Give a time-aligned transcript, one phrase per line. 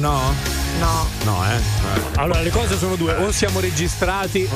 [0.00, 0.34] Ah no?
[0.78, 1.06] No.
[1.24, 1.60] No, eh.
[2.16, 4.48] Allora, le cose sono due: o siamo registrati,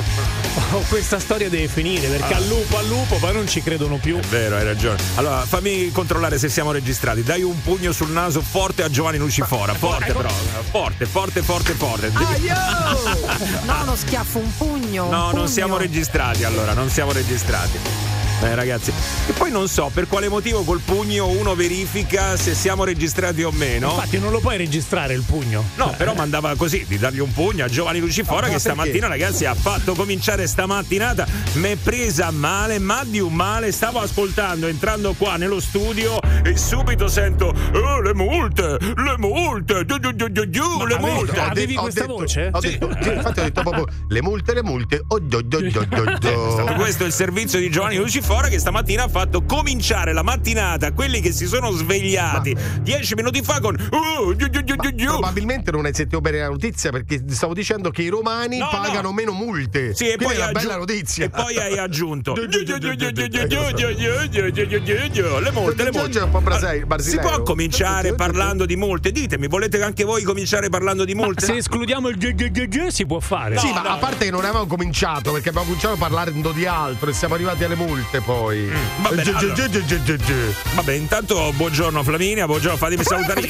[0.71, 2.07] o questa storia deve finire.
[2.07, 4.17] Perché al lupo, al lupo, poi non ci credono più.
[4.17, 4.97] È vero, hai ragione.
[5.15, 7.21] Allora, fammi controllare se siamo registrati.
[7.21, 9.73] Dai un pugno sul naso forte a Giovanni Lucifora.
[9.75, 10.29] Forte, però.
[10.71, 12.11] Forte, forte, forte, forte.
[13.65, 15.03] No, uno schiaffo, un pugno.
[15.03, 15.47] un No, non pugno.
[15.47, 17.77] siamo registrati allora, non siamo registrati.
[18.41, 18.91] Eh, ragazzi,
[19.27, 23.51] e poi non so per quale motivo col pugno uno verifica se siamo registrati o
[23.51, 23.91] meno.
[23.91, 25.63] Infatti, non lo puoi registrare il pugno.
[25.75, 28.69] No, però mandava così di dargli un pugno a Giovanni Lucifora Ma che perché?
[28.69, 31.25] stamattina, ragazzi, ha fatto cominciare sta mattinata.
[31.53, 33.71] Mi è presa male, ma di un male.
[33.71, 39.97] Stavo ascoltando, entrando qua nello studio e subito sento "Eh, le multe, le multe, giù,
[39.97, 41.39] giù, giù, giù, giù, le avevi- multe.
[41.39, 42.49] Avevi ho questa detto- voce?
[42.51, 42.67] Ho Sì.
[42.67, 45.01] detto, sì, infatti ho detto proprio le multe, le multe.
[45.07, 46.73] Oh, do, do, do, do, do.
[46.75, 50.91] Questo è il servizio di Giovanni Lucifora che stamattina ha fatto cominciare la mattinata a
[50.93, 55.05] quelli che si sono svegliati dieci minuti fa con "Oh, giù, giù, giù, giù, giù".
[55.05, 59.09] Probabilmente non hai sentito bene la notizia perché stavo dicendo che i romani No, pagano
[59.09, 59.13] no.
[59.13, 59.93] meno multe.
[59.93, 61.25] Sì, e Quindi poi, è una aggiu- bella notizia.
[61.25, 62.47] e poi hai aggiunto le
[65.51, 67.03] multe, le multe.
[67.03, 69.11] Si può cominciare parlando di multe?
[69.11, 71.45] Ditemi, volete anche voi cominciare parlando di multe?
[71.45, 73.57] Se escludiamo il g- si può fare.
[73.57, 77.13] Sì, ma a parte che non avevamo cominciato perché abbiamo cominciato parlando di altro e
[77.13, 78.59] siamo arrivati alle multe poi.
[78.59, 79.53] Mm, va bene, giù, allora.
[79.53, 80.33] giù, giù, giù.
[80.75, 83.41] Vabbè, intanto buongiorno Flaminia, buongiorno, fatemi salutare.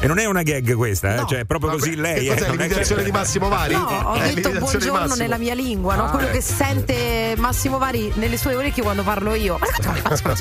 [0.00, 1.16] E non è una gag questa, eh?
[1.16, 1.26] No.
[1.26, 2.24] cioè è proprio così lei.
[2.26, 3.74] Che eh, cos'è è l'imitazione che- di Massimo Vari?
[3.74, 6.04] No, ho È detto buongiorno nella mia lingua, no?
[6.04, 6.52] Ah, quello che ecco.
[6.54, 9.58] sente Massimo Vari nelle sue orecchie quando parlo io.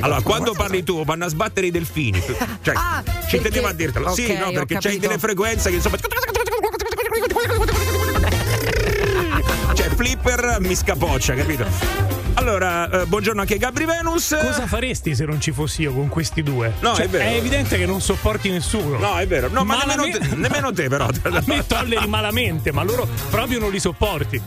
[0.01, 2.21] Allora, quando parli tu, vanno a sbattere i delfini.
[2.61, 4.13] Cioè, Ah, ci perché- tenevo a dirtelo.
[4.13, 5.07] sì, ok, no, perché c'hai capito.
[5.07, 5.97] delle frequenze che insomma.
[10.27, 11.65] Flipper mi scapoccia, capito?
[12.33, 14.35] Allora, eh, buongiorno anche Gabri Venus.
[14.37, 16.73] Cosa faresti se non ci fossi io con questi due?
[16.81, 17.29] No, Cioè, è vero.
[17.29, 18.97] evidente che non sopporti nessuno.
[18.97, 19.47] No, è vero.
[19.49, 21.05] No, ma nemmeno te, nemmeno te, però.
[21.23, 24.41] A me tolleri malamente, ma loro proprio non li sopporti.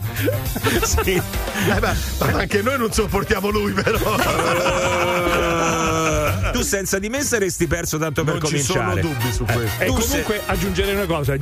[0.83, 1.13] Sì.
[1.13, 3.97] Eh beh, ma anche noi non sopportiamo lui, però.
[6.47, 9.01] Eh, tu senza di me saresti perso tanto per Non ci sono cominciare.
[9.01, 9.81] dubbi su questo.
[9.83, 11.35] E Tu comunque aggiungerei una cosa.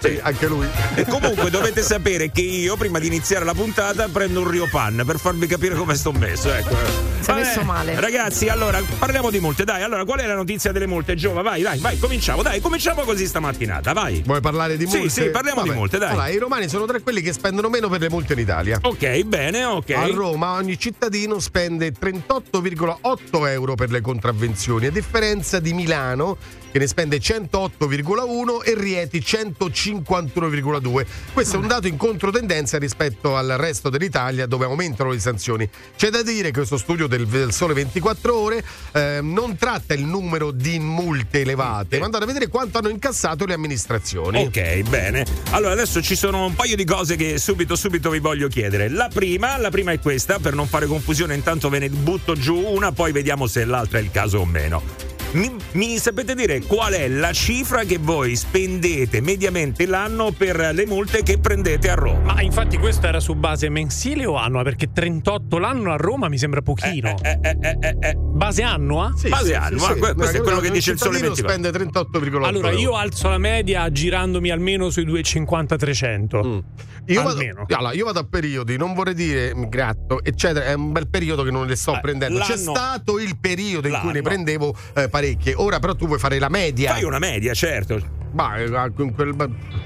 [0.00, 0.66] Sì, anche lui.
[0.94, 5.18] E comunque dovete sapere che io, prima di iniziare la puntata, prendo un Riopan per
[5.18, 6.52] farvi capire come sto messo.
[6.52, 6.74] Ecco.
[7.20, 7.98] Sei messo male.
[8.00, 9.64] Ragazzi, allora parliamo di multe.
[9.64, 11.14] Dai, allora, qual è la notizia delle multe?
[11.14, 14.22] Giova, vai, dai, vai, cominciamo, dai, cominciamo così stamattinata, vai.
[14.24, 15.10] Vuoi parlare di Sì, multe?
[15.22, 16.10] sì, parliamo di multe, dai.
[16.10, 18.78] Allora, i romani sono tra quelli che spendono meno per le multe in Italia.
[18.82, 19.90] Ok, bene, ok.
[19.90, 26.36] A Roma ogni cittadino spende 38,8 euro per le contravvenzioni, a differenza di Milano
[26.70, 31.06] che ne spende 108,1 e Rieti 151,2.
[31.32, 35.68] Questo è un dato in controtendenza rispetto al resto dell'Italia dove aumentano le sanzioni.
[35.96, 40.04] C'è da dire che questo studio del, del Sole 24 Ore eh, non tratta il
[40.04, 44.38] numero di multe elevate, ma andate a vedere quanto hanno incassato le amministrazioni.
[44.38, 45.24] Ok, bene.
[45.50, 48.88] Allora adesso ci sono un paio di cose che subito subito vi voglio chiedere.
[48.88, 52.56] La prima, la prima è questa, per non fare confusione, intanto ve ne butto giù
[52.56, 55.09] una, poi vediamo se l'altra è il caso o meno.
[55.32, 60.86] Mi, mi sapete dire qual è la cifra che voi spendete mediamente l'anno per le
[60.86, 62.34] multe che prendete a Roma?
[62.34, 64.64] Ma infatti questo era su base mensile o annua?
[64.64, 67.14] Perché 38 l'anno a Roma mi sembra pochino.
[67.22, 68.14] Eh, eh, eh, eh, eh.
[68.16, 69.12] Base annua?
[69.16, 69.98] Sì, Base sì, annua, sì, sì.
[70.00, 71.70] que- questo è quello che dice il Sole cittadino 24.
[71.70, 76.44] spende 38,8 Allora, io alzo la media girandomi almeno sui 250-300.
[76.46, 76.58] Mm.
[77.06, 77.64] Io vado, Almeno.
[77.68, 80.66] allora, io vado a periodi, non vorrei dire gratto, eccetera.
[80.66, 82.38] È un bel periodo che non le sto Eh, prendendo.
[82.40, 84.22] C'è l'anno- stato il periodo in cui ne L'anno.
[84.28, 85.54] prendevo eh, parecchie.
[85.54, 86.92] Ora, però, tu vuoi fare la media.
[86.92, 88.18] Fai una media, certo.
[88.32, 89.34] Ma eh, in quel,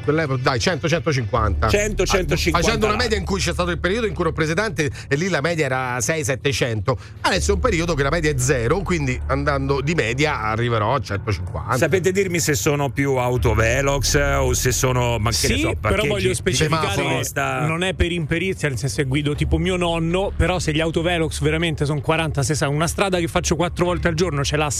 [0.05, 1.69] quell'epoca, dai, 100-150.
[1.71, 4.91] 100, 150 Facendo una media in cui c'è stato il periodo in cui ero presidente
[5.09, 6.93] e lì la media era 6-700.
[7.23, 11.01] Adesso è un periodo che la media è zero, quindi andando di media arriverò a
[11.01, 11.77] 150.
[11.77, 16.05] Sapete dirmi se sono più autovelox o se sono ma che ne Sì, so, però
[16.05, 17.23] voglio specificare
[17.67, 21.41] non è per imperizia, nel senso che guido tipo mio nonno, però se gli autovelox
[21.41, 24.71] veramente sono 40, 60, una strada che faccio quattro volte al giorno ce l'ha a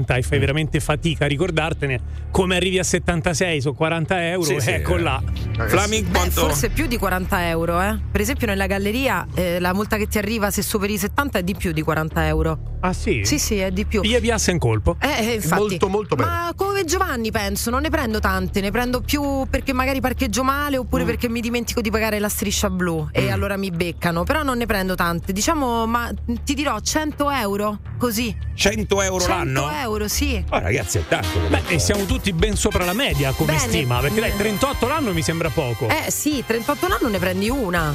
[0.00, 0.40] 70 e fai Mm.
[0.40, 2.00] veramente fatica a ricordartene,
[2.30, 5.00] come arrivi a 76 su 40 euro, Sì, sì, ecco eh.
[5.00, 5.22] là.
[5.66, 7.98] Flaming Beh, quanto forse più di 40 euro, eh.
[8.10, 11.42] Per esempio, nella galleria eh, la multa che ti arriva se superi i 70 è
[11.42, 12.58] di più di 40 euro.
[12.80, 13.20] Ah sì?
[13.24, 14.00] Sì, sì, è di più.
[14.00, 14.96] Via piassa in colpo.
[15.00, 15.60] Eh, eh, infatti.
[15.60, 16.28] Molto, molto bene.
[16.30, 20.76] Ma come Giovanni penso, non ne prendo tante, ne prendo più perché magari parcheggio male
[20.78, 20.80] Mm.
[20.80, 24.56] oppure perché mi dimentico di pagare la striscia blu e allora mi beccano, però non
[24.56, 25.32] ne prendo tante.
[25.32, 26.10] Diciamo, ma
[26.44, 28.34] ti dirò 100 euro, così.
[28.54, 29.70] 100 euro 100 l'anno?
[29.82, 30.42] euro, sì.
[30.50, 31.38] Oh, ragazzi, è tanto.
[31.48, 33.68] Beh, e siamo tutti ben sopra la media come Bene.
[33.68, 35.88] stima, perché dai, 38 l'anno mi sembra poco.
[35.88, 37.94] Eh sì, 38 l'anno ne prendi una.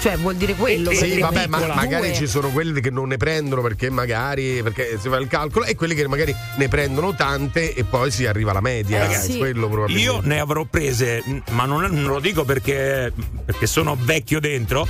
[0.00, 0.90] Cioè, vuol dire quello.
[0.92, 1.48] Sì, praticamente.
[1.48, 5.16] vabbè, ma magari ci sono quelli che non ne prendono perché magari perché si fa
[5.16, 9.08] il calcolo e quelli che magari ne prendono tante e poi si arriva alla media.
[9.08, 9.38] Eh, è sì.
[9.38, 10.10] quello probabilmente.
[10.10, 13.12] Io ne avrò prese, ma non, non lo dico perché,
[13.44, 14.86] perché sono vecchio dentro,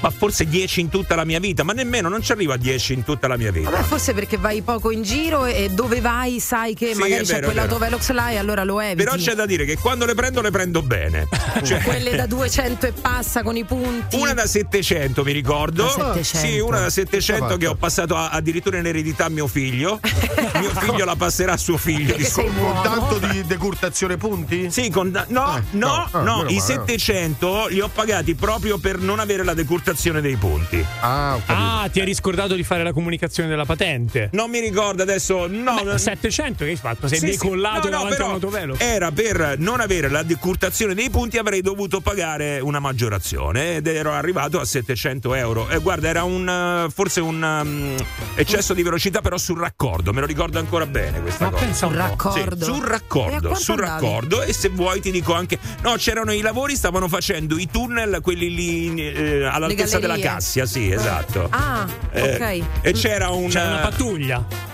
[0.00, 2.92] ma forse 10 in tutta la mia vita, ma nemmeno non ci arrivo a 10
[2.92, 3.70] in tutta la mia vita.
[3.70, 7.34] Vabbè, forse perché vai poco in giro e dove vai sai che Sì, magari c'è
[7.34, 9.02] vero, è quell'autovelox là e allora lo eviti.
[9.02, 11.26] Però c'è da dire che quando le prendo le prendo bene.
[11.64, 14.17] Cioè, Quelle da 200 e passa con i punti.
[14.18, 15.84] Una da 700 mi ricordo.
[15.84, 16.22] Da 700.
[16.46, 20.00] Sì, una da 700 che ho passato a- addirittura in eredità a mio figlio.
[20.60, 22.16] mio figlio la passerà a suo figlio.
[22.18, 22.80] Sei con buono.
[22.82, 24.70] tanto di decurtazione punti?
[24.70, 26.60] Sì, con, no, no, Eh, no, no, ah, meno i male.
[26.60, 30.84] 700 li ho pagati proprio per non avere la decurtazione dei punti.
[31.00, 31.38] Ah.
[31.46, 34.30] Ah, ti hai riscordato di fare la comunicazione della patente.
[34.32, 37.08] Non mi ricordo adesso, no, Beh, no, 700 che hai fatto?
[37.08, 37.30] Sei Sì, sì.
[37.32, 38.76] decollato No, no, davanti all'autovelo?
[38.78, 44.07] Era per non avere la decurtazione dei punti avrei dovuto pagare una maggiorazione ed ero
[44.12, 45.68] arrivato a 700 euro.
[45.68, 46.48] E guarda, era un
[46.86, 47.94] eh, forse un um,
[48.34, 50.12] eccesso di velocità, però sul raccordo.
[50.12, 51.64] Me lo ricordo ancora bene questa Ma cosa.
[51.64, 52.64] pensa un raccordo.
[52.64, 54.04] Sì, sul raccordo, sul andavi?
[54.04, 58.20] raccordo e se vuoi ti dico anche no, c'erano i lavori, stavano facendo i tunnel
[58.22, 60.18] quelli lì eh, all'altezza della.
[60.18, 61.46] Cassia, sì, esatto.
[61.50, 62.64] Ah, Eh, ok.
[62.82, 64.67] E c'era un C'è una pattuglia.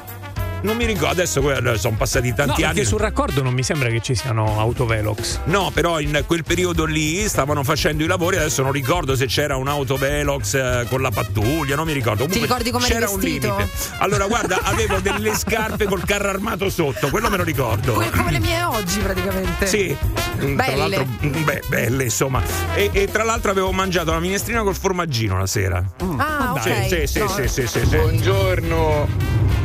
[0.64, 1.43] Non mi ricordo, adesso
[1.76, 2.72] sono passati No, tanti anni.
[2.72, 5.40] perché sul raccordo non mi sembra che ci siano autovelox.
[5.44, 9.56] No, però in quel periodo lì stavano facendo i lavori, adesso non ricordo se c'era
[9.56, 12.22] un autovelox eh, con la pattuglia, non mi ricordo.
[12.25, 13.69] Comunque ricordi come c'era un limite.
[13.99, 17.93] Allora, guarda, avevo delle scarpe col carro armato sotto, quello me lo ricordo.
[17.93, 19.67] Come le mie oggi praticamente.
[19.67, 20.76] Sì, mm, tra Belle.
[20.76, 22.43] l'altro, mm, beh, belle insomma.
[22.75, 25.84] E, e tra l'altro avevo mangiato la minestrina col formaggino la sera.
[26.17, 26.62] Ah, ok.
[26.88, 27.96] Sì, sì, sì, No, sì, sì, sì, sì.
[27.96, 29.08] Buongiorno,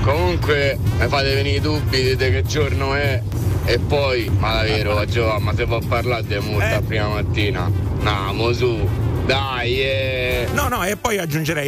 [0.04, 3.22] comunque mi fate venire i dubbi, dite che giorno è
[3.66, 6.82] e poi, ma davvero, Giovanni, ma se può parlare di multa Eh.
[6.82, 7.70] prima mattina?
[8.02, 8.88] No, mo su,
[9.30, 10.48] dai, eh.
[10.54, 11.68] No, no, e poi aggiungerei.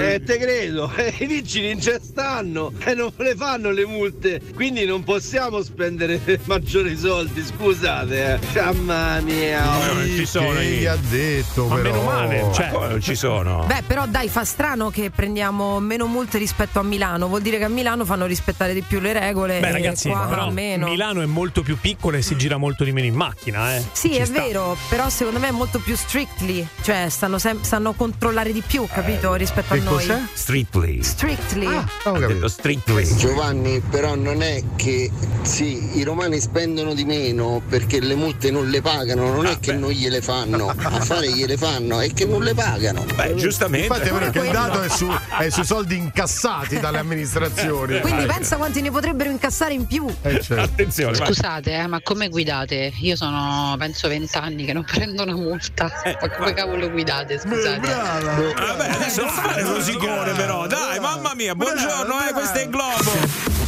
[0.00, 4.40] Eh, te credo, eh, i vigili non ci stanno e non le fanno le multe,
[4.54, 8.40] quindi non possiamo spendere maggiori soldi, scusate.
[8.54, 8.60] Eh.
[8.60, 9.62] Mamma mia.
[9.92, 11.90] non ci sono Che i- gli ha detto, Ma però.
[11.90, 13.64] meno male, cioè, ci sono?
[13.66, 17.28] Beh, però dai, fa strano che prendiamo meno multe rispetto a Milano.
[17.28, 19.60] Vuol dire che a Milano fanno rispettare di più le regole.
[19.60, 20.88] Beh, e ragazzi, qua però meno.
[20.88, 23.82] Milano è molto più piccola e si gira molto di meno in macchina, eh.
[23.92, 24.40] Sì, è sta.
[24.40, 28.62] vero, però secondo me è molto più strictly, cioè stanno, sem- stanno a controllare di
[28.66, 29.92] più, capito, rispetto a Che noi.
[29.94, 30.20] cos'è?
[30.32, 31.02] Strictly.
[31.02, 31.66] Strictly.
[31.66, 32.48] Ah, ho capito.
[32.48, 33.16] strictly.
[33.16, 35.10] Giovanni, però non è che
[35.42, 39.58] sì, i romani spendono di meno perché le multe non le pagano, non Ah, è
[39.60, 39.78] che beh.
[39.78, 43.04] non gliele fanno, a fare gliele fanno, è che non le pagano.
[43.14, 43.86] Beh, giustamente.
[43.86, 45.08] Infatti è vero che il dato è, su,
[45.38, 48.00] è sui soldi incassati dalle amministrazioni.
[48.00, 50.06] Quindi Eh, pensa quanti ne potrebbero incassare in più.
[50.22, 50.62] eh, certo.
[50.62, 51.26] Attenzione, vai.
[51.26, 52.92] Scusate, eh, ma come guidate?
[53.00, 56.02] Io sono penso vent'anni che non prendo una multa.
[56.02, 57.38] Eh, ma come cavolo guidate?
[57.38, 57.80] Scusate.
[57.80, 58.34] Brava.
[58.54, 63.58] Vabbè, adesso non fare rosicone però, dai, mamma mia, buongiorno, eh, questo è il Globo.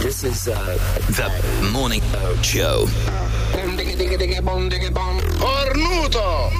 [0.00, 0.78] This is uh,
[1.14, 1.30] the
[1.70, 2.02] morning
[2.42, 2.88] show.
[5.38, 6.52] Cornuto!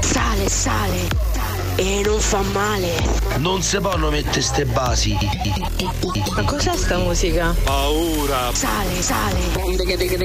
[0.00, 1.33] Sale, sale
[1.76, 2.92] e non fa male.
[3.38, 5.16] Non si possono mettere ste basi.
[6.34, 7.54] Ma cos'è sta musica?
[7.64, 8.50] Paura!
[8.52, 9.38] Sale, sale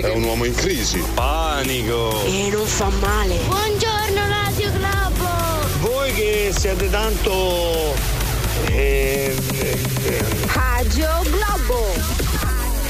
[0.02, 1.04] È un uomo in crisi.
[1.14, 2.24] Panico!
[2.26, 3.36] e non fa male.
[3.48, 5.28] Buongiorno Radio Globo!
[5.80, 7.94] Voi che siete tanto.
[8.68, 9.36] eh,
[10.54, 12.29] Radio Globo!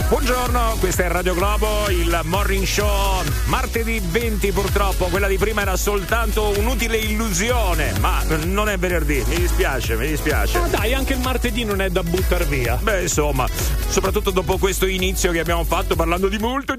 [0.10, 3.22] Buongiorno, questo è Radio Globo, il morning show.
[3.46, 9.36] Martedì 20 purtroppo, quella di prima era soltanto un'utile illusione, ma non è venerdì, mi
[9.36, 10.58] dispiace, mi dispiace.
[10.58, 12.76] Ma dai, anche il martedì non è da buttar via.
[12.82, 13.48] Beh, insomma,
[13.88, 16.74] soprattutto dopo questo inizio che abbiamo fatto parlando di multe.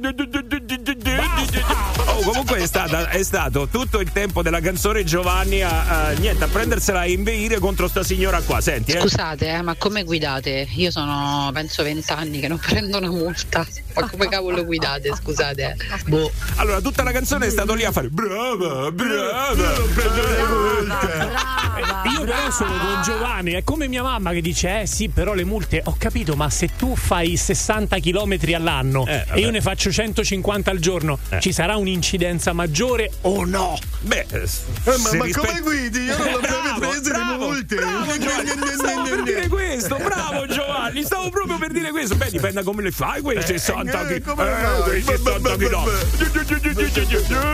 [2.06, 6.42] Oh, comunque è, stata- è stato tutto il tempo della canzone Giovanni a, a- niente,
[6.44, 8.60] a prendersela a inveire contro sta signora qua.
[8.60, 9.00] Senti, eh.
[9.00, 10.66] Scusate, eh, ma come guidate?
[10.74, 13.66] Io sono penso vent'anni che non prendo una multa.
[13.94, 15.12] Ma come cavolo guidate?
[15.14, 15.76] Scusate.
[15.78, 16.02] eh.
[16.06, 16.30] boh.
[16.56, 19.54] Allora, tutta la canzone è stato lì a fare brava, brava,
[19.94, 21.06] prendere le multe.
[21.06, 25.34] Brava, Io però sono con Giovanni, è come mia mamma che dice: Eh sì, però
[25.34, 29.60] le multe, ho capito, ma se tu fai 60 km all'anno Eh, e io ne
[29.60, 31.40] faccio 150 al giorno, Eh.
[31.40, 33.78] ci sarà un'incidenza maggiore o no?
[34.00, 34.48] Beh, eh, Eh,
[34.84, 35.98] ma, ma rispe- come guidi?
[36.00, 37.74] Io non l'avrei prese le multe.
[37.76, 42.14] bravo, Giovanni, stavo per dire questo, bravo Giovanni, stavo proprio per dire questo.
[42.16, 44.28] Beh, dipende da come le fai quei 60 eh, kg.
[44.28, 44.82] come le fai?
[44.82, 45.56] quei 60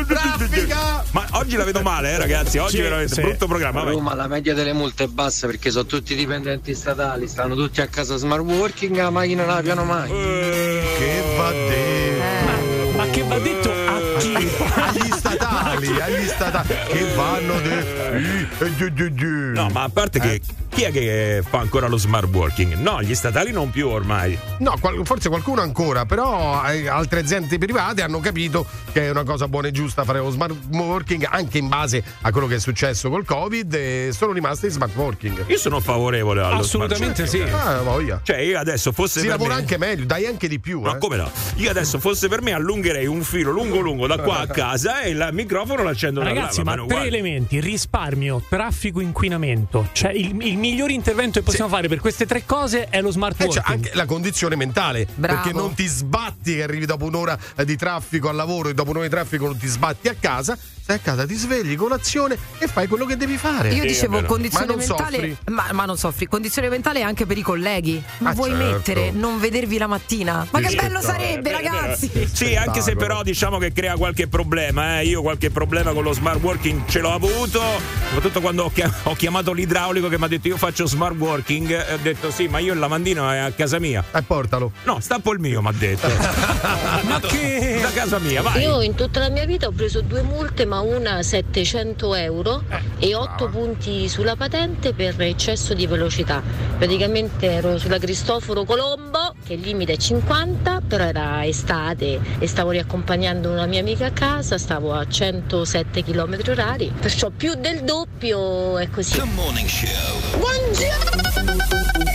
[0.06, 1.04] Traffica!
[1.12, 2.58] Ma oggi la vedo male, eh, ragazzi.
[2.58, 3.20] Oggi Sì, veramente sì.
[3.22, 3.82] brutto programma.
[3.82, 3.94] vai.
[3.94, 7.86] Roma la media delle multe è bassa perché sono tutti dipendenti statali, stanno tutti a
[7.86, 10.08] casa smart working, la macchina non la piano mai.
[10.10, 12.96] Che va detto?
[12.96, 14.34] Ma che va detto a chi?
[14.74, 16.00] Agli statali.
[16.50, 19.52] Puntata che vanno de...
[19.54, 22.74] No, ma a parte che chi è che fa ancora lo smart working?
[22.74, 24.38] No, gli statali non più ormai.
[24.58, 29.24] No, qual- forse qualcuno ancora, però eh, altre aziende private hanno capito che è una
[29.24, 32.58] cosa buona e giusta fare lo smart working anche in base a quello che è
[32.60, 35.44] successo col Covid e sono rimasti in smart working.
[35.48, 37.62] Io sono favorevole allo Assolutamente smart working.
[37.64, 37.68] sì.
[37.78, 38.20] Ah, voglia.
[38.22, 40.80] Cioè, io adesso fosse Si per lavora me- anche meglio, dai anche di più.
[40.80, 40.98] Ma eh.
[40.98, 41.30] come no?
[41.56, 45.10] Io adesso fosse per me allungherei un filo lungo lungo da qua a casa e
[45.10, 46.35] il microfono l'accendo da là.
[46.40, 47.08] Ragazzi, ma bene tre uguale.
[47.08, 49.88] elementi: risparmio, traffico, inquinamento.
[49.92, 53.40] Cioè, il, il miglior intervento che possiamo fare per queste tre cose è lo smart
[53.40, 53.66] E c'è working.
[53.84, 55.34] anche la condizione mentale Bravo.
[55.42, 58.90] perché non ti sbatti che arrivi dopo un'ora eh, di traffico al lavoro e dopo
[58.90, 62.68] un'ora di traffico non ti sbatti a casa stai a casa ti svegli colazione e
[62.68, 65.36] fai quello che devi fare Io dicevo condizione Ma non mentale, soffri?
[65.50, 68.00] ma, ma non soffri, condizione mentale anche per i colleghi.
[68.18, 68.64] Ma Ah, vuoi certo.
[68.64, 70.46] mettere non vedervi la mattina?
[70.48, 72.28] Ma che Che bello sarebbe, ragazzi!
[72.32, 75.00] Sì, anche se però diciamo che crea qualche problema.
[75.00, 75.06] Eh.
[75.06, 77.60] Io qualche problema con lo smart working ce l'ho avuto,
[78.06, 81.68] soprattutto quando ho chia- ho chiamato l'idraulico che mi ha detto io faccio smart working
[81.68, 84.04] e ho detto sì, ma io il lavandino è a casa mia.
[84.14, 86.06] e portalo No, stappo il mio, mi ha detto.
[87.08, 87.78] ma che?
[87.82, 88.62] Da casa mia, vai.
[88.62, 92.62] Io in tutta la mia vita ho preso due multe, ma una 700 euro
[92.98, 96.42] e 8 punti sulla patente per eccesso di velocità.
[96.76, 102.70] Praticamente ero sulla Cristoforo Colombo, che il limite è 50, però era estate e stavo
[102.70, 108.78] riaccompagnando una mia amica a casa, stavo a 107 km orari, perciò più del doppio
[108.78, 109.20] è così.
[109.22, 110.26] Morning Show.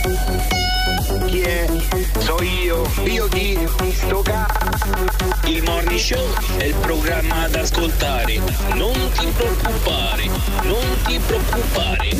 [0.02, 0.11] Chi
[1.42, 1.66] è?
[2.18, 2.90] So io.
[3.04, 3.58] Io chi?
[3.92, 4.46] Sto ca...
[5.44, 8.40] Il Morning Show è il programma da ascoltare.
[8.74, 10.26] Non ti preoccupare,
[10.62, 12.10] non ti preoccupare.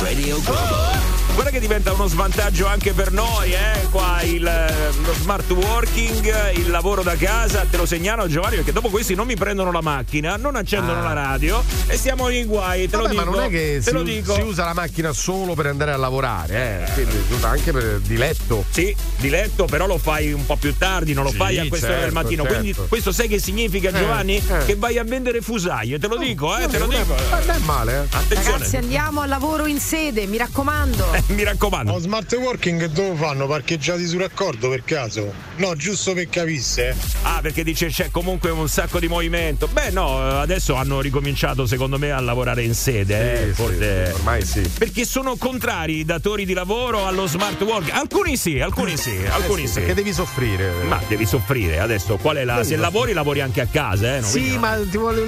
[0.00, 1.11] Radio Globo.
[1.34, 3.86] Guarda che diventa uno svantaggio anche per noi, eh?
[3.90, 8.70] Qua il, eh, lo smart working, il lavoro da casa, te lo segnalo Giovanni, perché
[8.72, 11.02] dopo questi non mi prendono la macchina, non accendono Ah.
[11.04, 13.24] la radio e stiamo in guai, te Vabbè, lo dico.
[13.24, 14.34] ma non è che te si, lo dico.
[14.34, 16.92] si usa la macchina solo per andare a lavorare eh.
[16.92, 20.56] quindi si usa anche per di letto Sì, di letto, però lo fai un po'
[20.56, 22.42] più tardi, non lo Sì, fai a quest'ora del certo, mattino.
[22.44, 22.58] certo.
[22.58, 24.36] Quindi questo sai che significa, Giovanni?
[24.36, 24.64] eh.
[24.66, 27.14] Che vai a vendere fusaie, te lo dico, eh, te lo dico.
[27.30, 28.16] Ma non è male eh.
[28.16, 31.20] Attenzione, Ragazzi, andiamo al lavoro in sede, mi raccomando.
[31.28, 31.98] eh, mi raccomando.
[31.98, 33.46] smart working dove fanno?
[33.46, 35.32] Parcheggiati su raccordo per caso?
[35.56, 36.88] No, giusto per capisse.
[36.90, 36.94] eh.
[37.22, 39.66] Ah, perché dice c'è comunque un sacco di movimento.
[39.68, 43.42] Beh, no, adesso hanno ricominciato, secondo me, a lavorare in sede.
[43.42, 47.60] eh, Sì, forse- sì, ormai sì Perché sono contrari i datori di lavoro allo smart
[47.62, 47.90] work.
[47.92, 49.74] Alcuni sì, alcuni sì, alcuni sì.
[49.74, 52.16] perché devi soffrire Ma devi soffrire adesso.
[52.16, 52.54] Qual è la.
[52.54, 52.80] Devi Se soffrire.
[52.92, 54.20] lavori, lavori anche a casa, eh?
[54.20, 54.26] no?
[54.26, 54.60] Sì, no.
[54.60, 55.24] ma ti vuole-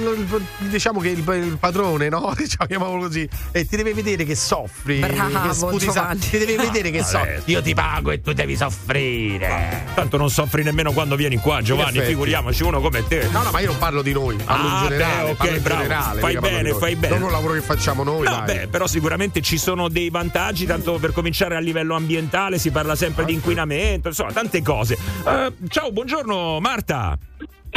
[0.59, 2.33] diciamo che il, il padrone, no?
[2.37, 4.99] Diciamo, chiamiamolo così, e ti deve vedere che soffri.
[4.99, 6.19] Bravo, che Giovanni.
[6.19, 7.29] ti deve vedere che soffri.
[7.31, 7.49] Adesso.
[7.51, 9.85] Io ti pago e tu devi soffrire.
[9.93, 11.99] Tanto non soffri nemmeno quando vieni qua, Giovanni.
[12.01, 13.27] Figuriamoci uno come te.
[13.31, 15.23] No, no, ma io non parlo di noi, parlo Ah, in generale.
[15.23, 15.81] beh, ok, parlo in bravo.
[15.83, 17.13] generale, Fai bene, fai bene.
[17.17, 18.45] Non un lavoro che facciamo noi, No, dai.
[18.45, 22.95] beh, però sicuramente ci sono dei vantaggi, tanto per cominciare a livello ambientale si parla
[22.95, 24.97] sempre di inquinamento, insomma, tante cose.
[25.25, 27.17] Eh, ciao, buongiorno Marta.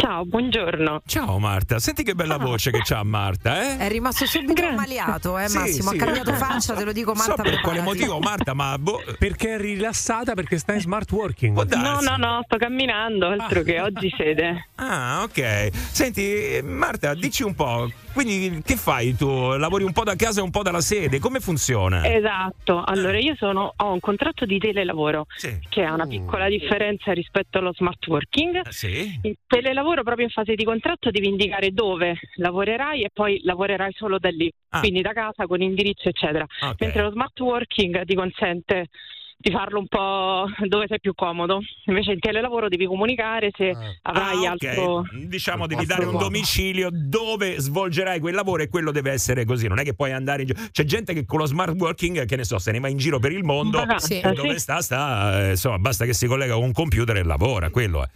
[0.00, 1.02] Ciao, buongiorno.
[1.06, 3.78] Ciao Marta, senti che bella voce che c'ha Marta, eh?
[3.78, 5.90] È rimasto subito ammaliato, eh, Sì, Massimo.
[5.90, 5.96] sì.
[5.96, 7.42] Ha cambiato faccia, te lo dico, So Marta.
[7.42, 7.98] per quale preparati.
[8.06, 11.60] motivo Marta, ma boh, Perché è rilassata perché sta in smart working.
[11.74, 14.68] No, no, no, sto camminando, altro che oggi sede.
[14.76, 15.70] Ah, ok.
[15.72, 19.56] Senti, Marta, dici un po', quindi che fai tu?
[19.56, 21.18] Lavori un po' da casa e un po' dalla sede?
[21.18, 22.06] Come funziona?
[22.12, 25.58] Esatto, allora io sono, ho un contratto di telelavoro Sì.
[25.68, 28.66] che ha una piccola differenza rispetto allo smart working.
[28.66, 29.18] Eh, Sì?
[29.22, 34.18] Il telelavoro proprio in fase di contratto devi indicare dove lavorerai e poi lavorerai solo
[34.18, 34.80] da lì, Ah.
[34.80, 36.44] quindi da casa con indirizzo eccetera.
[36.62, 36.76] Ok.
[36.80, 38.86] Mentre lo smart working ti consente
[39.40, 41.60] di farlo un po' dove sei più comodo.
[41.84, 44.64] Invece in telelavoro devi comunicare se avrai Ah, ok.
[44.64, 49.68] altro Diciamo devi dare un domicilio dove svolgerai quel lavoro e quello deve essere così.
[49.68, 50.60] Non è che puoi andare in giro.
[50.72, 53.20] C'è gente che con lo smart working, che ne so, se ne va in giro
[53.20, 53.78] per il mondo.
[53.78, 54.58] Vacanza, e dove sì.
[54.58, 55.46] sta, sta.
[55.46, 57.70] eh, insomma, basta che si collega con un computer e lavora.
[57.70, 58.08] Quello è.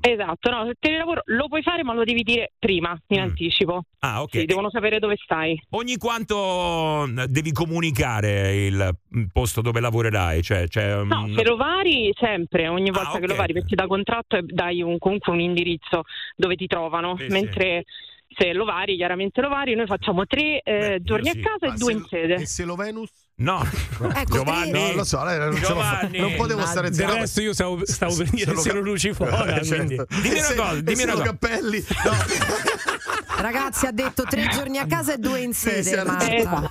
[0.00, 3.84] Esatto, no, il telelavoro lo puoi fare ma lo devi dire prima, in anticipo.
[4.00, 4.30] Ah, ok.
[4.38, 5.60] Sì, devono sapere dove stai.
[5.70, 10.42] Ogni quanto eh, devi comunicare il mm, posto dove lavorerai?
[10.42, 13.74] Cioè, cioè, No, mm, se lo vari sempre, ogni volta Ah, che lo vari, perché
[13.74, 16.02] da contratto dai un- comunque un indirizzo
[16.36, 17.84] dove ti trovano, Sì, mentre
[18.28, 21.40] se lo vari, chiaramente lo vari, noi facciamo tre eh, giorni sì.
[21.40, 22.34] a casa Ma e due se- in sede.
[22.34, 23.10] E se lo Venus?
[23.38, 23.62] No,
[24.14, 24.70] Ecco, Giovanni.
[24.70, 26.18] No, lo so, lei non, Giovanni.
[26.20, 27.12] non potevo Ma stare Del zitto.
[27.14, 29.32] resto io stavo, stavo per dire Se lo se lo cap- luci fuori.
[29.34, 29.74] Eh, certo.
[29.74, 29.96] quindi.
[30.22, 31.30] Dimmi una cosa, dimmi una lo cosa.
[31.30, 31.84] cappelli.
[32.04, 32.14] No.
[33.38, 35.82] Ragazzi, ha detto tre giorni a casa e due in sede.
[35.82, 36.34] sì, Marta.
[36.34, 36.70] Esatto.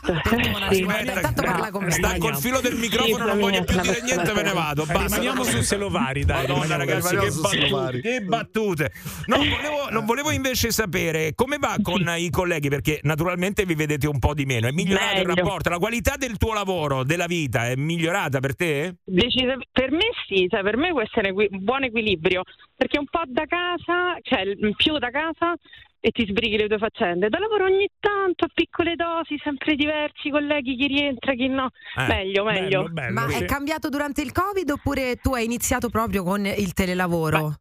[0.72, 0.84] Sì.
[0.84, 1.92] guarda, intanto parla con me.
[1.92, 4.84] Sta col filo del microfono, non voglio più dire niente, me ne vado.
[4.86, 5.04] Basta.
[5.04, 6.48] Rimaniamo su Selovari, dai.
[6.48, 8.92] Madonna, ragazzi, che battute, che battute.
[9.28, 14.08] No, volevo, non volevo invece sapere come va con i colleghi, perché naturalmente vi vedete
[14.08, 14.68] un po' di meno.
[14.68, 15.44] È migliorato il Meglio.
[15.44, 15.70] rapporto?
[15.70, 18.96] La qualità del tuo lavoro, della vita, è migliorata per te?
[19.04, 22.42] Decisa- per me sì, cioè, per me può essere equi- un buon equilibrio,
[22.76, 25.54] perché un po' da casa, cioè il- più da casa
[26.00, 27.30] e ti sbrighi le tue faccende.
[27.30, 31.70] Da lavoro ogni tanto, a piccole dosi, sempre diversi colleghi, chi rientra, chi no.
[31.98, 32.84] Eh, meglio, meglio.
[32.84, 33.44] Bello, bello, Ma sì.
[33.44, 37.56] è cambiato durante il Covid oppure tu hai iniziato proprio con il telelavoro?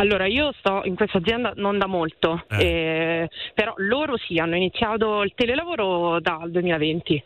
[0.00, 2.64] Allora, io sto in questa azienda non da molto, Eh.
[2.64, 7.20] eh, però loro sì, hanno iniziato il telelavoro dal 2020.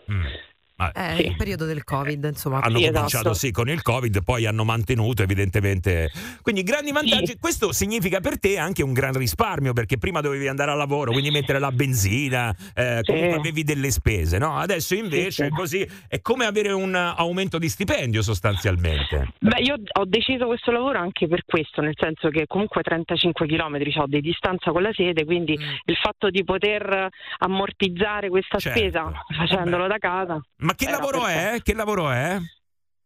[0.90, 1.26] Eh, Sì.
[1.26, 2.60] il periodo del Covid, insomma.
[2.60, 3.34] Hanno Sì, cominciato esatto.
[3.34, 6.10] sì con il Covid, poi hanno mantenuto evidentemente.
[6.42, 7.36] Quindi grandi vantaggi.
[7.38, 11.30] Questo significa per te anche un gran risparmio, perché prima dovevi andare al lavoro, quindi
[11.30, 13.38] mettere la benzina, eh, comunque Sì.
[13.38, 14.56] avevi delle spese, no?
[14.56, 15.48] Adesso invece Sì, sì.
[15.50, 19.32] così è come avere un aumento di stipendio sostanzialmente.
[19.38, 23.78] Beh, io ho deciso questo lavoro anche per questo, nel senso che comunque 35 km
[23.96, 27.08] ho di distanza con la sede, quindi il fatto di poter
[27.38, 28.78] ammortizzare questa Certo.
[28.78, 30.40] spesa facendolo da casa.
[30.58, 31.58] Ma che Era lavoro è?
[31.62, 32.38] Che lavoro è?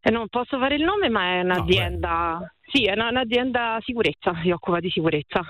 [0.00, 2.52] E non posso fare il nome, ma è un'azienda.
[2.72, 5.40] sì, è una- un'azienda sicurezza, si occupa di sicurezza.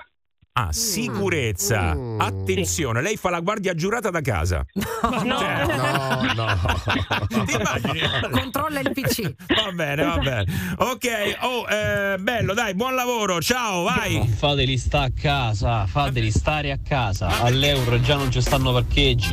[0.59, 1.93] Ah, sicurezza.
[1.93, 2.19] Mm.
[2.19, 4.65] Attenzione, lei fa la guardia giurata da casa.
[5.23, 6.47] No, Cioè, No, no.
[7.45, 7.99] Ti immagini?
[8.31, 9.33] Controlla il PC.
[9.63, 10.45] Va bene, va bene.
[10.77, 14.27] Ok, oh, eh, bello, dai, buon lavoro, ciao, vai.
[14.27, 17.41] Fateli sta a casa, fateli stare a casa.
[17.43, 19.29] All'euro già non ci stanno parcheggi.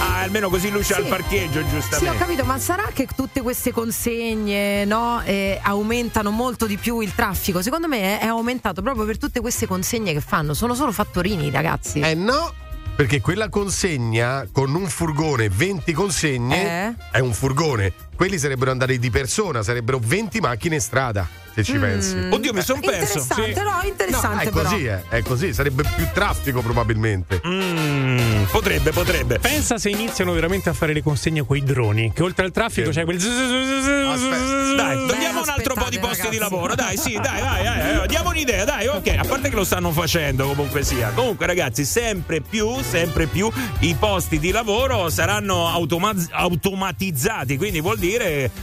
[0.00, 2.16] Ah, almeno così lui c'ha il parcheggio, Sì, ho giustamente.
[2.18, 7.62] capito, ma sarà che tutte queste consegne no, eh, aumentano molto di più il traffico?
[7.62, 10.54] Secondo me è, è aumentato proprio per tutte queste consegne che fanno.
[10.54, 11.98] Sono solo fattorini, ragazzi.
[12.00, 12.52] Eh no,
[12.94, 16.94] perché quella consegna con un furgone, 20 consegne, Eh?
[17.10, 17.92] è un furgone.
[18.18, 21.80] Quelli sarebbero andati di persona, sarebbero 20 macchine in strada, se ci Mm.
[21.80, 22.16] pensi.
[22.32, 23.18] Oddio, mi son perso.
[23.20, 23.60] Interessante, Sì.
[23.62, 24.68] no, No, interessante è però.
[24.68, 27.40] così, eh, è così, sarebbe più traffico probabilmente.
[27.46, 29.38] Mm, potrebbe, potrebbe.
[29.38, 32.90] Pensa se iniziano veramente a fare le consegne con i droni, che oltre al traffico
[32.90, 32.98] Sì.
[32.98, 33.18] c'è quel.
[33.18, 34.74] Aspetta.
[34.74, 36.74] Dai, togliamo un altro po' di posti di lavoro.
[36.74, 39.14] Dai, sì, dai, vai, vai, diamo un'idea, dai, ok.
[39.16, 41.10] A parte che lo stanno facendo comunque sia.
[41.14, 43.48] Comunque, ragazzi, sempre più, sempre più
[43.80, 47.56] i posti di lavoro saranno automa- automatizzati.
[47.56, 48.06] Quindi vuol dire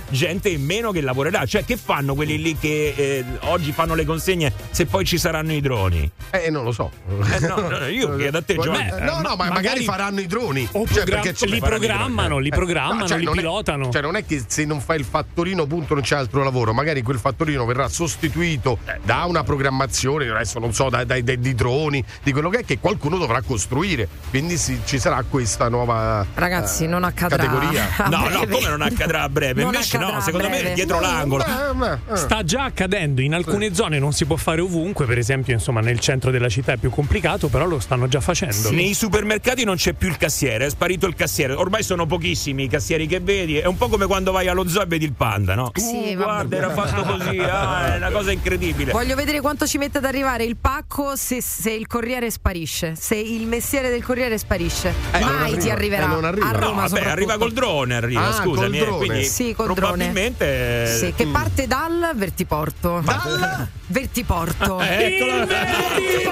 [0.10, 1.46] gente in meno che lavorerà.
[1.46, 5.54] Cioè, che fanno quelli lì che eh, oggi fanno le consegne se poi ci saranno
[5.54, 6.10] i droni?
[6.32, 6.92] Eh, non lo so.
[7.08, 8.90] Eh, no, no, io chiedo a te, Giovanni.
[9.02, 10.68] No, no, ma magari, magari- faranno i droni.
[10.72, 13.38] O Cioè, program- perché c'è- li programmano, li Eh, programmano, no, cioè, li non è-
[13.38, 13.90] pilotano.
[13.92, 16.74] cioè, non è che se non fai il fattorino, punto, non c'è altro lavoro.
[16.74, 21.54] Magari quel fattorino verrà sostituito da una programmazione, adesso non so, dai, dai- dai- di
[21.56, 24.08] droni, di quello che è, che qualcuno dovrà costruire.
[24.30, 27.38] Quindi sì, ci sarà questa nuova Ragazzi, eh, non accadrà.
[27.38, 27.84] categoria.
[28.16, 29.64] No, no, come non accadrà a breve?
[29.64, 30.72] Non Invece no, secondo me breve.
[30.72, 31.44] è dietro l'angolo.
[31.44, 32.16] Eh.
[32.18, 36.00] Sta già accadendo, in alcune zone non si può fare ovunque, per esempio insomma nel
[36.00, 38.72] centro della città è più complicato, però lo stanno già facendo.
[38.72, 41.54] Nei supermercati non c'è più il cassiere, è sparito il cassiere.
[41.54, 43.58] Ormai sono pochissimi i cassieri che vedi.
[43.58, 45.72] È un po' come quando vai allo zoo e vedi il panda, no?
[45.76, 48.92] Sì, Uh, guarda, era fatto così, ah, è una cosa incredibile.
[48.92, 53.16] Voglio vedere quanto ci mette ad arrivare il pacco se, se il corriere sparisce, se
[53.16, 54.94] il mestiere del corriere sparisce.
[55.12, 56.04] Eh, non Mai arriva, ti arriverà.
[56.04, 56.46] eh, non arriva.
[56.48, 58.54] A No, Roma vabbè, arriva col drone, arriva, Ah, scusami.
[58.56, 58.98] col eh, drone.
[59.06, 59.80] quindi Sì, col drone.
[59.80, 63.02] probabilmente Sì, che parte dal Vertiporto.
[63.04, 63.68] Dal?
[63.88, 64.80] Vertiporto.
[64.80, 65.48] Eh, Eccolo.
[65.48, 66.32] Eh,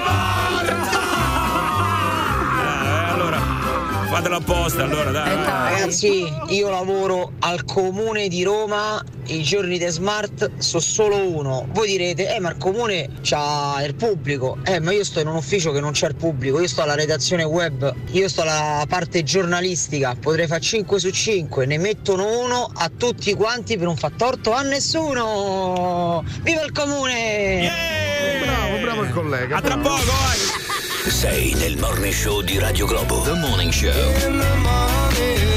[0.58, 1.23] allora,
[4.14, 5.34] fatelo apposta, allora, dai.
[5.34, 11.66] Ragazzi, io lavoro al comune di Roma, i giorni di smart sono solo uno.
[11.72, 14.58] Voi direte, eh ma il comune c'ha il pubblico.
[14.62, 16.94] Eh ma io sto in un ufficio che non c'è il pubblico, io sto alla
[16.94, 22.70] redazione web, io sto alla parte giornalistica, potrei fare 5 su 5, ne mettono uno
[22.72, 26.22] a tutti quanti per non far torto a nessuno.
[26.42, 27.68] Viva il comune!
[28.44, 29.56] Bravo, bravo il collega.
[29.56, 30.73] A tra poco, vai.
[31.06, 33.20] Sei nel morning show di Radio Globo.
[33.22, 33.92] The Morning Show.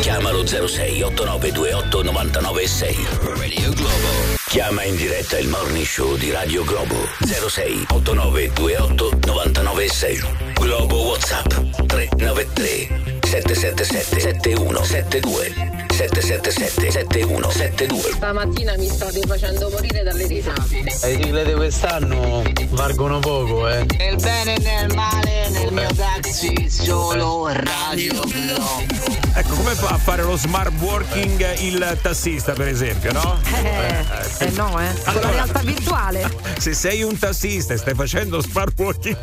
[0.01, 2.95] Chiamalo 06 8928 996.
[3.35, 4.07] Radio Globo.
[4.47, 7.07] Chiama in diretta il morning show di Radio Globo.
[7.19, 10.21] 06 8928 996.
[10.53, 11.47] Globo WhatsApp
[11.85, 15.77] 393 777 7172.
[15.97, 18.11] 777 7172.
[18.13, 20.83] Stamattina mi state facendo morire dalle risate.
[20.83, 23.85] Le sigle di quest'anno valgono poco, eh.
[23.97, 29.25] Nel bene e nel male, nel mio taxi, solo Radio Globo.
[29.33, 33.39] Ecco, come fa a fare lo smart working il tassista, per esempio, no?
[33.63, 34.93] Eh, eh no, eh.
[35.03, 36.29] Con la realtà virtuale.
[36.57, 39.17] Se sei un tassista e stai facendo smart working,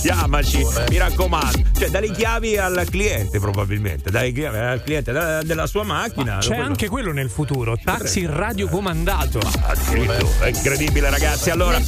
[0.00, 1.62] chiamaci, mi raccomando.
[1.76, 4.10] Cioè, dai le chiavi al cliente, probabilmente.
[4.10, 6.38] Dai al cliente della, della sua macchina.
[6.38, 9.40] C'è anche quello nel futuro, taxi radiocomandato.
[9.62, 11.50] Addirittura, è incredibile, ragazzi.
[11.50, 11.80] Allora.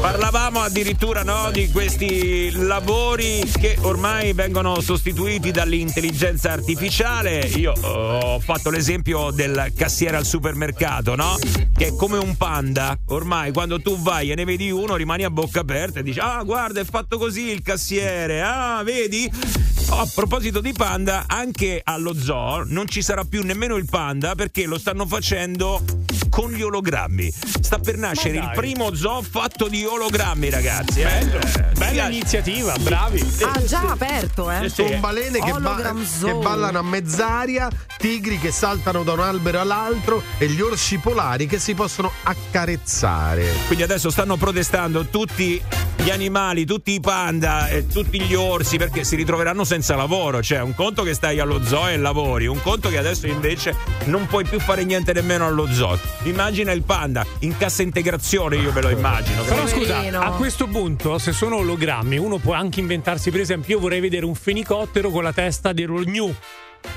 [0.00, 7.38] Parlavamo addirittura no, di questi lavori che ormai vengono sostituiti dall'intelligenza artificiale.
[7.54, 11.38] Io eh, ho fatto l'esempio del cassiere al supermercato, no?
[11.74, 12.96] Che è come un panda.
[13.06, 16.42] Ormai quando tu vai e ne vedi uno, rimani a bocca aperta e dici: Ah,
[16.42, 18.42] guarda, è fatto così il cassiere.
[18.42, 19.30] Ah, vedi?
[19.92, 24.34] Oh, a proposito di panda, anche allo zoo non ci sarà più nemmeno il panda
[24.34, 25.82] perché lo stanno facendo
[26.28, 27.30] con gli ologrammi.
[27.60, 31.00] Sta per nascere il primo zoo fatto di ologrammi, ragazzi.
[31.00, 31.04] eh.
[31.04, 31.38] Bello,
[31.76, 33.20] bella iniziativa, bravi.
[33.42, 34.70] Ah, già aperto, eh.
[34.74, 40.22] Con balene che, ba- che ballano a mezz'aria, tigri che saltano da un albero all'altro
[40.38, 43.46] e gli orsi polari che si possono accarezzare.
[43.66, 45.60] Quindi adesso stanno protestando tutti
[46.02, 50.42] gli animali, tutti i panda e tutti gli orsi perché si ritroveranno senza lavoro.
[50.42, 54.26] Cioè, un conto che stai allo zoo e lavori, un conto che adesso invece non
[54.26, 55.96] puoi più fare niente nemmeno allo zoo.
[56.24, 59.42] Immagina il panda in cassa integrazione, io me lo immagino.
[59.42, 63.80] Però scusa, a questo punto, se sono ologrammi, uno può anche inventarsi, per esempio, io
[63.80, 66.34] vorrei vedere un fenicottero con la testa dello gnu.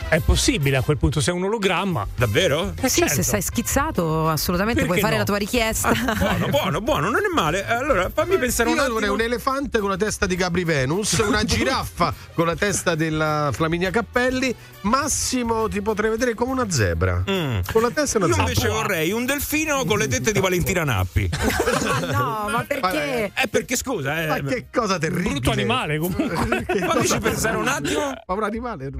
[0.08, 2.08] È possibile a quel punto, se è un ologramma.
[2.16, 2.74] Davvero?
[2.80, 3.16] Eh sì, certo.
[3.16, 5.20] se sei schizzato, assolutamente Perché puoi fare no?
[5.20, 5.90] la tua richiesta.
[5.90, 7.66] Ah, buono, buono, buono, non è male.
[7.66, 9.14] Allora, fammi pensare un Io attimo.
[9.14, 13.90] un elefante con la testa di Gabri Venus, una giraffa con la testa della Flaminia
[13.90, 17.24] Cappelli, massimo ti potrei vedere come una zebra.
[17.26, 18.52] Con la testa e una Io zebra.
[18.52, 21.30] invece vorrei un delfino con le tette di Valentina Nappi.
[22.12, 23.32] no, ma perché?
[23.34, 24.28] Eh, perché scusa, eh.
[24.28, 25.32] Ma che cosa terribile.
[25.32, 26.64] Brutto animale comunque.
[26.88, 28.12] Fammici pensare un attimo.
[28.26, 28.92] Ma un animale.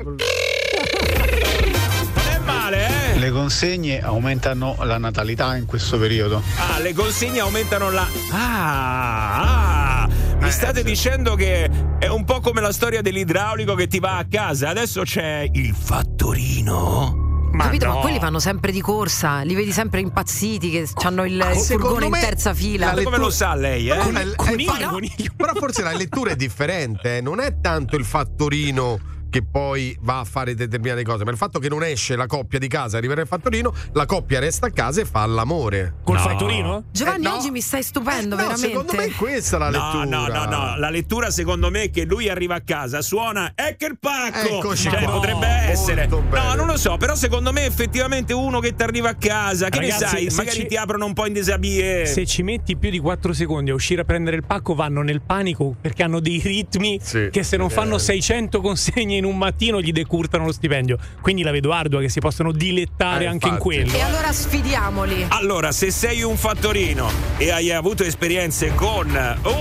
[3.18, 6.42] Le consegne aumentano la natalità in questo periodo.
[6.58, 8.06] Ah, le consegne aumentano la.
[8.32, 10.10] Ah, ah.
[10.40, 14.26] Mi state dicendo che è un po' come la storia dell'idraulico che ti va a
[14.30, 14.70] casa.
[14.70, 17.24] Adesso c'è il fattorino.
[17.58, 17.88] Capito?
[17.88, 21.96] Ma quelli vanno sempre di corsa, li vedi sempre impazziti che hanno il, il Secondo
[21.96, 22.94] furgone in terza fila.
[22.94, 24.12] la Come lo sa lei, eh?
[24.12, 25.32] La- eh, Coniglio, fa- coniglio.
[25.38, 27.22] però forse la lettura è differente, eh.
[27.22, 29.00] non è tanto il fattorino
[29.36, 32.58] che poi va a fare determinate cose, ma il fatto che non esce la coppia
[32.58, 35.96] di casa, arriva il fattorino, la coppia resta a casa e fa l'amore.
[36.06, 36.22] Col No.
[36.22, 36.84] fattorino?
[36.94, 37.36] Giovanni, Eh, no.
[37.36, 38.68] oggi mi stai stupendo, No, veramente.
[38.70, 40.06] secondo me è questa la No, lettura.
[40.06, 43.86] no, no, no, la lettura secondo me è che lui arriva a casa, suona ecco
[43.88, 44.56] il pacco.
[44.60, 45.12] Eccoci cioè, qua.
[45.16, 46.08] potrebbe essere.
[46.08, 49.80] No, non lo so, però secondo me effettivamente uno che ti arriva a casa, che
[49.82, 52.06] Ragazzi, ne sai, magari ci- ti aprono un po' in desabie.
[52.06, 55.20] Se ci metti più di 4 secondi a uscire a prendere il pacco, vanno nel
[55.22, 57.72] panico perché hanno dei ritmi Sì, che se non eh.
[57.72, 60.98] fanno 600 consegne in un mattino gli decurtano lo stipendio.
[61.22, 63.76] Quindi la vedo ardua che si possono dilettare Eh, anche in infatti.
[63.76, 63.94] quello.
[63.94, 65.26] E allora sfidiamoli.
[65.30, 69.08] Allora, se sei un fattorino e hai avuto esperienze con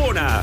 [0.08, 0.42] una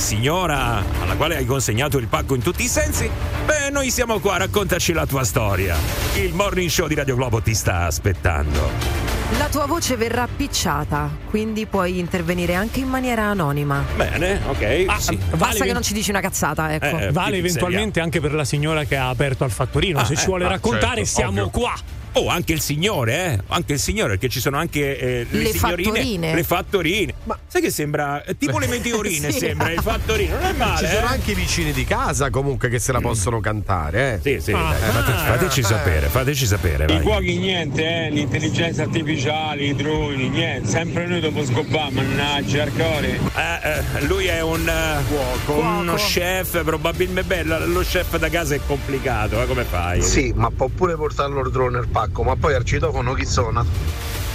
[0.00, 3.08] signora alla quale hai consegnato il pacco in tutti i sensi,
[3.44, 5.76] beh, noi siamo qua, raccontaci la tua storia.
[6.16, 9.08] Il morning show di Radio Globo ti sta aspettando.
[9.38, 13.84] La tua voce verrà picciata, quindi puoi intervenire anche in maniera anonima.
[13.94, 14.84] Bene, ok.
[14.88, 15.16] Ah, sì.
[15.16, 16.98] vale Basta che ven- non ci dici una cazzata, ecco.
[16.98, 20.00] Eh, Vale che eventualmente anche per la signora che ha aperto al fattorino.
[20.00, 21.50] Ah, Se eh, ci vuole ah, raccontare, certo, siamo ovvio.
[21.50, 21.74] qua.
[22.14, 23.38] Oh, anche il signore, eh?
[23.48, 25.84] Anche il signore, perché ci sono anche eh, le, Le signorine.
[25.92, 26.34] fattorine.
[26.34, 27.14] Le fattorine.
[27.22, 28.22] Ma sai che sembra?
[28.24, 29.38] eh, Tipo le meteorine, Sì.
[29.38, 30.36] sembra il fattorino.
[30.36, 30.86] Non è male.
[30.86, 31.12] Ci sono eh?
[31.12, 34.20] anche i vicini di casa comunque che se la possono cantare, eh.
[34.38, 35.64] Sì, sì, Ah, fate- ah, fateci eh.
[35.64, 36.84] sapere, fateci sapere.
[36.84, 37.00] I vai.
[37.02, 43.18] cuochi niente, eh, l'intelligenza artificiale, i droni, niente, sempre noi dopo scopare, mannaggia, arcore.
[43.34, 48.60] Eh, eh, lui è un eh, uno chef, probabilmente beh, lo chef da casa è
[48.66, 50.00] complicato, eh, come fai?
[50.02, 53.64] Sì, ma può pure portarlo il drone al pacco, ma poi al citofono chi suona?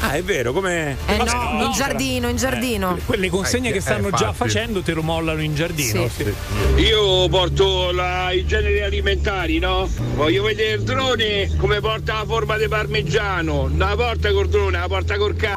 [0.02, 2.98] Ah, è vero, come Eh no, no, in giardino, in giardino.
[3.06, 4.36] Quelle consegne Eh, che eh, stanno già infatti.
[4.36, 6.08] facendo te lo mollano in giardino.
[6.10, 6.24] Sì.
[6.76, 6.82] sì.
[6.82, 9.90] Io porto la- i generi alimentari, no?
[10.16, 13.68] Voglio vedere il drone come porta la forma di parmigiano.
[13.68, 15.54] Non la porta col drone, la porta col c***o.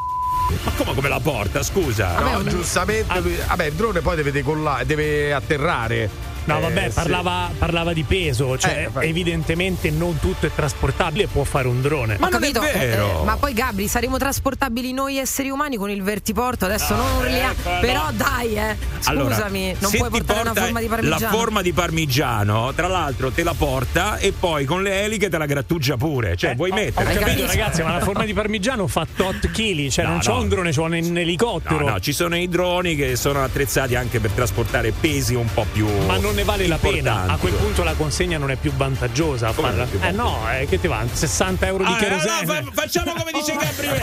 [0.64, 2.18] Ma come, come la porta, scusa?
[2.20, 3.20] No, un- giustamente.
[3.20, 6.08] lui- vabbè, il drone poi deve decollare, deve atterrare.
[6.54, 6.94] No, vabbè, Eh, sì.
[6.94, 12.16] parlava, parlava di peso, cioè Eh, evidentemente non tutto è trasportabile, può fare un drone.
[12.20, 16.64] Ho capito, eh, ma poi Gabri, saremo trasportabili noi esseri umani con il vertiporto?
[16.64, 17.52] Adesso non urliamo.
[17.52, 17.80] ecco, no.
[17.80, 18.76] Però dai, eh.
[19.04, 21.36] Allora, Scusami, non se puoi portare una porta forma di La parmigiano.
[21.36, 25.46] forma di parmigiano, tra l'altro, te la porta e poi con le eliche te la
[25.46, 26.36] grattugia pure.
[26.36, 27.14] Cioè, vuoi Ho mettere?
[27.14, 30.38] capito, ragazzi, ma la forma di parmigiano fa tot chili, cioè No, non no.
[30.40, 31.78] un drone, un, un elicottero.
[31.84, 35.66] No, no, ci sono i droni che sono attrezzati anche per trasportare pesi un po'
[35.72, 35.86] più.
[36.06, 37.24] Ma non ne vale la pena.
[37.26, 39.48] A quel punto la consegna non è più vantaggiosa.
[39.48, 39.70] a farla.
[39.70, 41.04] non è più Eh no, eh, che ti va?
[41.10, 42.32] 60 euro di Ah, kerosene.
[42.40, 44.00] allora fa- facciamo come dice Gabriele.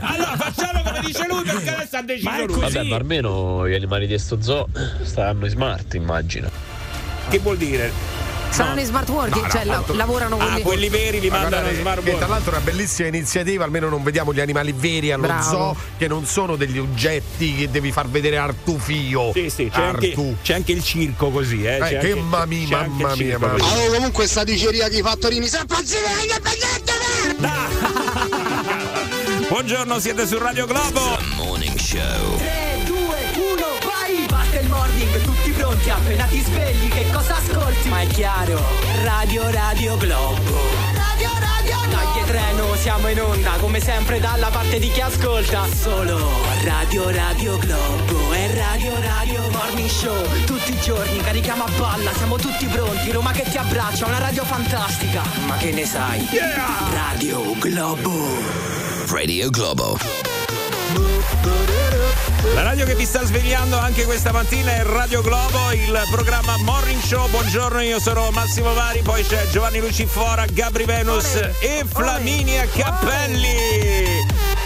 [0.00, 2.60] allora facciamo come dice lui perché adesso ha deciso lui.
[2.60, 4.66] Vabbè, ma almeno gli animali di sto zoo
[5.02, 6.48] stanno in smart, immagino.
[7.28, 7.92] Che vuol dire?
[8.54, 10.62] Saranno in smart working, No, no, cioè la- tanto- lavorano Ah, quelli.
[10.62, 12.28] quelli veri li Ma mandano in smart che tra world.
[12.30, 15.42] l'altro è una bellissima iniziativa, almeno non vediamo gli animali veri allo Bravo.
[15.42, 19.32] zoo, che non sono degli oggetti che devi far vedere Artufio.
[19.32, 20.36] Sì, sì, c'è anche, Artu.
[20.42, 21.76] c'è anche il circo così, eh.
[21.76, 23.72] Eh, c'è che anche- mamma c'è anche mamma mia, mamma così.
[23.74, 26.92] Allora, comunque sta diceria di fattorini sempre indipendente
[29.48, 31.18] Buongiorno, siete su Radio Globo.
[31.36, 32.63] Morning Show.
[35.64, 37.88] Pronti, appena ti svegli, che cosa ascolti?
[37.88, 38.60] Ma è chiaro,
[39.02, 40.60] Radio Radio Globo.
[40.92, 42.12] Radio Radio Globo.
[42.12, 45.66] Dai treno, siamo in onda, come sempre dalla parte di chi ascolta.
[45.66, 46.18] Solo
[46.64, 50.44] Radio Radio Globo e Radio Radio Morning Show.
[50.44, 53.10] Tutti i giorni carichiamo a palla, siamo tutti pronti.
[53.10, 55.22] Roma che ti abbraccia, una radio fantastica.
[55.46, 56.28] Ma che ne sai?
[56.90, 58.12] Radio Globo.
[59.08, 59.96] Radio Globo.
[62.54, 67.00] La radio che vi sta svegliando anche questa mattina è Radio Globo, il programma Morning
[67.02, 67.28] Show.
[67.28, 73.56] Buongiorno, io sono Massimo Vari, poi c'è Giovanni Lucifora, Gabri Venus e Flaminia Cappelli.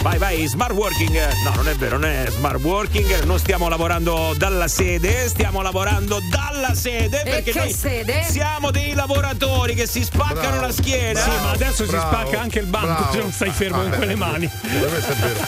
[0.01, 1.17] Vai, vai, smart working.
[1.43, 3.23] No, non è vero, non è smart working.
[3.23, 7.21] Non stiamo lavorando dalla sede, stiamo lavorando dalla sede.
[7.23, 8.25] E Perché che noi sede?
[8.29, 10.61] siamo dei lavoratori che si spaccano Bravo.
[10.67, 11.19] la schiena.
[11.21, 13.11] Sì, ma adesso si Bravo, spacca anche il banco bravo.
[13.11, 14.49] se non stai fermo Ah, con beh, quelle mani.
[14.89, 15.47] Questo è vero.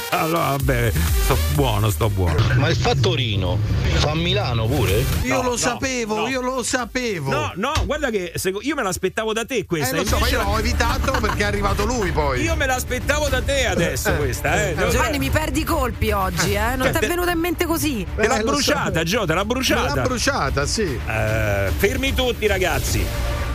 [0.10, 2.34] Allora, vabbè, sto buono, sto buono.
[2.56, 3.58] Ma il fattorino
[3.98, 5.04] fa a Milano pure?
[5.22, 6.28] Io No, lo no, sapevo, no.
[6.28, 7.30] io lo sapevo.
[7.30, 9.96] No, no, guarda che io me l'aspettavo da te eh, questa.
[9.96, 12.42] lo so, ma io l'ho evitato perché è arrivato lui poi.
[12.42, 14.74] Io me l'aspettavo da te adesso questa, eh.
[14.74, 16.74] Devo Giovanni, mi perdi i colpi oggi, eh?
[16.76, 18.04] Non Cioè, ti è te- venuta in mente così?
[18.16, 19.94] Te l'ha Eh, bruciata, Gio, te l'ha bruciata.
[19.94, 20.82] l'ha bruciata, sì.
[20.82, 23.04] Eh, fermi tutti, ragazzi.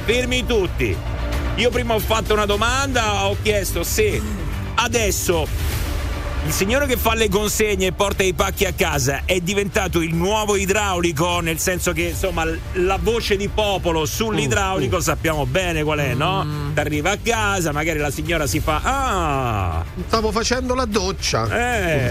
[0.06, 0.96] Fermi tutti.
[1.56, 4.22] Io prima ho fatto una domanda, ho chiesto se
[4.76, 5.48] adesso
[6.46, 10.14] il signore che fa le consegne e porta i pacchi a casa è diventato il
[10.14, 16.14] nuovo idraulico, nel senso che insomma la voce di popolo sull'idraulico sappiamo bene qual è,
[16.14, 16.46] no?
[16.74, 21.48] T'arriva a casa, magari la signora si fa Ah, Stavo facendo la doccia.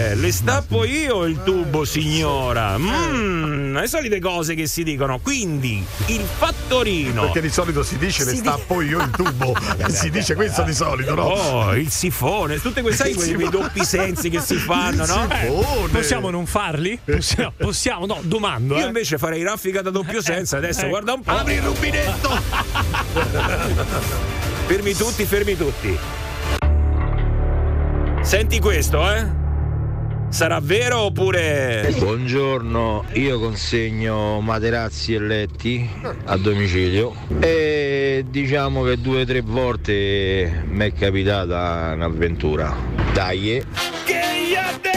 [0.09, 2.77] eh, le stappo io il tubo, signora.
[2.77, 5.19] Mm, le solite cose che si dicono.
[5.19, 7.21] Quindi il fattorino.
[7.23, 9.53] Perché di solito si dice Si stappo io il tubo.
[9.89, 11.23] si dice questo di solito, no?
[11.23, 15.27] Oh, il sifone, tutte queste sai, quei, quei doppi sensi che si fanno, no?
[15.29, 15.87] Sifone.
[15.91, 16.99] Possiamo non farli?
[17.03, 18.75] Possiamo, possiamo no, domando.
[18.75, 18.87] Io Eh.
[18.87, 20.57] invece farei raffica da doppio senso.
[20.57, 20.89] Adesso eh.
[20.89, 21.31] guarda un po'.
[21.31, 22.29] Apri il rubinetto!
[24.67, 25.97] Fermi tutti, fermi tutti.
[28.21, 29.43] Senti questo, eh?
[30.29, 31.93] Sarà vero oppure.
[31.97, 35.89] Buongiorno, io consegno materassi e letti
[36.25, 42.75] a domicilio e diciamo che due o tre volte mi è capitata un'avventura.
[43.13, 43.63] Dai,
[44.53, 44.94] eh.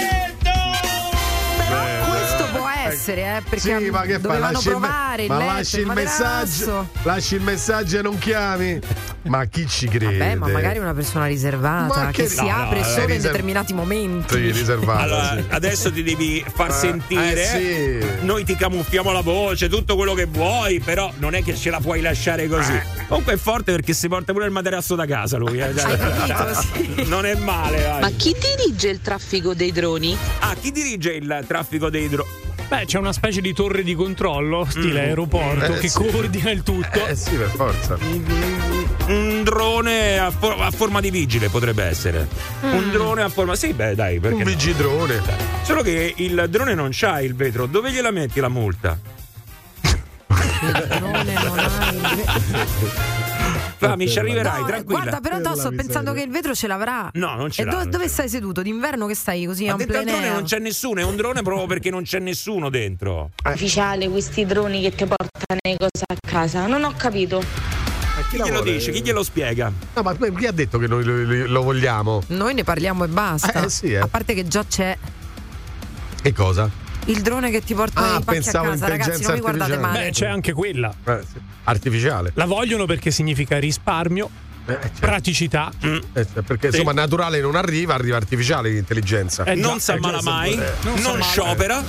[2.98, 3.42] Essere, eh?
[3.48, 4.20] Perché Sì, ma che fai?
[4.20, 8.02] dovevano Lasci il me- provare il ma letto, lasci il messaggio, lasci il messaggio e
[8.02, 8.78] non chiami.
[9.22, 10.16] Ma chi ci crede?
[10.16, 13.06] Beh, ma magari una persona riservata Ma che, che- si no, apre no, solo in
[13.08, 14.34] riser- determinati momenti.
[14.34, 15.00] Sì, riservato.
[15.02, 15.44] Allora, sì.
[15.48, 17.42] adesso ti devi far Eh, sentire.
[17.52, 18.24] eh, sì.
[18.26, 21.78] Noi ti camuffiamo la voce, tutto quello che vuoi, però non è che ce la
[21.80, 22.72] puoi lasciare così.
[22.72, 22.82] Eh.
[23.06, 25.58] Comunque è forte perché si porta pure il materasso da casa lui.
[25.60, 25.72] eh.
[25.72, 27.06] capito.
[27.08, 28.00] Non è male, vai.
[28.00, 30.16] Ma chi dirige il traffico dei droni?
[30.40, 32.28] Ah, chi dirige il traffico dei droni?
[32.68, 35.96] Beh, c'è una specie di torre di controllo, stile aeroporto, Eh, che sì.
[35.96, 37.06] coordina il tutto.
[37.06, 37.96] Eh sì, per forza.
[39.06, 42.28] Un drone a, for- a forma di vigile potrebbe essere.
[42.60, 43.54] Un drone a forma.
[43.56, 44.36] Sì, beh, dai, perché.
[44.36, 44.48] Un no?
[44.50, 45.22] vigidrone.
[45.62, 47.64] Solo che il drone non c'ha il vetro.
[47.64, 48.98] Dove gliela metti la multa?
[50.60, 53.17] Drone non ha il-
[53.78, 55.00] Fammi, ci arriverai, No, tranquilla.
[55.00, 57.10] Guarda, però no, sto pensando che il vetro ce l'avrà.
[57.14, 58.62] No, non ce E l'ha, do- non dove stai seduto?
[58.62, 61.66] D'inverno che stai così Ma a plein drone non c'è nessuno, è un drone proprio
[61.66, 63.30] perché non c'è nessuno dentro.
[63.44, 66.66] Ufficiale, questi droni che ti portano le cose a casa.
[66.66, 67.42] Non ho capito.
[68.30, 68.90] Chi glielo dice?
[68.90, 69.70] Chi glielo spiega?
[69.94, 72.22] No, ma chi ha detto che noi lo, lo- lo vogliamo?
[72.28, 73.62] Noi ne parliamo e basta.
[73.64, 73.98] Eh, sì, eh.
[73.98, 74.96] A parte che già c'è.
[76.20, 76.68] Che cosa?
[77.08, 79.76] Il drone che ti porta Ah, i pacchi a casa, ragazzi, non mi guardate artificiale.
[79.80, 80.04] male.
[80.06, 80.94] Beh, c'è anche quella.
[81.04, 81.38] Eh, sì.
[81.64, 82.30] Artificiale.
[82.34, 84.28] La vogliono perché significa risparmio,
[84.98, 85.70] praticità.
[85.80, 89.44] Eh, perché insomma naturale non arriva, arriva artificiale l'intelligenza.
[89.44, 91.82] Eh, non si eh, ammala già, mai, eh, non, non sciopera,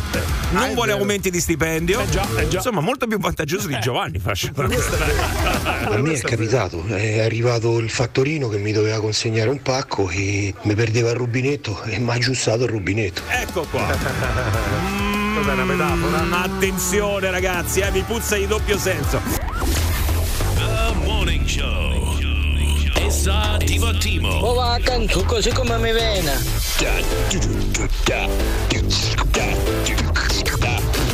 [0.52, 1.02] non è vuole vero.
[1.02, 2.02] aumenti di stipendio.
[2.02, 2.58] Eh già, eh già.
[2.58, 4.20] Insomma, molto più vantaggioso di Giovanni.
[4.20, 4.52] Fascia.
[4.56, 10.54] A me è capitato, è arrivato il fattorino che mi doveva consegnare un pacco e
[10.62, 13.22] mi perdeva il rubinetto e mi ha aggiustato il rubinetto.
[13.28, 13.88] Ecco qua.
[15.36, 16.24] Cos'è una metafora?
[16.24, 19.22] Mm, attenzione ragazzi, eh, mi puzza di doppio senso.
[20.56, 22.09] The Morning Show.
[23.20, 24.30] Essa Divattimo.
[24.30, 26.32] Oh va accanto così come mi viene.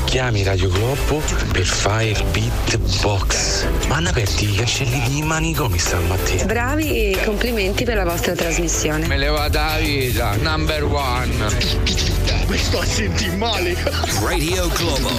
[0.04, 3.66] Chiami Radio Globo per fare il beatbox.
[3.88, 6.46] Ma hanno aperti i cancelli di manicomi stamattina.
[6.46, 9.08] Bravi e complimenti per la vostra trasmissione.
[9.08, 11.56] Me leva da vita, number one.
[12.46, 13.76] Mi sto a sentire male.
[14.22, 15.10] Radio Globo.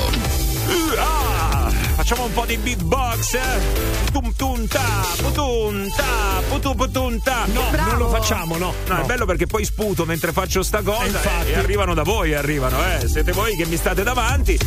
[0.68, 1.65] Uh, ah,
[1.96, 3.35] facciamo un po' di beatbox.
[3.35, 4.11] Eh?
[4.12, 7.46] Tum tum ta, putum ta, putu putum ta.
[7.52, 8.74] No, non lo facciamo, no.
[8.87, 11.48] No, è bello perché poi sputo mentre faccio sta cosa Eh, infatti.
[11.48, 13.09] e, e arrivano da voi, arrivano, eh.
[13.09, 14.59] Siete voi che mi state davanti.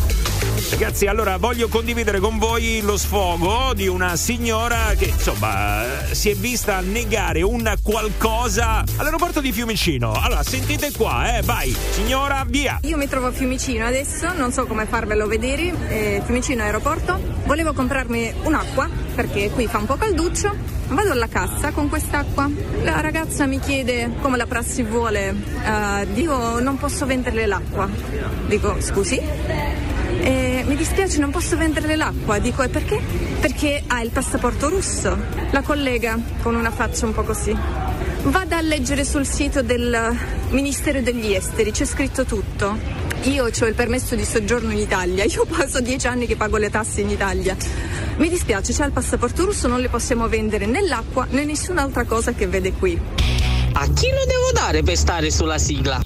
[0.72, 6.30] Ragazzi, allora voglio condividere con voi lo sfogo di una signora che insomma eh, si
[6.30, 10.12] è vista negare un qualcosa all'aeroporto di Fiumicino.
[10.12, 12.78] Allora, sentite qua, eh, vai, signora, via.
[12.84, 17.19] Io mi trovo a Fiumicino adesso, non so come farvelo vedere, eh, Fiumicino aeroporto.
[17.46, 20.54] Volevo comprarmi un'acqua perché qui fa un po' calduccio.
[20.90, 22.50] Vado alla cassa con quest'acqua.
[22.84, 25.30] La ragazza mi chiede come la prassi vuole.
[25.30, 27.88] eh, dico non posso venderle l'acqua.
[28.48, 29.20] Dico scusi?
[30.22, 32.40] Eh, mi dispiace, non posso venderle l'acqua.
[32.40, 33.00] Dico, e perché?
[33.40, 35.18] Perché ha il passaporto russo.
[35.52, 37.56] La collega, con una faccia un po' così,
[38.24, 40.18] vada a leggere sul sito del
[40.50, 42.99] Ministero degli Esteri, c'è scritto tutto.
[43.24, 46.70] Io ho il permesso di soggiorno in Italia, io passo dieci anni che pago le
[46.70, 47.56] tasse in Italia.
[48.16, 52.32] Mi dispiace, c'è il passaporto russo, non le possiamo vendere né l'acqua né nessun'altra cosa
[52.32, 53.00] che vede qui.
[53.74, 56.02] A chi lo devo dare per stare sulla sigla?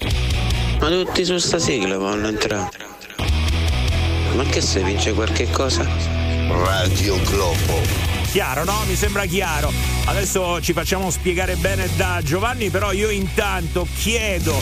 [0.80, 2.70] Ma tutti su sta sigla vanno entrare.
[4.36, 5.88] Ma che se vince qualche cosa?
[6.50, 7.80] Radio Globo.
[8.32, 8.84] Chiaro, no?
[8.88, 9.72] Mi sembra chiaro.
[10.06, 14.62] Adesso ci facciamo spiegare bene da Giovanni, però io intanto chiedo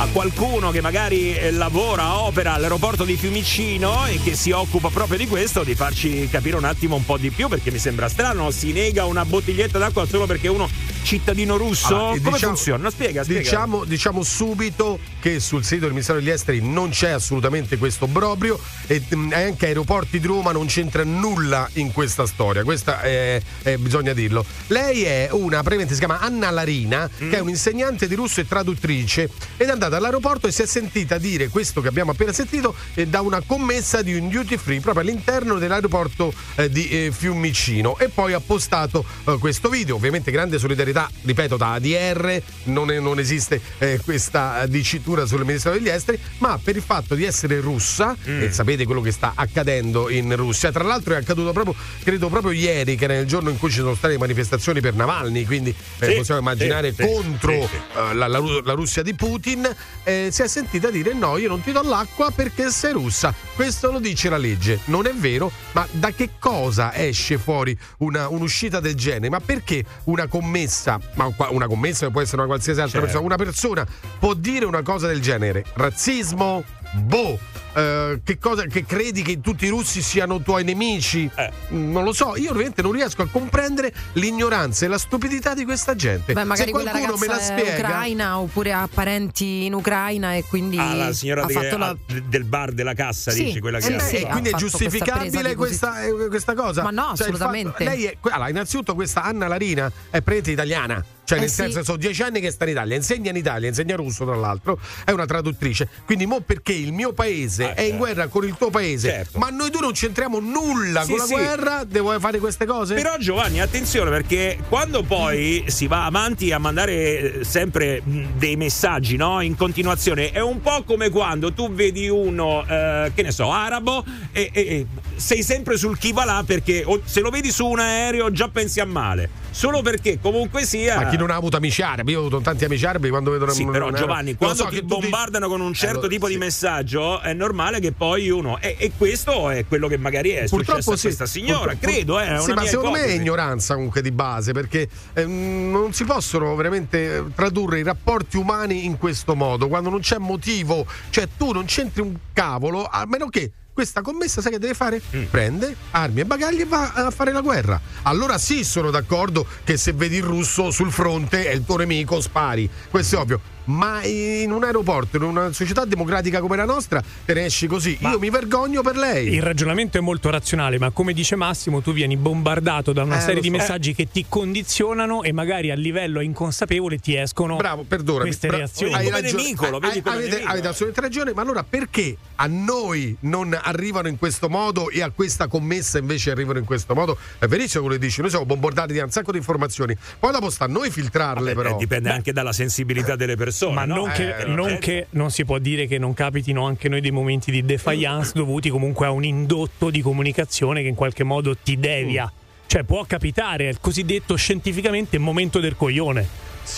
[0.00, 5.18] a qualcuno che magari eh, lavora, opera all'aeroporto di Fiumicino e che si occupa proprio
[5.18, 8.50] di questo, di farci capire un attimo un po' di più, perché mi sembra strano,
[8.50, 10.66] si nega una bottiglietta d'acqua solo perché uno
[11.02, 11.88] cittadino russo?
[11.88, 12.90] Allora, Come diciamo- funziona?
[12.90, 13.42] Spiega, spiega.
[13.42, 18.58] Diciamo, diciamo subito che sul sito del Ministero degli Esteri non c'è assolutamente questo obbrobrio
[18.86, 22.64] e mm, anche Aeroporti di Roma non c'entra nulla in questa storia.
[22.64, 24.44] Questa è, è- bisogna dirlo.
[24.68, 27.30] Lei è una, praticamente si chiama Anna Larina, Mm.
[27.30, 31.18] che è un'insegnante di russo e traduttrice ed è andata all'aeroporto e si è sentita
[31.18, 35.02] dire questo che abbiamo appena sentito eh, da una commessa di un duty free proprio
[35.04, 39.96] all'interno dell'aeroporto eh, di eh, Fiumicino e poi ha postato eh, questo video.
[39.96, 45.74] Ovviamente grande solidarietà, ripeto, da ADR, non, è- non esiste eh, questa dicitura sul Ministero
[45.76, 50.08] degli Esteri, ma per il fatto di essere russa, e sapete quello che sta accadendo
[50.08, 53.58] in Russia, tra l'altro è accaduto proprio, credo proprio ieri, che era il giorno in
[53.58, 57.76] cui ci sono state manifestazioni per Navalny, quindi eh, Sì, possiamo immaginare sì, contro sì,
[57.98, 59.68] eh, la, la- la Russia di Putin,
[60.04, 63.34] eh, si è sentita dire no, io non ti do l'acqua perché sei russa.
[63.54, 64.80] Questo lo dice la legge.
[64.86, 69.28] Non è vero, ma da che cosa esce fuori una- un'uscita del genere?
[69.30, 73.06] Ma perché una commessa, ma una commessa che può essere una qualsiasi altra Certo.
[73.20, 73.86] persona, una persona
[74.18, 75.64] può dire una cosa del genere?
[75.74, 76.64] Razzismo?
[76.92, 77.38] Boh.
[77.72, 81.30] Eh, che cosa che credi che tutti i russi siano tuoi nemici?
[81.36, 81.52] Eh.
[81.72, 85.64] Mm, Non lo so, io ovviamente non riesco a comprendere l'ignoranza e la stupidità di
[85.64, 86.32] questa gente.
[86.32, 87.86] Beh, magari Se qualcuno me la è spiega.
[87.86, 91.96] ucraina oppure ha parenti in Ucraina e quindi Ah, la signora ha de- fatto la...
[92.26, 94.52] del bar della cassa, Sì, dici quella che sì, ha- sì, e ha quindi è
[94.52, 96.82] questa giustificabile di questa, eh, questa cosa?
[96.82, 97.70] Ma no, Cioè, assolutamente.
[97.70, 101.04] fatto- lei è, allora, innanzitutto questa Anna Larina è praticamente italiana.
[101.30, 101.54] Cioè, Eh nel sì.
[101.62, 104.80] senso, sono dieci anni che sta in Italia, insegna in Italia, insegna russo tra l'altro,
[105.04, 105.88] è una traduttrice.
[106.04, 109.38] Quindi, mo perché il mio paese è in guerra con il tuo paese, Eh, Certo.
[109.38, 111.32] ma noi due non c'entriamo nulla Sì, con la sì.
[111.34, 112.94] guerra, devo fare queste cose?
[112.96, 118.56] Però Giovanni, attenzione perché quando poi si va avanti a mandare eh, sempre mh, dei
[118.56, 119.40] messaggi no?
[119.40, 124.04] in continuazione, è un po' come quando tu vedi uno, eh, che ne so, arabo
[124.32, 124.86] e, e- e
[125.20, 128.80] sei sempre sul chi va là perché se lo vedi su un aereo già pensi
[128.80, 129.38] a male.
[129.52, 130.94] Solo perché comunque sia.
[131.00, 132.12] Ma chi non ha avuto amici arabi?
[132.12, 135.48] Io ho avuto tanti amici arabi quando vedono Sì, però Giovanni, quando so ti bombardano
[135.48, 136.38] con un certo Allora, tipo di sì.
[136.38, 138.60] messaggio, è normale che poi uno.
[138.60, 141.02] E, e questo è quello che magari è successo Purtroppo a sì.
[141.02, 141.72] questa signora.
[141.72, 143.20] Purtroppo- Credo, eh, è una Sì, ma secondo me è ipotesi.
[143.22, 148.84] ignoranza comunque di base perché ehm, non si possono veramente eh, tradurre i rapporti umani
[148.84, 153.26] in questo modo quando non c'è motivo, cioè tu non c'entri un cavolo a meno
[153.28, 155.00] che questa commessa sai che deve fare?
[155.16, 155.24] Mm.
[155.30, 157.80] Prende armi e bagagli e va a fare la guerra.
[158.02, 162.20] Allora sì sono d'accordo che se vedi il russo sul fronte è il tuo nemico,
[162.20, 162.68] spari.
[162.90, 163.40] Questo è ovvio.
[163.64, 167.96] Ma in un aeroporto, in una società democratica come la nostra, te ne esci così.
[168.00, 169.34] Io mi vergogno per lei.
[169.34, 173.20] Il ragionamento è molto razionale, ma come dice Massimo, tu vieni bombardato da una Eh,
[173.20, 173.56] serie lo di so.
[173.56, 178.24] messaggi che ti condizionano e magari a livello inconsapevole ti escono Bravo, perdonami.
[178.24, 178.94] queste Bra- reazioni.
[178.94, 179.42] hai ragione.
[179.42, 184.90] Hai- avete, avete assolutamente ragione, ma allora perché a noi non arrivano in questo modo
[184.90, 187.16] e a questa commessa invece arrivano in questo modo?
[187.38, 189.96] È verissimo quello che dici, noi siamo bombardati da un sacco di informazioni.
[190.18, 191.74] Poi dopo sta a noi filtrarle, però.
[191.74, 193.48] Eh, dipende anche dalla sensibilità delle persone.
[193.70, 193.96] Ma no?
[193.96, 197.10] non, che, Eh, non che non si può dire che non capitino anche noi dei
[197.10, 201.78] momenti di defiance dovuti comunque a un indotto di comunicazione che in qualche modo ti
[201.78, 202.30] devia.
[202.66, 206.26] Cioè può capitare, è il cosiddetto scientificamente momento del coglione.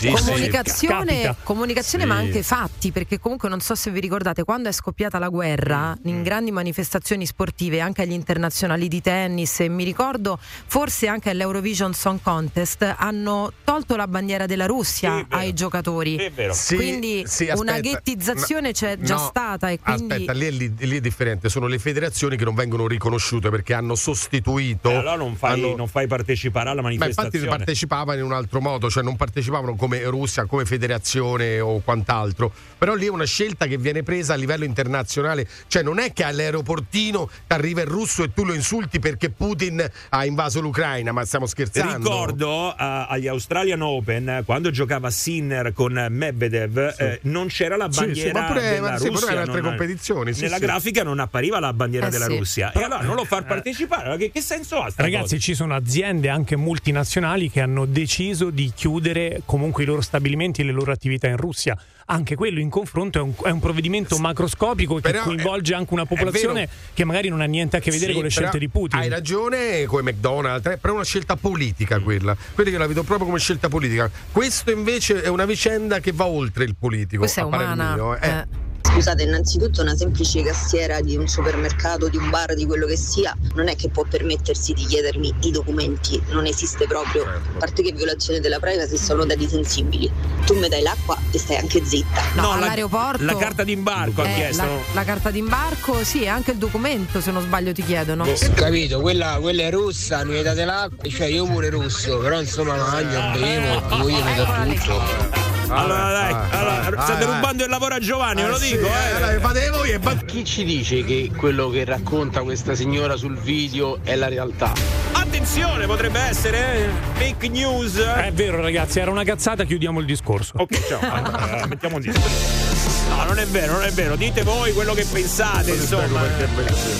[0.01, 1.37] Comunicazione, Capita.
[1.43, 2.11] comunicazione Sì.
[2.11, 5.91] ma anche fatti, perché comunque non so se vi ricordate, quando è scoppiata la guerra,
[5.93, 11.31] Mm, in grandi manifestazioni sportive, anche agli internazionali di tennis, e mi ricordo forse anche
[11.31, 16.19] all'Eurovision Song Contest, hanno tolto la bandiera della Russia ai giocatori.
[16.53, 20.13] Sì, quindi sì, una ghettizzazione No, c'è già no, stata e quindi...
[20.13, 23.75] Aspetta, lì, è- lì- lì è differente, sono le federazioni che non vengono riconosciute perché
[23.75, 24.91] hanno sostituito.
[24.91, 27.57] Eh, allora non fai, hanno- non fai partecipare alla Ma infatti manifestazione.
[27.57, 32.53] partecipavano in un altro modo, cioè non partecipavano come Russia, come federazione o quant'altro.
[32.79, 35.45] Però lì è una scelta che viene presa a livello internazionale.
[35.67, 39.85] Cioè non è che all'aeroportino ti arriva il russo e tu lo insulti perché Putin
[40.11, 42.09] ha invaso l'Ucraina, ma stiamo scherzando.
[42.09, 47.99] Ricordo eh, agli Australian Open quando giocava Sinner con Medvedev eh, non c'era la Sì,
[47.99, 50.57] sì, bandiera ma pure- della ma sì, pure Russia in altre non- competizioni, sì, nella
[50.57, 50.63] sì.
[50.63, 52.37] grafica non appariva la bandiera Eh, della sì.
[52.39, 55.39] Russia e allora non lo far partecipare che, che senso ha Ragazzi, cosa?
[55.39, 60.65] ci sono aziende anche multinazionali che hanno deciso di chiudere comunque i loro stabilimenti e
[60.65, 61.79] le loro attività in Russia.
[62.07, 66.03] Anche quello in confronto è un, è un provvedimento macroscopico che Però coinvolge anche una
[66.03, 68.69] è popolazione che magari non ha niente a che vedere Sì, con le scelte di
[68.69, 68.99] Putin.
[68.99, 72.37] Hai ragione come McDonald's, eh, però è una scelta politica quella.
[72.55, 74.11] Quella io la vedo proprio come scelta politica.
[74.33, 77.23] Questo invece è una vicenda che va oltre il politico.
[77.23, 78.71] Questa è umana, mio, eh.
[78.93, 83.35] Scusate, innanzitutto una semplice cassiera di un supermercato, di un bar, di quello che sia,
[83.55, 87.25] non è che può permettersi di chiedermi i documenti, non esiste proprio.
[87.25, 90.11] A parte che violazione della privacy sono dati sensibili.
[90.45, 92.23] Tu mi dai l'acqua e stai anche zitta.
[92.35, 94.63] No, all'aeroporto la carta d'imbarco ha Eh, chiesto.
[94.63, 98.27] La, la carta d'imbarco, sì, e anche il documento, se non sbaglio, ti chiedono.
[98.55, 103.41] Capito, quella, quella è russa, mi date l'acqua, cioè io pure russo, però insomma mangio,
[103.41, 105.52] bevo, voglio mettere tutto.
[105.69, 109.41] Allora dai, allora, state rubando il lavoro a Giovanni, ve lo sì, dico, eh, eh.
[109.41, 114.15] fate voi e Chi ci dice che quello che racconta questa signora sul video è
[114.15, 114.73] la realtà?
[115.13, 117.97] Attenzione, potrebbe essere eh, fake news.
[117.97, 120.53] È vero, ragazzi, era una cazzata, chiudiamo il discorso.
[120.57, 121.01] Ok, ciao.
[121.13, 122.72] Allora, mettiamo un disco.
[123.15, 124.17] No, non è vero, non è vero.
[124.17, 126.21] Dite voi quello che pensate, insomma.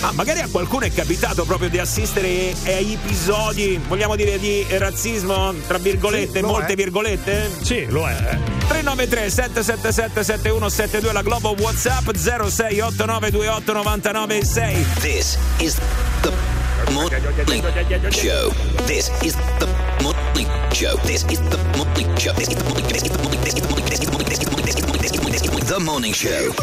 [0.01, 5.53] Ah, magari a qualcuno è capitato proprio di assistere a episodi, vogliamo dire, di razzismo,
[5.67, 6.75] tra virgolette, Sì, lo molte è.
[6.75, 7.49] virgolette?
[7.61, 8.15] Sì, lo è.
[8.67, 15.77] 393 777 7172 la Globo WhatsApp 0689 996 This is
[16.21, 16.31] the
[16.91, 17.21] morning
[18.11, 18.51] show.
[18.85, 19.67] This is the
[20.01, 20.97] morning show.
[21.03, 21.82] This is the morning show.
[25.73, 26.13] The morning.
[26.13, 26.53] Show.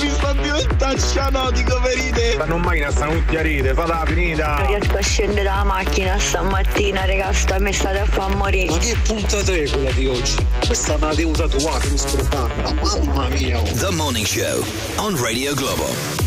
[0.00, 2.32] Mi sta diventando cianotico ferite!
[2.32, 4.56] Stanno in macchina, stanno tutti a ride, falla finita!
[4.56, 8.70] Non riesco a scendere dalla macchina stamattina, raga, sta mi state a far morire.
[8.70, 10.46] Ma che puntata è quella di oggi?
[10.66, 12.72] Questa me la devo tatuare, mi scordata.
[12.72, 13.60] Mamma mia!
[13.60, 14.64] The morning show
[14.96, 16.21] on Radio Globo.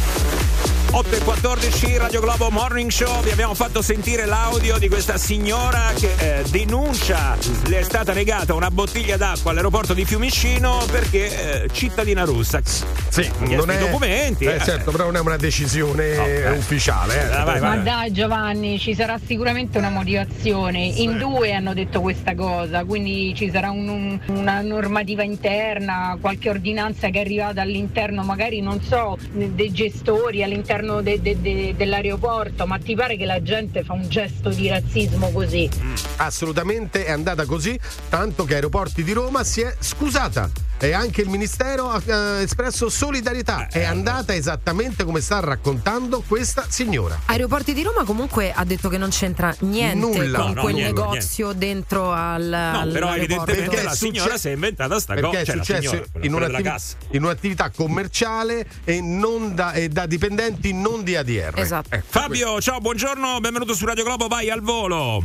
[0.91, 5.91] 8 e 14 Radio Globo Morning Show vi abbiamo fatto sentire l'audio di questa signora
[5.93, 7.35] che eh, denuncia
[7.67, 13.29] le è stata negata una bottiglia d'acqua all'aeroporto di Fiumicino perché eh, cittadina russa sì,
[13.39, 16.49] non i documenti Eh, certo, però non è una decisione eh.
[16.51, 17.23] ufficiale.
[17.29, 17.43] eh.
[17.43, 20.79] vai, Ma dai Giovanni, ci sarà sicuramente una motivazione.
[20.85, 26.49] In due hanno detto questa cosa, quindi ci sarà un- un- una normativa interna, qualche
[26.49, 31.73] ordinanza che è arrivata all'interno, magari non so, dei gestori all'interno all'interno de- de- de-
[31.75, 35.69] dell'aeroporto, ma ti pare che la gente fa un gesto di razzismo così?
[36.17, 37.77] Assolutamente è andata così,
[38.09, 40.49] tanto che Aeroporti di Roma si è scusata.
[40.77, 43.69] E anche il Ministero ha eh, espresso solidarietà.
[43.69, 47.17] È andata esattamente come sta raccontando questa signora.
[47.27, 50.39] Aeroporti di Roma comunque ha detto che non c'entra niente Nulla.
[50.39, 52.43] con No, quel nulla, negozio dentro al
[52.83, 55.39] No, però evidentemente Perché la è signora succe- si è inventata sta Perché cosa.
[55.39, 56.95] è Cioè, la successo signora, in, cassa.
[57.11, 61.53] in un'attività commerciale e, non da, e da dipendenti non di ADR.
[61.57, 61.95] Esatto.
[61.95, 65.21] Eh, Fabio, ciao, buongiorno, benvenuto su Radio Globo, vai al volo.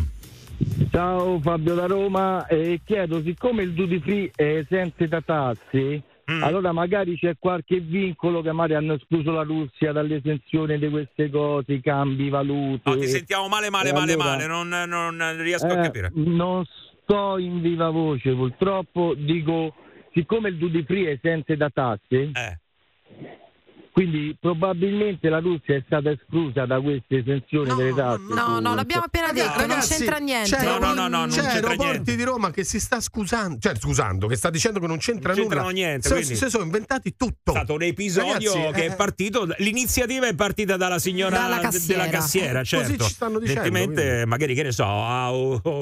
[0.90, 6.44] Ciao Fabio da Roma e chiedo, siccome il duty free è esente da tasse, Mm.
[6.44, 11.72] allora magari c'è qualche vincolo che magari hanno escluso la Russia dall'esenzione di queste cose,
[11.72, 12.88] i cambi, valute.
[12.88, 14.68] No, ti sentiamo male, male, male, allora- male, non,
[15.16, 16.10] non riesco a Eh, capire.
[16.14, 16.64] Non
[17.02, 19.74] sto in viva voce, purtroppo dico,
[20.14, 22.58] siccome il duty free è esente da tasse, Eh.
[23.92, 28.22] Quindi probabilmente la Russia è stata esclusa da questa esenzione delle tasse.
[28.32, 30.50] No, no, l'abbiamo appena detto, non Ragazzi, c'entra niente.
[30.56, 32.16] C'è, No, no, no, no, non c'è c'entra Aeroporti niente.
[32.16, 35.44] di Roma che si sta scusando, cioè scusando, che sta dicendo che non c'entra Non
[35.46, 35.68] nulla.
[35.70, 37.52] niente, Se, quindi- se sono inventati tutto.
[37.52, 39.48] È stato un episodio Ragazzi, che eh, è partito.
[39.58, 42.04] L'iniziativa è partita dalla signora Dalla d- cassiera.
[42.04, 43.04] della cassiera, Così certo.
[43.04, 45.32] ci stanno dicendo, magari che ne so, ha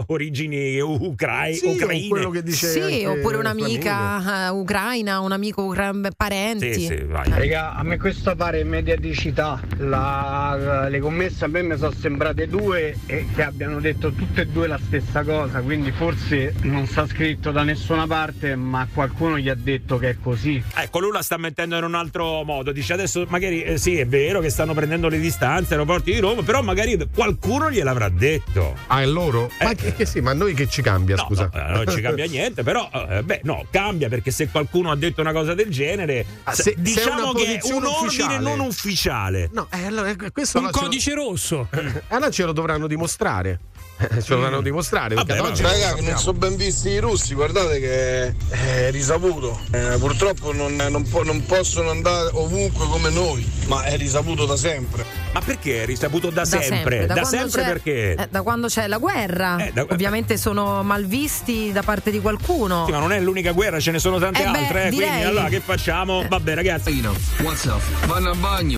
[0.07, 2.09] origini ucrai- Sì, ucraine.
[2.09, 6.73] quello che dice Sì, oppure un'amica eh, ucraina, un amico ucra- parenti.
[6.75, 7.29] Sì, sì, vai.
[7.29, 9.61] Raga, a me questo pare mediaticità.
[9.79, 14.47] La- le commesse a me mi sono sembrate due e che abbiano detto tutte e
[14.47, 19.49] due la stessa cosa, quindi forse non sta scritto da nessuna parte, ma qualcuno gli
[19.49, 20.63] ha detto che è così.
[20.75, 22.73] Ecco, lui la sta mettendo in un altro modo.
[22.73, 26.43] Dice adesso magari eh, sì, è vero che stanno prendendo le distanze, aeroporti di Roma,
[26.43, 28.75] però magari qualcuno gliel'avrà detto.
[28.87, 29.51] Ah, è loro?
[29.63, 31.51] Ma che, che sì, ma a noi che ci cambia, No, scusa?
[31.53, 35.21] no, non ci cambia niente, però eh, beh, no, cambia perché se qualcuno ha detto
[35.21, 37.59] una cosa del genere, Ah, se- se- se è diciamo una che è
[37.89, 38.57] un posizione ordine ufficiale.
[38.57, 39.51] non ufficiale.
[39.53, 41.69] No, eh, allora, eh, questo Un allora ce lo- codice rosso.
[41.71, 43.61] eh, allora ce lo dovranno dimostrare.
[44.01, 45.15] Eh, Ce lo dovranno dimostrare.
[45.17, 46.19] Perché Vabbè, ad oggi non Raga, non sappiamo.
[46.21, 49.59] sono ben visti i russi, guardate che è risaputo.
[49.73, 54.57] Eh, purtroppo non, non po- non possono andare ovunque come noi, ma è risaputo da
[54.57, 55.05] sempre.
[55.33, 57.07] Ma perché è risaputo da, Da sempre?
[57.07, 58.15] Da, quando sempre perché?
[58.15, 59.57] eh, da quando c'è la guerra.
[59.67, 62.85] Eh, da- Ovviamente sono malvisti da parte di qualcuno.
[62.87, 64.87] Sì, ma non è l'unica guerra, ce ne sono tante Eh beh, altre.
[64.87, 65.09] eh, direi.
[65.09, 66.25] Quindi allora che facciamo?
[66.29, 67.03] Vabbè, ragazzi.
[67.43, 68.77] WhatsApp, vanno al bagno.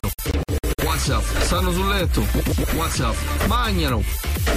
[1.01, 2.23] WhatsApp, stanno sul letto.
[2.75, 4.03] WhatsApp, bagnano.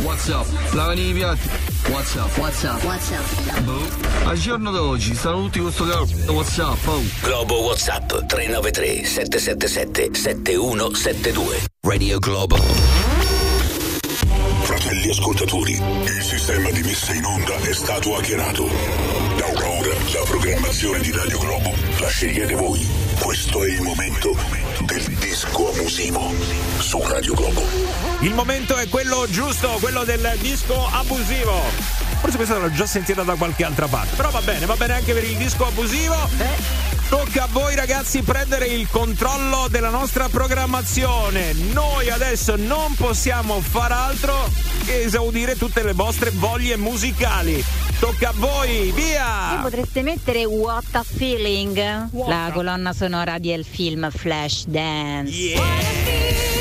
[0.02, 1.50] WhatsApp, lavano i piatti.
[1.88, 3.60] WhatsApp, WhatsApp, WhatsApp.
[3.60, 3.88] Boh.
[4.26, 6.32] Al giorno d'oggi stanno tutti con sto cazzo.
[6.34, 7.02] WhatsApp, oh.
[7.22, 11.66] Globo WhatsApp 393 777 7172.
[11.80, 13.13] Radio Globo.
[14.94, 18.68] Fratelli ascoltatori, il sistema di messa in onda è stato hackerato.
[19.38, 22.88] Da ora la programmazione di Radio Globo la scegliete voi.
[23.20, 24.36] Questo è il momento
[24.86, 26.32] del disco abusivo
[26.78, 27.64] su Radio Globo.
[28.20, 32.13] Il momento è quello giusto, quello del disco abusivo.
[32.24, 35.12] Forse questa l'ho già sentita da qualche altra parte, però va bene, va bene anche
[35.12, 36.16] per il disco abusivo.
[37.10, 41.52] Tocca a voi ragazzi prendere il controllo della nostra programmazione.
[41.74, 44.50] Noi adesso non possiamo far altro
[44.86, 47.62] che esaudire tutte le vostre voglie musicali.
[48.00, 49.60] Tocca a voi, via!
[49.62, 51.78] Potreste mettere What a Feeling,
[52.26, 55.30] la colonna sonora del film Flash Dance.
[55.30, 56.53] Just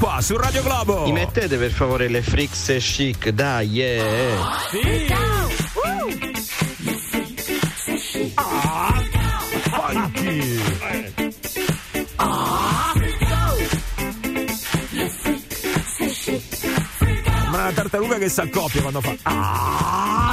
[0.00, 1.04] qua su Radio Globo.
[1.04, 4.58] Mi mettete per favore le Frix chic, dai, yeah.
[17.50, 19.14] Ma una tartaruga che si accoppia quando fa.
[19.24, 20.29] Have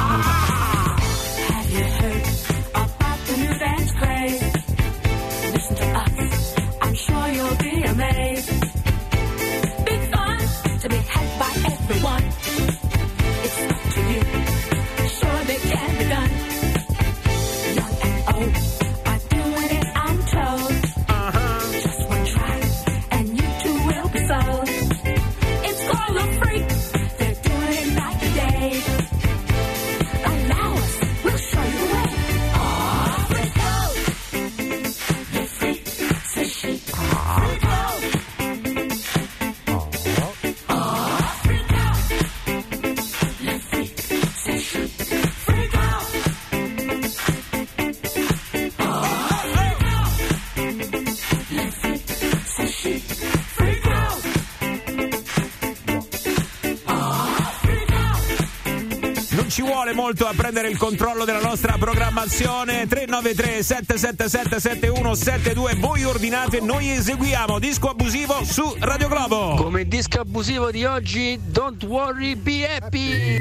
[60.07, 62.87] molto a prendere il controllo della nostra programmazione.
[62.87, 65.75] 393 777 7172.
[65.75, 67.59] Voi ordinate, noi eseguiamo.
[67.59, 69.55] Disco abusivo su Radio Globo.
[69.55, 73.37] Come disco abusivo di oggi, Don't Worry, Be Happy.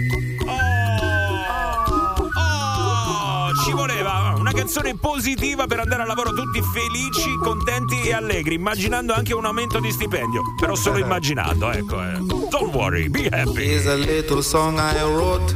[2.34, 8.54] Oh, ci voleva una canzone positiva per andare al lavoro tutti felici, contenti e allegri,
[8.56, 10.42] immaginando anche un aumento di stipendio.
[10.58, 12.02] Però solo immaginando, ecco.
[12.02, 12.18] eh.
[12.50, 13.68] Don't worry, be happy.
[13.68, 15.55] Here's a little song I wrote.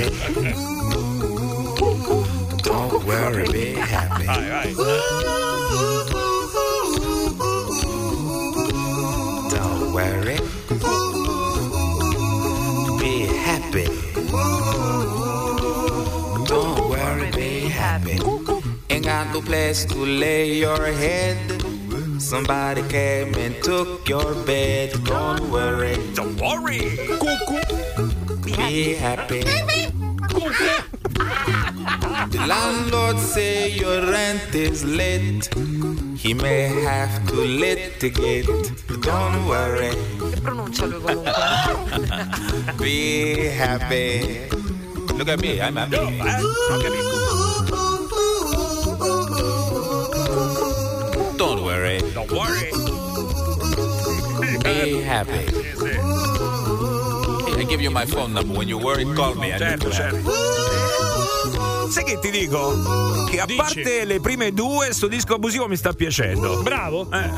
[0.00, 0.52] Happy.
[2.62, 3.46] Don't worry.
[3.52, 4.26] Be happy.
[9.50, 10.38] Don't worry.
[12.98, 13.86] Be happy.
[16.46, 18.18] Don't worry, be happy.
[18.90, 21.36] Ain't got no place to lay your head.
[22.18, 24.92] Somebody came and took your bed.
[25.04, 25.96] Don't worry.
[26.14, 26.98] Don't worry.
[28.56, 29.73] Be happy.
[30.44, 35.48] The landlord say your rent is late.
[36.18, 38.44] He may have to litigate.
[39.00, 39.96] Don't worry.
[40.30, 41.32] Che pronuncia lui comunque?
[42.76, 44.48] Be happy.
[45.16, 46.20] Look at me, I'm happy.
[51.38, 52.00] Don't worry.
[52.12, 52.70] Don't worry.
[54.62, 55.63] Be happy.
[57.74, 58.56] Give you my phone number.
[58.56, 59.52] When you worry, call me.
[59.58, 60.30] Certo, to certo.
[61.90, 62.72] Sai che ti dico?
[63.28, 66.62] Che a parte le prime due, sto disco abusivo mi sta piacendo.
[66.62, 67.10] Bravo.
[67.10, 67.28] Eh,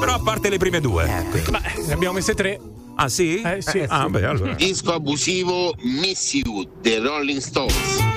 [0.00, 1.06] però a parte le prime due.
[1.52, 2.58] Ma ne abbiamo messe tre.
[2.96, 3.40] Ah sì?
[3.42, 3.84] Eh sì.
[3.86, 4.54] Ah, beh, allora.
[4.54, 8.15] Disco abusivo Miss You dei Rolling Stones.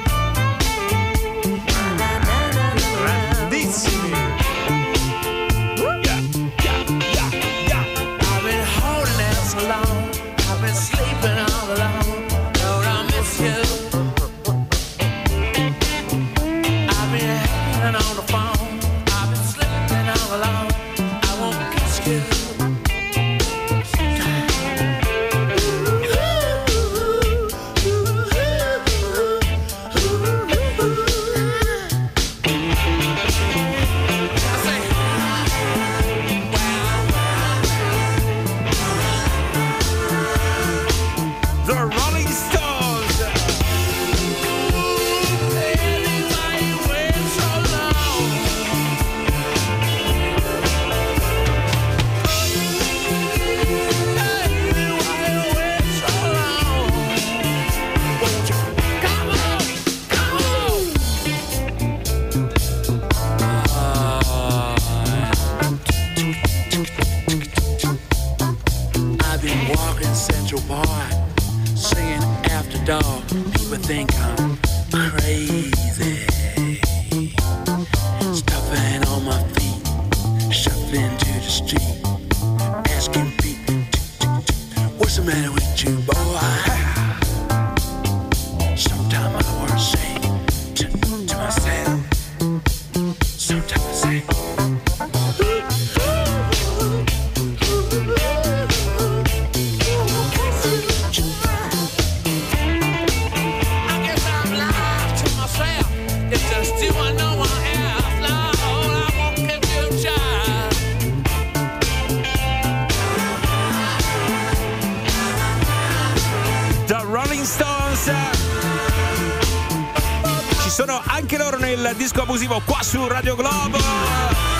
[120.62, 123.78] Ci sono anche loro nel disco abusivo qua su Radio Globo.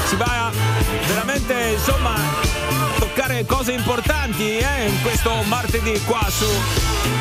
[0.06, 0.52] Si va
[1.08, 6.46] veramente, insomma, a toccare cose importanti eh, in questo martedì qua su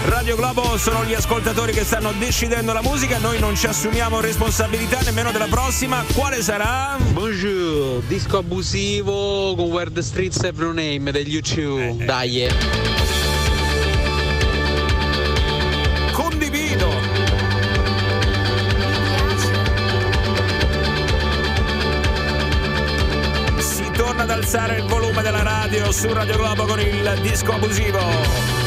[0.07, 0.76] Radio Globo.
[0.79, 3.18] Sono gli ascoltatori che stanno decidendo la musica.
[3.18, 6.05] Noi non ci assumiamo responsabilità nemmeno della prossima.
[6.14, 6.97] Quale sarà?
[6.99, 12.05] Buongiorno, disco abusivo con the Streets Have No Name degli U2.
[12.05, 12.45] Dai.
[12.45, 12.49] eh.
[12.49, 12.88] Condivido.
[24.49, 28.57] Alzare il volume della radio su Radio Globo con il disco abusivo.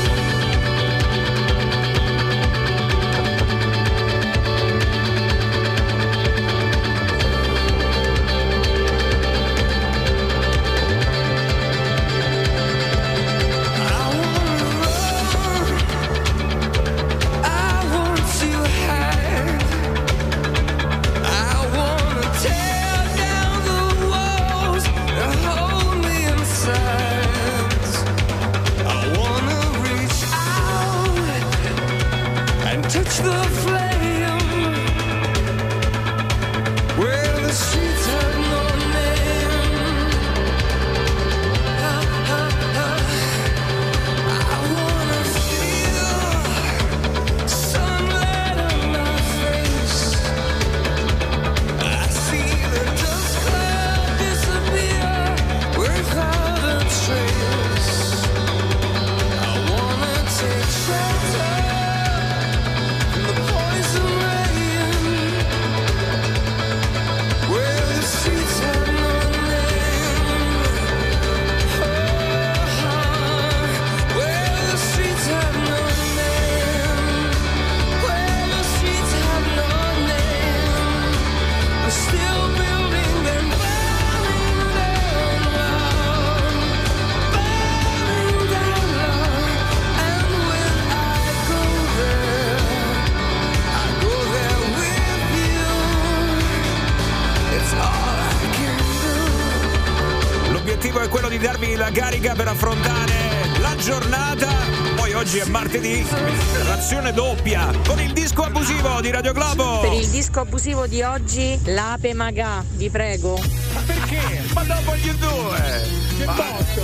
[110.81, 113.37] Abusivo di oggi, l'ape magà, vi prego.
[113.73, 114.43] Ma perché?
[114.53, 115.83] Ma dopo gli due!
[116.17, 116.80] Che ragazzi!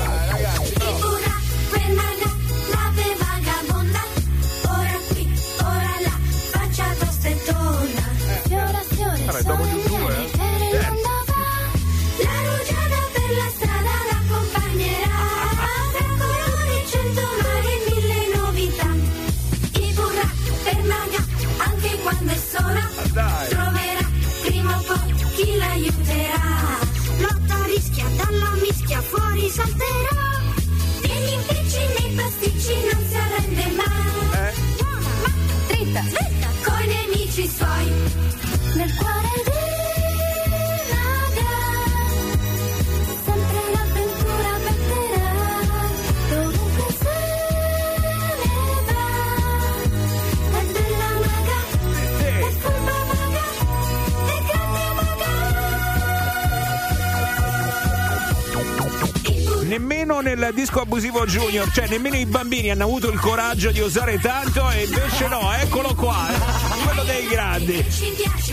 [60.98, 65.28] Abusivo junior, cioè nemmeno i bambini hanno avuto il coraggio di osare tanto e invece
[65.28, 67.86] no, eccolo qua, eh, quello dei grandi.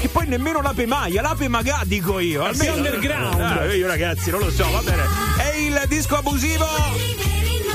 [0.03, 2.45] E poi nemmeno l'ape maia, l'ape magà dico io.
[2.45, 3.41] Almeno underground.
[3.41, 5.05] Ah, io ragazzi, non lo so, va bene.
[5.39, 6.67] È il disco abusivo.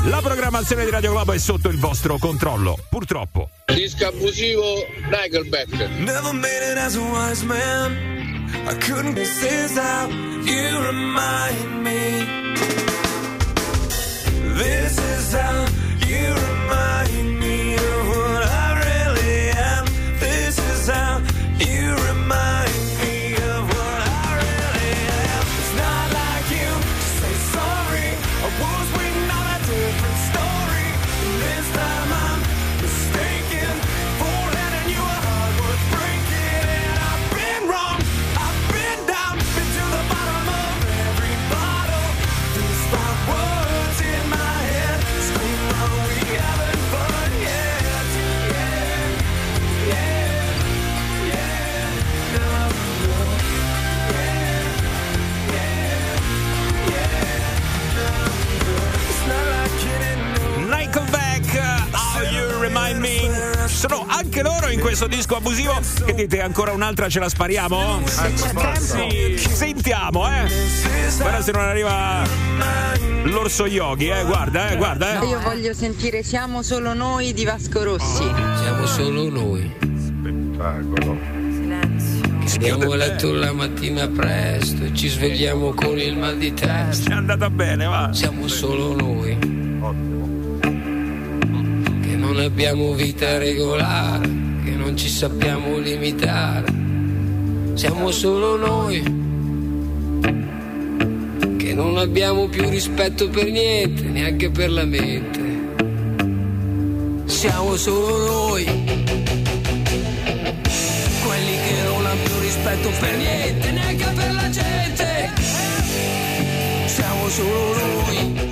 [0.03, 3.49] La programmazione di Radio Globo è sotto il vostro controllo, purtroppo.
[3.73, 5.71] Disco abusivo Nickelback.
[5.97, 8.47] Never made it as a wise man.
[8.67, 10.11] I couldn't this out.
[10.11, 12.28] You remind me.
[14.59, 15.65] This is how
[16.05, 16.78] you remind
[63.87, 65.79] anche loro in questo disco abusivo.
[66.05, 68.01] Che dite, ancora un'altra ce la spariamo?
[68.75, 69.37] Sì.
[69.37, 70.47] Sentiamo, eh.
[71.17, 72.23] Guarda se non arriva
[73.23, 74.23] l'orso yogi, eh.
[74.25, 75.25] Guarda, eh, guarda, eh.
[75.25, 78.23] Io voglio sentire Siamo solo noi di Vasco Rossi.
[78.61, 79.73] Siamo solo noi.
[79.79, 81.17] Spettacolo.
[82.51, 87.11] Andiamo a letto la mattina presto e ci svegliamo con il mal di testa.
[87.11, 88.09] È andata bene, va.
[88.11, 89.58] Siamo solo noi.
[92.39, 94.29] Non abbiamo vita regolare,
[94.63, 96.73] che non ci sappiamo limitare.
[97.73, 99.01] Siamo solo noi.
[101.57, 105.41] Che non abbiamo più rispetto per niente, neanche per la mente.
[107.25, 108.63] Siamo solo noi.
[111.25, 115.31] Quelli che non hanno più rispetto per niente, neanche per la gente.
[116.85, 118.47] Siamo solo noi.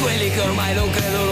[0.00, 1.27] Quelli che ormai non credono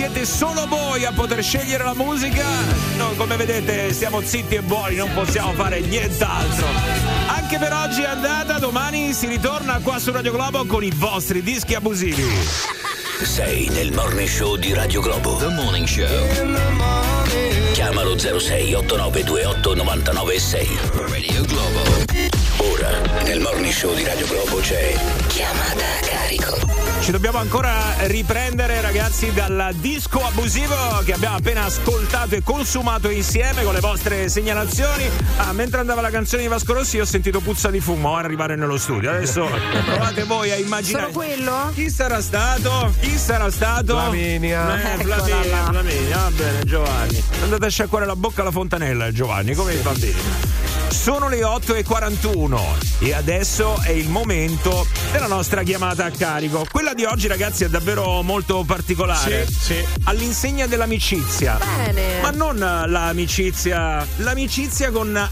[0.00, 2.42] siete solo voi a poter scegliere la musica.
[2.96, 6.66] Noi, come vedete, stiamo zitti e buoni, non possiamo fare nient'altro.
[7.26, 11.42] Anche per oggi è andata, domani si ritorna qua su Radio Globo con i vostri
[11.42, 12.24] dischi abusivi.
[13.22, 15.36] Sei nel morning show di Radio Globo.
[15.36, 16.06] The Morning Show.
[17.72, 20.78] Chiamalo 06 8928 996.
[21.10, 21.82] Radio Globo.
[22.56, 24.94] Ora, nel morning show di Radio Globo c'è
[25.26, 26.69] chiamata a carico.
[27.00, 30.74] Ci dobbiamo ancora riprendere, ragazzi, dal disco abusivo
[31.04, 35.08] che abbiamo appena ascoltato e consumato insieme con le vostre segnalazioni.
[35.38, 38.54] Ah, mentre andava la canzone di Vasco Rossi, ho sentito puzza di fumo a arrivare
[38.54, 39.10] nello studio.
[39.10, 39.48] Adesso
[39.86, 41.10] provate voi a immaginare.
[41.10, 41.70] Solo quello?
[41.74, 42.92] Chi sarà stato?
[43.00, 43.98] Chi sarà stato?
[43.98, 44.94] Flaminia.
[44.98, 45.64] Eh, Flaminia.
[45.64, 46.16] Flaminia.
[46.18, 47.24] Va bene, Giovanni.
[47.42, 50.58] Andate a sciacquare la bocca alla fontanella, Giovanni, come i bambini.
[50.88, 52.60] Sono le 8.41
[52.98, 56.66] e adesso è il momento della nostra chiamata a carico.
[57.00, 59.46] Di oggi, ragazzi, è davvero molto particolare.
[59.46, 59.99] Sì, sì.
[60.10, 61.56] All'insegna dell'amicizia.
[61.84, 62.20] Bene.
[62.20, 65.30] Ma non l'amicizia, l'amicizia con la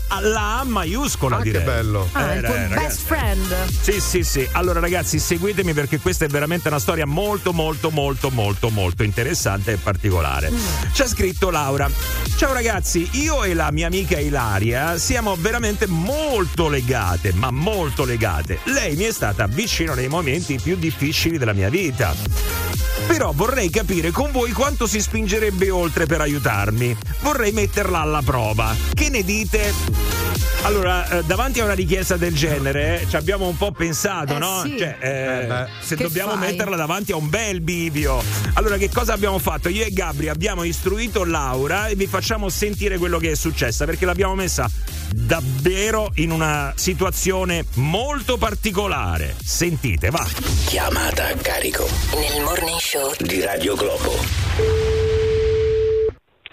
[0.61, 1.65] A maiuscola, Ah, che direi.
[1.65, 2.09] bello.
[2.13, 2.85] Ah, il Eh, tuo ragazzi.
[2.85, 3.57] best friend.
[3.81, 4.49] Sì, sì, sì.
[4.53, 9.73] Allora, ragazzi, seguitemi perché questa è veramente una storia molto, molto, molto, molto, molto interessante
[9.73, 10.53] e particolare.
[10.93, 11.91] C'è scritto Laura.
[12.37, 18.61] Ciao ragazzi, io e la mia amica Ilaria siamo veramente molto legate, ma molto legate.
[18.67, 22.68] Lei mi è stata vicino nei momenti più difficili della mia vita.
[23.09, 26.95] Però vorrei capire con voi quanto si spingerebbe oltre per aiutarmi.
[27.23, 28.77] Vorrei metterla alla prova.
[28.93, 30.28] Che ne dite?
[30.63, 34.39] Allora, eh, davanti a una richiesta del genere, eh, ci abbiamo un po' pensato, Eh,
[34.39, 34.61] no?
[34.65, 34.77] sì.
[34.77, 35.09] Cioè, eh,
[35.49, 36.51] Eh, se Che dobbiamo fai?
[36.51, 38.23] metterla davanti a un bel bivio.
[38.55, 39.69] Allora, che cosa abbiamo fatto?
[39.71, 44.05] Io e Gabri abbiamo istruito Laura e vi facciamo sentire quello che è successa perché
[44.05, 44.69] l'abbiamo messa
[45.15, 49.35] davvero in una situazione molto particolare.
[49.43, 50.27] Sentite, va.
[50.67, 54.13] Chiamata a carico Nel morning show di Radio Globo.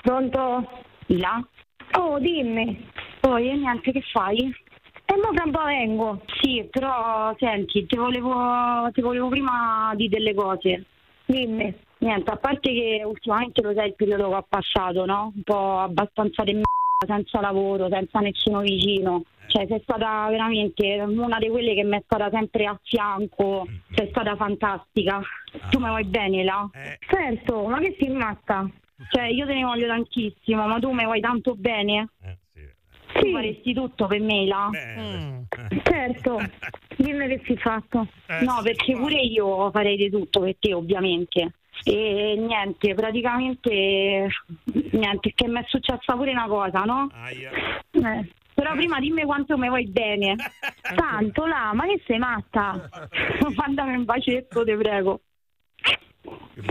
[0.02, 0.64] Pronto?
[1.08, 1.46] Ila?
[1.98, 2.94] Oh, dimmi.
[3.26, 4.38] Poi, niente, che fai?
[4.38, 6.22] E mo fra un po' vengo.
[6.40, 10.86] Sì, però, senti, ti volevo, ti volevo prima di delle cose.
[11.26, 11.74] Dimmi.
[11.98, 15.32] Niente, a parte che ultimamente lo sai il periodo che ho passato, no?
[15.36, 19.24] Un po' abbastanza di m***a, senza lavoro, senza nessuno vicino.
[19.48, 23.66] Cioè, sei stata veramente una di quelle che mi è stata sempre a fianco,
[23.96, 25.20] sei stata fantastica.
[25.72, 26.70] Tu mi vuoi bene, là?
[27.00, 28.70] Certo, ma che sei rimasta?
[29.10, 32.10] Cioè, io te ne voglio tantissimo, ma tu mi vuoi tanto bene?
[33.20, 34.70] Tu faresti tutto per me, là?
[34.74, 36.40] Eh, Certo.
[36.98, 38.08] Dimmi che si fatto.
[38.28, 41.54] Eh, no, perché pure io farei di tutto per te, ovviamente.
[41.84, 44.28] E niente, praticamente
[44.92, 47.10] niente, che mi è successa pure una cosa, no?
[47.92, 50.36] Eh, Però prima dimmi quanto mi vuoi bene.
[50.96, 52.90] Tanto là, ma che sei matta?
[53.56, 55.22] Mandami un bacetto, ti prego.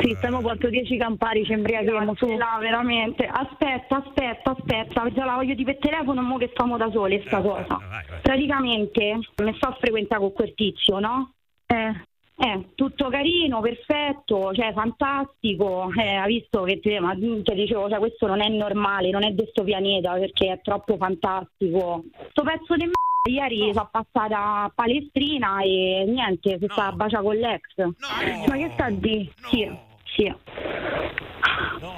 [0.01, 2.27] Sì, stiamo quanto 10 campari ci imbriachiamo su.
[2.27, 3.27] No, veramente.
[3.27, 7.41] Aspetta, aspetta, aspetta, già la voglio di per telefono, mo che stiamo da sole sta
[7.41, 7.79] cosa.
[8.23, 11.33] Praticamente mi sto a frequentare con quel tizio, no?
[11.67, 12.13] Eh.
[12.37, 15.89] Eh, tutto carino, perfetto, cioè fantastico.
[15.97, 19.31] Eh, ha visto che ti, ma, ti dicevo, cioè, questo non è normale, non è
[19.31, 22.03] di sto pianeta perché è troppo fantastico.
[22.31, 27.23] Sto pezzo di m***a ieri sono passata a Palestrina e niente, si sta a baciare
[27.23, 27.63] con l'ex.
[27.77, 29.33] Ma che sta di?
[29.49, 29.71] Sì,
[30.05, 30.35] sì.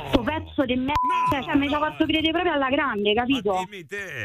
[0.09, 3.55] Sto pezzo di merda, cioè mi ci ha fatto credere proprio alla grande, capito?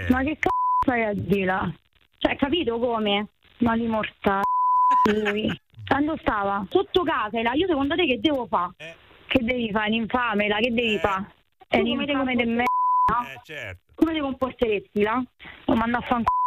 [0.09, 1.73] Ma che cazzo stai a dire là?
[2.17, 3.27] Cioè, capito come?
[3.59, 4.43] Ma li mortali
[5.23, 5.59] lui.
[5.87, 6.65] Quando stava?
[6.69, 7.53] Sotto casa, là.
[7.53, 8.95] io secondo te che devo fare?
[9.25, 9.89] Che devi fare?
[9.89, 11.33] L'infame, là, che devi fare?
[11.67, 12.63] È l'infame come te merda,
[13.07, 13.27] no?
[13.27, 13.81] Eh, certo.
[13.95, 15.23] Come ti comporteresti, là?
[15.65, 16.40] Lo mando a fanculo.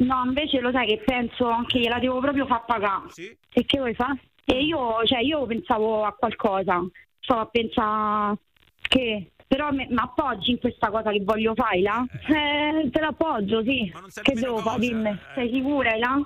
[0.00, 3.08] No, invece lo sai che penso che gliela devo proprio far pagare.
[3.52, 4.18] E che vuoi fare?
[4.44, 6.82] E io, cioè, io pensavo a qualcosa.
[7.20, 8.38] Stavo a pensare
[8.80, 12.06] che però mi appoggi in questa cosa che voglio fare, là?
[12.28, 13.92] Eh, te l'appoggio, sì.
[14.22, 14.78] Che devo fare?
[14.78, 15.18] Dimmi.
[15.34, 16.20] Sei sicura, là?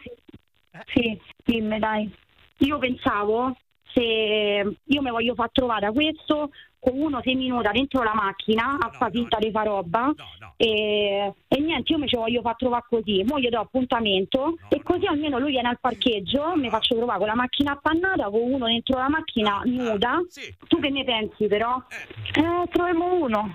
[0.93, 2.15] Sì, dimmi, dai.
[2.59, 3.57] Io pensavo
[3.93, 6.51] se io mi voglio far trovare a questo
[6.93, 10.13] uno sei minuti dentro la macchina a far finta di fare roba.
[10.57, 13.23] e, e niente io mi ci voglio far trovare così.
[13.25, 17.29] Mo gli do appuntamento e così almeno lui viene al parcheggio mi faccio trovare con
[17.29, 20.21] la macchina appannata con uno dentro la macchina nuda.
[20.69, 21.83] tu che ne pensi però?
[21.89, 22.69] eh.
[22.71, 23.55] Troviamo uno.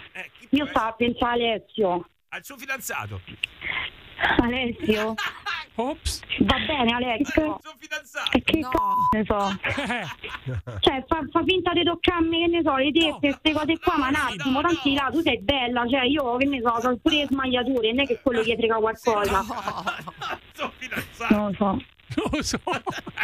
[0.52, 2.08] Io stavo a pensare a Alessio.
[2.30, 3.22] Al suo fidanzato.
[4.38, 5.16] Alessio?
[5.76, 6.22] Ops.
[6.40, 7.60] Va bene Alessio.
[8.34, 9.60] E che c***o ne so?
[10.80, 14.08] Cioè fa, fa finta di toccarmi che ne so le tette queste cose qua ma
[14.10, 17.28] un attimo tanti là tu sei bella Cioè io che ne so ho pure le
[17.28, 19.46] smagliature Non è che quello gli frega qualcosa.
[21.30, 21.78] Non lo so
[22.18, 22.60] Non lo so.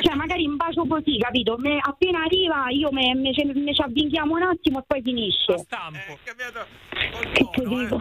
[0.02, 3.82] Cioè magari un bacio così capito Me- Appena arriva io me, me, ce- me ci
[3.82, 5.56] avvinghiamo un attimo e poi finisce
[7.34, 8.00] Che ti dico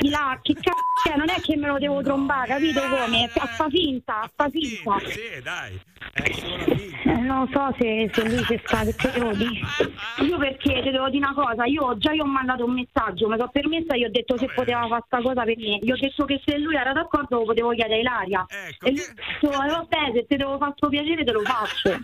[0.00, 3.46] Di là che cazzo cioè, non è che me lo devo trombare capito come a
[3.46, 5.80] fa finta a fa finta Sì, dai.
[6.12, 6.64] È solo.
[6.64, 9.60] Eh, non so se, se lui c'è stato, che te devo dire?
[10.26, 13.36] Io perché ti devo dire una cosa, io già gli ho mandato un messaggio, mi
[13.36, 15.78] sono permessa gli ho detto se poteva fare sta cosa per me.
[15.80, 18.46] Gli ho detto che se lui era d'accordo lo potevo chiedere a Ilaria.
[18.48, 21.98] Ecco, e lui ha detto, vabbè, se ti devo fare sto piacere te lo faccio.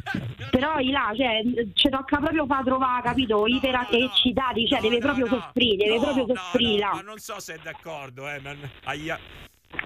[0.51, 1.43] Però là, cioè,
[1.75, 3.47] ci tocca proprio far trovare, capito?
[3.47, 6.89] Iper eccitati, cioè deve proprio soffrire, deve proprio soffrire.
[6.93, 8.41] Ma non so se è d'accordo, eh.
[8.41, 8.55] ma-
[8.85, 9.19] Aia.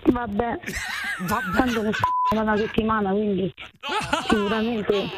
[0.06, 0.58] Vabbè,
[1.28, 1.90] tanto ne
[2.30, 3.54] da una settimana, quindi
[4.28, 5.08] sicuramente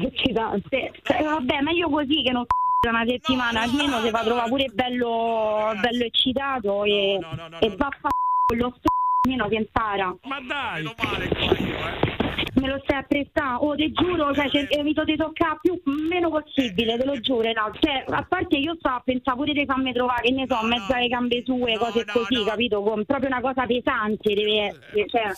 [0.00, 0.92] eccitante.
[1.02, 2.44] Eh, vabbè, meglio così che non
[2.80, 7.20] da una settimana, almeno si fa trovare pure bello, bello eccitato e,
[7.60, 8.10] e va a
[8.46, 8.90] con lo st-
[9.24, 10.16] almeno si impara.
[10.22, 10.82] Ma dai!
[12.54, 16.28] Me lo stai a prestare, oh ti giuro, cioè, cioè, evito di toccare più meno
[16.28, 17.72] possibile, te lo giuro, no.
[17.80, 20.92] Cioè, a parte io sto a pensare pure di farmi trovare, che ne so, mezzo
[20.92, 22.82] alle gambe sue, cose così, capito?
[22.82, 25.06] Con proprio una cosa pesante deve essere.
[25.08, 25.34] Cioè.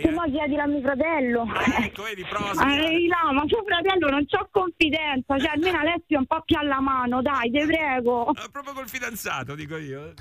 [0.00, 1.46] Se no chiedila a mio fratello.
[1.82, 2.50] Ecco, vedi, prova.
[2.50, 6.56] Eh, là, ma tuo fratello non c'ho confidenza, cioè almeno Alessio è un po' più
[6.58, 8.30] alla mano, dai, te prego.
[8.30, 10.12] Eh, Proprio col fidanzato, dico io.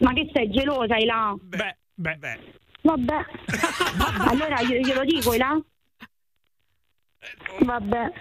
[0.00, 0.96] Ma che sei gelosa,
[1.42, 2.38] Beh, beh, beh.
[2.82, 3.24] Vabbè.
[4.28, 5.60] allora io glielo dico, là?
[7.60, 8.12] Vabbè.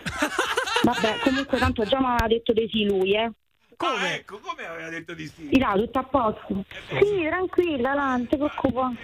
[0.84, 3.32] Vabbè, comunque tanto già mi aveva detto di sì lui, eh.
[3.78, 4.16] Come?
[4.16, 5.60] ecco, come aveva detto di sì?
[5.60, 6.66] Là, tutto a posto.
[7.00, 8.96] Sì, tranquilla, là, non ti preoccupare.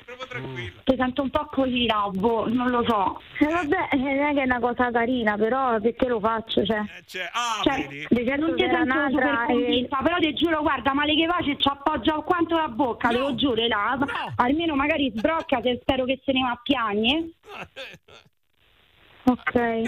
[0.84, 3.22] Ti sento un po' così, là, boh, non lo so.
[3.38, 6.84] E vabbè, eh, non è che è una cosa carina, però perché lo faccio, cioè.
[7.06, 8.36] Cioè, ah, Cioè, vedi?
[8.36, 12.58] non ti sento un'altra convinta, però ti giuro, guarda, male che face ci appoggia quanto
[12.58, 13.96] la bocca, te lo giuro, là.
[14.38, 17.30] Almeno magari sbrocca se spero che se ne va a piagne.
[19.26, 19.82] Ok.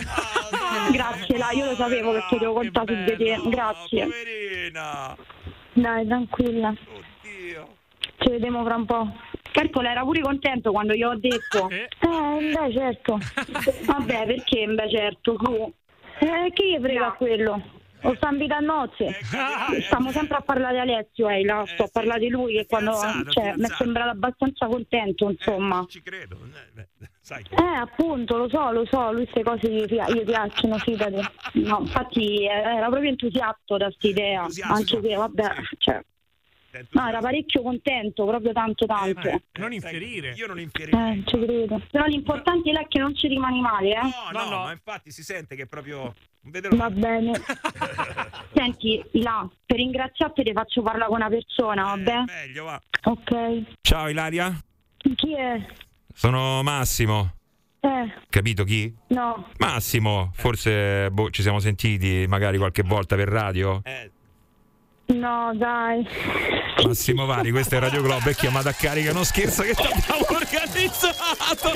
[0.92, 3.42] Grazie, là, io lo sapevo perché devo contare su di te.
[3.50, 4.06] Grazie.
[4.06, 5.18] Poverina.
[5.74, 6.74] Dai, tranquilla.
[8.18, 9.14] Ci vediamo fra un po'.
[9.52, 11.70] Cartola era pure contento quando io ho detto.
[11.70, 13.20] Eh, beh, certo.
[13.86, 15.74] Vabbè, perché beh, certo, tu.
[16.20, 17.62] Eh, che gli frega quello?
[18.02, 19.18] Lo sta invitando a nozze.
[19.82, 22.94] Stiamo sempre a parlare di Alessio, eh, là, sto a parlare di lui che quando
[23.30, 25.86] cioè, mi è sembrato abbastanza contento, insomma.
[25.88, 26.38] Ci credo.
[27.26, 27.44] Eh, Sai.
[27.50, 31.20] Eh, appunto, lo so, lo so, lui queste cose gli, gli piacciono, fidati.
[31.54, 36.02] No, infatti eh, era proprio entusiasta da questa idea, anche se, vabbè, cioè,
[36.90, 39.30] No, era parecchio contento, proprio tanto tanto.
[39.30, 40.34] Eh, non infierire.
[40.34, 41.00] Io non infierirei.
[41.00, 41.82] non ci credo.
[41.90, 44.02] Però l'importante è che non ci rimani male, eh.
[44.34, 46.14] No, no, ma infatti si sente che proprio.
[46.42, 47.32] non vede Va bene.
[48.54, 52.24] Senti, Ila, per ringraziarti ti faccio parlare con una persona, vabbè?
[52.26, 52.82] Meglio, va.
[53.04, 53.64] Ok.
[53.82, 54.54] Ciao Ilaria,
[55.16, 55.66] Chi è?
[56.16, 57.34] Sono Massimo.
[57.82, 58.92] Eh, Capito chi?
[59.10, 59.48] no.
[59.60, 63.82] Massimo, forse boh, ci siamo sentiti magari qualche volta per radio.
[65.08, 66.08] No, dai.
[66.84, 70.26] Massimo Vari, questo è Radio Globo, è chiamato a carica, non scherzo che ti abbiamo
[70.32, 71.72] organizzato.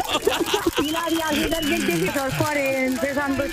[0.82, 1.30] Ilaria,
[1.60, 3.44] il deciso al cuore pesando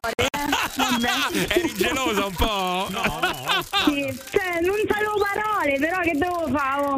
[0.00, 1.54] cuore, eh?
[1.54, 2.86] Eri gelosa un po'?
[2.88, 3.64] No, no.
[3.84, 6.82] Sì, cioè, non sapevo parole, però che devo fare?
[6.82, 6.96] oh?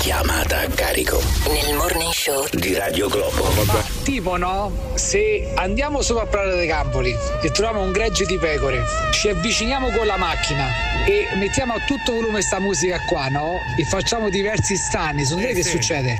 [0.00, 3.54] Chiamata a carico Nel morning show di Radio Globo.
[4.02, 8.82] Tipo no, se andiamo sopra a Prato dei Campoli e troviamo un gregge di pecore,
[9.12, 13.58] ci avviciniamo con la macchina e mettiamo a tutto volume sta musica qua, no?
[13.76, 15.70] E facciamo diversi stani, secondo te che sì.
[15.70, 16.10] succede?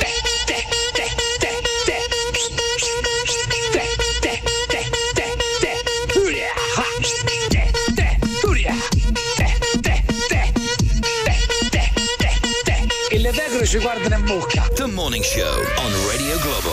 [0.00, 0.35] E
[13.66, 14.68] ci guardano in bocca.
[14.74, 16.70] The Morning Show on Radio Globo.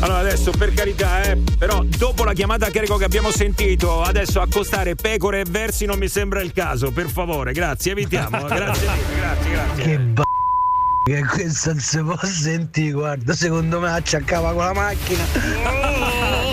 [0.00, 4.40] Allora adesso per carità, eh, però dopo la chiamata a carico che abbiamo sentito, adesso
[4.40, 8.42] accostare pecore e versi non mi sembra il caso, per favore, grazie, evitiamo.
[8.46, 8.86] grazie
[9.16, 9.82] grazie, grazie.
[9.82, 10.22] Che b***a
[11.04, 15.24] che questo non si può sentire, guarda, secondo me acciaccava con la macchina.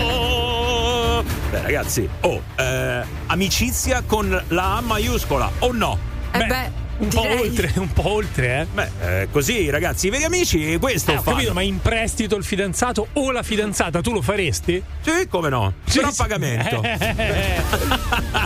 [1.50, 5.96] Beh, ragazzi, oh, eh, amicizia con la A maiuscola o no?
[6.32, 7.38] Eh beh, Un po' direi.
[7.40, 8.66] oltre, un po' oltre, eh.
[8.72, 8.90] Beh,
[9.22, 13.08] eh, così ragazzi, i veri amici questo Eh, ho capito, ma in prestito il fidanzato
[13.12, 14.82] o la fidanzata tu lo faresti?
[15.02, 15.74] Sì, come no?
[15.84, 16.16] Sì, Però a sì.
[16.16, 16.82] pagamento.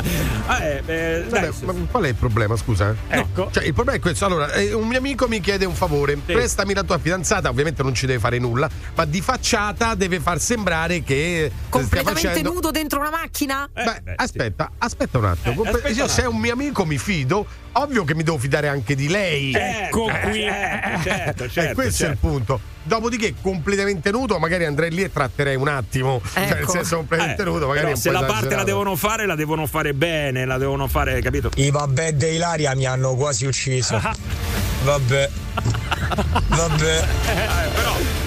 [0.51, 2.95] Eh, eh, dai, Vabbè, ma qual è il problema, scusa?
[3.09, 3.51] Ecco.
[3.53, 4.25] Cioè, il problema è questo.
[4.25, 6.17] Allora, eh, un mio amico mi chiede un favore.
[6.17, 10.41] Prestami la tua fidanzata, ovviamente non ci deve fare nulla, ma di facciata deve far
[10.41, 12.53] sembrare che eh, Completamente facendo...
[12.53, 13.69] nudo dentro una macchina?
[13.73, 15.65] Beh, aspetta, aspetta un attimo.
[15.65, 18.39] Eh, aspetta Io un se è un mio amico mi fido, ovvio che mi devo
[18.41, 19.53] fidare anche di lei.
[19.55, 20.41] Ecco Eh, qui.
[20.43, 22.27] certo, certo, e certo, questo è il certo.
[22.27, 22.61] punto.
[22.83, 26.21] Dopodiché, completamente nudo, magari andrei lì e tratterei un attimo.
[26.33, 26.73] Cioè, nel Ecco.
[26.73, 30.45] senso, completamente Eh, nudo, magari se la parte la devono fare, la devono fare bene,
[30.47, 31.51] la devono fare, capito?
[31.57, 34.01] I vabbè di Ilaria mi hanno quasi ucciso.
[34.83, 35.31] Vabbè.
[36.49, 37.05] Vabbè.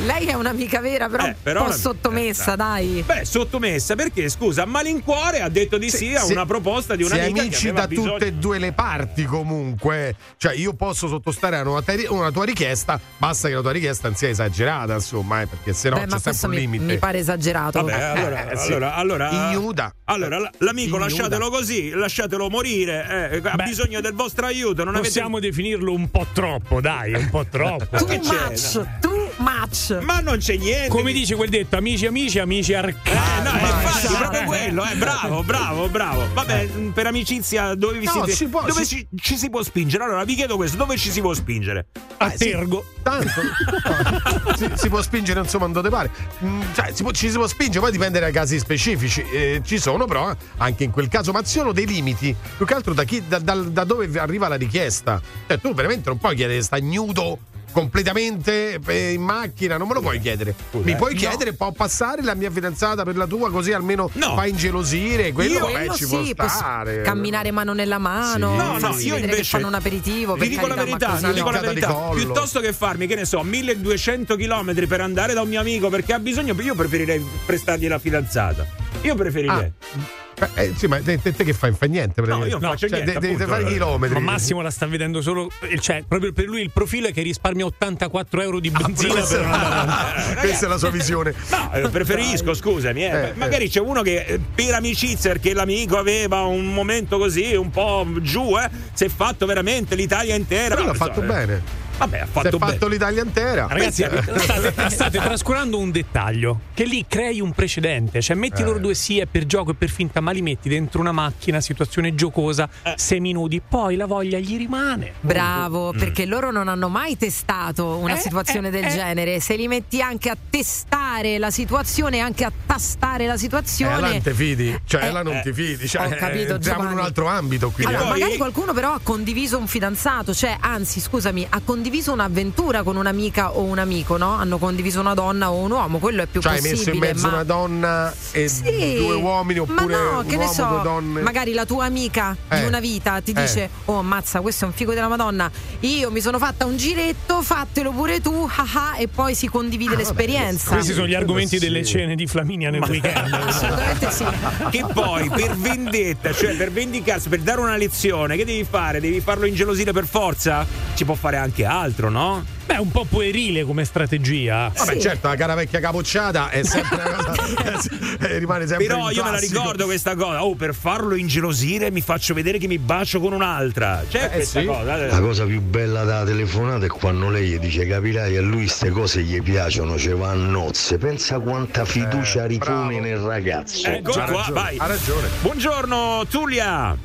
[0.06, 3.04] Lei è un'amica vera, però, Eh, però un po' sottomessa, eh, dai.
[3.06, 7.04] Beh, sottomessa perché scusa, a malincuore ha detto di sì, a Se- una proposta di
[7.06, 8.12] se un'amica che amici da bisogno.
[8.14, 12.43] tutte e due le parti comunque cioè io posso sottostare a una, te- una tua
[12.43, 16.06] richiesta basta che la tua richiesta non sia esagerata insomma eh, perché se no Beh,
[16.08, 17.82] c'è sempre un mi, limite mi pare esagerato.
[17.82, 18.68] Vabbè, allora, Eh, sì.
[18.72, 19.93] allora, allora, Ignuda.
[20.06, 21.06] allora, l'amico Ignuda.
[21.06, 26.10] lasciatelo così, lasciatelo morire, eh, ha bisogno del vostro aiuto, non avete Possiamo definirlo un
[26.12, 26.43] po' troppo,
[26.82, 27.98] dai, un po' troppo.
[27.98, 28.50] Too c'è?
[28.50, 29.97] much, too much.
[30.01, 30.89] Ma non c'è niente.
[30.89, 33.09] Come dice quel detto, amici amici, amici arcadi.
[33.09, 34.17] Eh, no, infatti, esatto.
[34.17, 36.27] proprio quello, eh, bravo, bravo, bravo.
[36.34, 38.31] Vabbè, mh, per amicizia dove vi No, siete?
[38.34, 40.03] si può- dove si- ci, ci si può spingere?
[40.03, 41.88] Allora, vi chiedo questo, dove ci si può spingere?
[42.17, 42.86] A Tergo.
[43.03, 43.29] tanto
[44.57, 46.09] si, si può spingere insomma dove pare
[46.43, 49.77] Mm, cioè, si può- ci si può spingere poi dipende dai casi specifici Eh, ci
[49.77, 52.93] sono però eh, anche in quel caso ma ci sono dei limiti più che altro
[52.93, 56.61] da, chi, da, da- da dove arriva la richiesta cioè tu veramente non puoi chiedere
[56.61, 57.39] sta nudo
[57.74, 60.95] completamente eh, in macchina non me lo puoi chiedere mi eh.
[60.95, 61.19] puoi No.
[61.19, 64.36] chiedere può passare la mia fidanzata per la tua così almeno No.
[64.36, 68.57] fa ingelosire quello, Io- vabbè, Quello ci sì, può stare camminare mano nella mano, Sì.
[68.57, 70.34] No, no, io invece fanno un aperitivo.
[70.34, 71.32] Vi per dico la verità, no.
[71.34, 71.93] dico la verità.
[72.13, 76.13] Piuttosto che farmi, che ne so, 1200 km per andare da un mio amico perché
[76.13, 78.65] ha bisogno, io preferirei prestargli la fidanzata.
[79.01, 79.55] Io preferirei.
[79.57, 80.22] Ah,
[80.55, 81.69] eh, sì ma te, te- te che fai?
[81.69, 83.19] Non fai niente No, io non faccio Cioè, niente.
[83.19, 85.49] de- devi fare chilometri Ma Massimo la sta vedendo solo.
[85.79, 89.45] Cioè, proprio per lui il profilo è che risparmia 84 euro di benzina questa, per
[89.45, 90.36] andare.
[90.41, 91.34] questa è la sua visione.
[91.49, 93.03] No, eh, preferisco, scusami.
[93.05, 93.07] eh.
[93.27, 97.69] Eh, Magari c'è uno che eh, per amicizia, perché l'amico aveva un momento così, un
[97.69, 100.75] po' giù, eh, si è fatto veramente l'Italia intera.
[100.75, 101.25] Però l'ha so, fatto eh.
[101.25, 101.81] bene.
[101.98, 103.68] Vabbè, ha fatto fatto l'Italia intera.
[103.70, 104.04] Ragazzi,
[104.38, 108.22] state, state trascurando un dettaglio che lì crei un precedente.
[108.22, 108.65] Cioè, metti Eh.
[108.65, 111.61] loro due sì, è per gioco e per finta, ma li metti dentro una macchina,
[111.61, 112.94] situazione giocosa, Eh.
[112.98, 115.14] seminudi, poi la voglia gli rimane.
[115.22, 118.90] Bravo, perché loro non hanno mai testato una Eh, situazione eh, del eh.
[118.90, 119.40] genere.
[119.40, 124.10] Se li metti anche a testare la situazione, anche a tastare la Eh, là situazione.
[124.10, 126.91] non ti fidi, cioè Eh, là non ti fidi, cioè, ho capito, eh, entriamo in
[126.94, 127.86] un altro ambito qui.
[127.86, 132.81] Allora, magari qualcuno però ha condiviso un fidanzato, cioè, anzi, scusami, ha condiviso condiviso un'avventura
[132.81, 134.30] con un'amica o un amico, no?
[134.38, 136.77] Hanno condiviso una donna o un uomo, quello è più Cioè, hai possibile.
[136.80, 137.34] messo in mezzo ma...
[137.34, 141.22] una donna e Sì, due uomini oppure ma no, un che ne so, due donne?
[141.22, 143.34] magari la tua amica di Eh, una vita ti eh.
[143.41, 145.51] dice "Oh, ammazza, questo è un figo della Madonna.
[145.81, 150.72] Io mi sono fatta un giretto, fatelo pure tu." haha", e poi si condivide l'esperienza.
[150.76, 153.27] Questi sono gli argomenti delle cene di Flaminia nel weekend.
[153.45, 154.26] Assolutamente sì.
[154.69, 159.01] Che poi per vendetta, cioè per vendicarsi, per dare una lezione, che devi fare?
[159.01, 160.65] Devi farlo ingelosire per forza?
[160.93, 161.73] Ci può fare anche altro,
[162.10, 162.45] no?
[162.66, 164.72] Beh, un po' puerile come strategia.
[164.74, 167.34] Vabbè, certo, la cara vecchia capocciata è sempre cosa.
[168.28, 169.60] eh, rimane sempre Però io me la classico.
[169.60, 170.44] ricordo questa cosa.
[170.44, 174.04] Oh, per farlo ingelosire mi faccio vedere che mi bacio con un'altra.
[174.08, 174.66] C'è questa sì.
[174.66, 174.98] cosa.
[174.98, 175.08] eh.
[175.08, 178.90] La cosa più bella della telefonata è quando lei gli dice capirai a lui queste
[178.90, 180.98] cose gli piacciono, ci va a nozze.
[180.98, 183.88] Pensa quanta fiducia ripone nel ragazzo.
[183.88, 184.78] Ecco qua, vai.
[184.78, 185.28] Ha ragione.
[185.41, 186.95] Buongiorno, Tulia.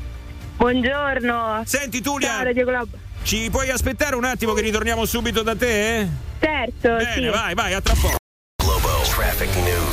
[0.56, 1.62] Buongiorno.
[1.64, 2.28] Senti, Tulia.
[2.28, 3.07] Ciao Radio Globo.
[3.28, 6.08] Ci puoi aspettare un attimo che ritorniamo subito da te?
[6.40, 7.26] Certo, Bene, sì.
[7.26, 8.16] vai, vai, a tra poco.
[8.56, 9.87] Globo Traffic News.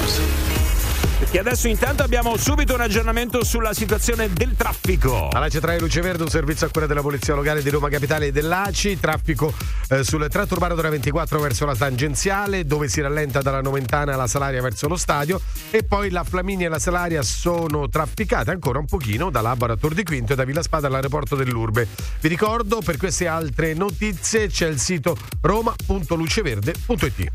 [1.18, 5.30] Perché adesso intanto abbiamo subito un aggiornamento sulla situazione del traffico.
[5.30, 8.32] Alla centrale Luce Verde, un servizio a cura della Polizia Locale di Roma Capitale e
[8.34, 9.00] dell'ACI.
[9.00, 9.54] Traffico
[9.90, 14.28] eh, sul tratto urbano della 24 verso la tangenziale, dove si rallenta dalla Noventana alla
[14.28, 15.40] Salaria verso lo stadio.
[15.72, 19.78] E poi la Flaminia e la Salaria sono trafficate ancora un pochino da Labara a
[19.78, 21.88] Tor di Quinto e da Villa Spada all'aeroporto dell'Urbe.
[22.20, 27.32] Vi ricordo, per queste altre notizie c'è il sito roma.luceverde.it.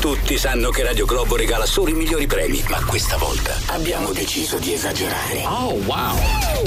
[0.00, 4.56] Tutti sanno che Radio Globo regala solo i migliori premi, ma questa volta abbiamo deciso
[4.58, 5.42] di esagerare.
[5.44, 6.16] Oh, wow!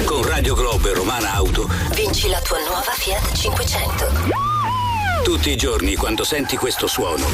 [0.04, 4.06] Con Radio Globo e Romana Auto, Vinci la tua nuova Fiat 500.
[5.24, 7.26] tutti i giorni quando senti questo suono.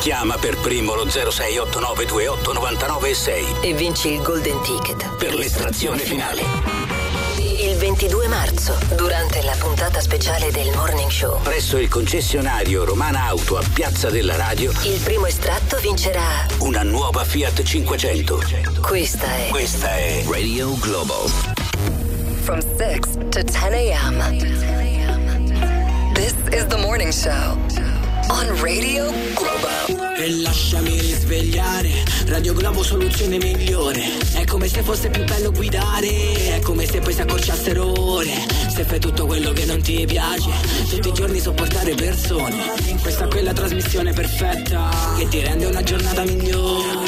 [0.00, 5.14] Chiama per primo lo 0689289996 E vinci il Golden Ticket.
[5.16, 6.77] per l'estrazione finale.
[8.00, 13.56] Il 22 marzo, durante la puntata speciale del Morning Show, Presso il concessionario Romana Auto
[13.58, 16.46] a Piazza della Radio, il primo estratto vincerà.
[16.58, 18.40] una nuova Fiat 500.
[18.82, 21.26] Questa è Questa è Radio Globo.
[22.42, 23.00] From 6
[23.30, 23.56] to 10
[23.90, 24.38] a.m.
[26.14, 27.56] This is the Morning Show
[28.30, 30.14] on Radio Globo.
[30.16, 31.90] E lasciami risvegliare.
[32.26, 34.02] Radio Globo soluzione migliore.
[34.34, 36.56] È come se fosse più bello guidare.
[36.56, 38.34] È come se poi si accorciassero ore.
[38.74, 40.50] Se fai tutto quello che non ti piace
[40.88, 42.56] Tutti i giorni sopportare persone.
[43.00, 47.06] Questa è quella trasmissione perfetta Che ti rende una giornata migliore.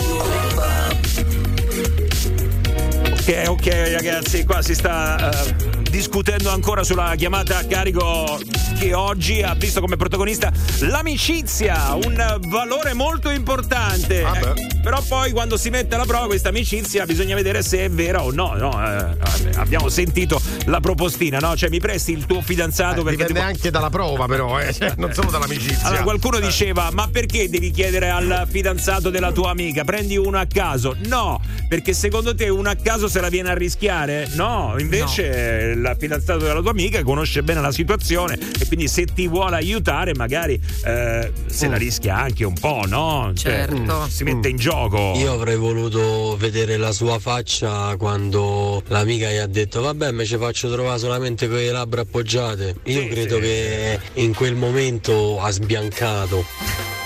[3.10, 8.38] Ok, ok ragazzi, qua si sta eh, discutendo ancora sulla chiamata a carico
[8.78, 10.50] che oggi ha visto come protagonista
[10.80, 14.20] l'amicizia, un valore molto importante.
[14.20, 18.22] Eh, però poi quando si mette alla prova questa amicizia bisogna vedere se è vera
[18.22, 18.54] o no.
[18.54, 18.70] no?
[18.82, 19.16] Eh,
[19.56, 21.56] abbiamo sentito la propostina, no?
[21.56, 23.26] Cioè mi presti il tuo fidanzato perché...
[23.26, 25.88] Dipende devo- anche dalla prova, però, eh, cioè, non solo dall'amicizia.
[25.88, 26.40] Allora, qualcuno Eh.
[26.42, 29.84] diceva: Ma perché devi chiedere al fidanzato della tua amica?
[29.84, 30.96] Prendi uno a caso.
[31.06, 34.28] No, perché secondo te uno a caso se la viene a rischiare?
[34.34, 39.26] No, invece il fidanzato della tua amica conosce bene la situazione e quindi se ti
[39.28, 43.32] vuole aiutare, magari eh, se la rischia anche un po', no?
[43.34, 44.06] Cioè, Certo.
[44.08, 45.12] si mette in gioco.
[45.16, 50.36] Io avrei voluto vedere la sua faccia quando l'amica gli ha detto vabbè me ci
[50.36, 52.76] faccio trovare solamente con le labbra appoggiate.
[52.84, 56.99] Io credo che in quel momento ha sbiancato.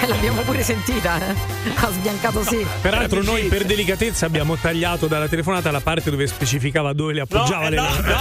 [0.00, 1.34] Eh, L'abbiamo pure sentita, eh?
[1.74, 2.64] Ha sbiancato sì.
[2.80, 7.68] Peraltro noi per delicatezza abbiamo tagliato dalla telefonata la parte dove specificava dove le appoggiava
[7.68, 8.18] le labbra.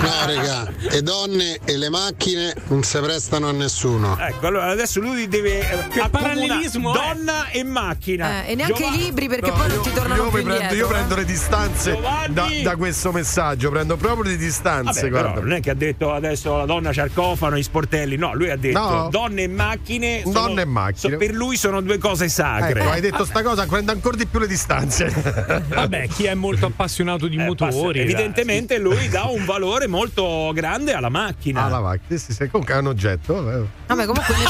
[0.00, 4.16] No, raga, le donne e le macchine non si prestano a nessuno.
[4.18, 6.98] Ecco, allora adesso lui deve eh, accomuna parallelismo, eh.
[7.14, 8.44] donna e macchina.
[8.44, 10.52] Eh, e neanche Giovanni- i libri perché No, poi non ti tornano io più prendo,
[10.52, 10.76] indietro.
[10.76, 10.88] io eh.
[10.88, 11.98] prendo le distanze
[12.28, 15.00] da, da questo messaggio, prendo proprio le distanze.
[15.00, 15.28] Vabbè, guarda.
[15.32, 18.16] però non è che ha detto adesso la donna c'ha il cofano, i sportelli.
[18.16, 19.08] No, lui ha detto No.
[19.10, 20.22] donne e macchine.
[20.22, 21.12] sono- Donne e macchine.
[21.12, 22.80] so- per lui sono due cose sacre.
[22.80, 25.08] Ecco, hai detto sta cosa, prendo ancora di più le distanze.
[25.68, 28.00] Vabbè, chi è molto appassionato di Eh, motori.
[28.00, 31.64] evidentemente lui dà un valore molto grande alla macchina.
[31.64, 33.50] Alla macchina, sì, sì, comunque è un oggetto.
[33.50, 33.64] eh.
[33.86, 34.34] Vabbè, comunque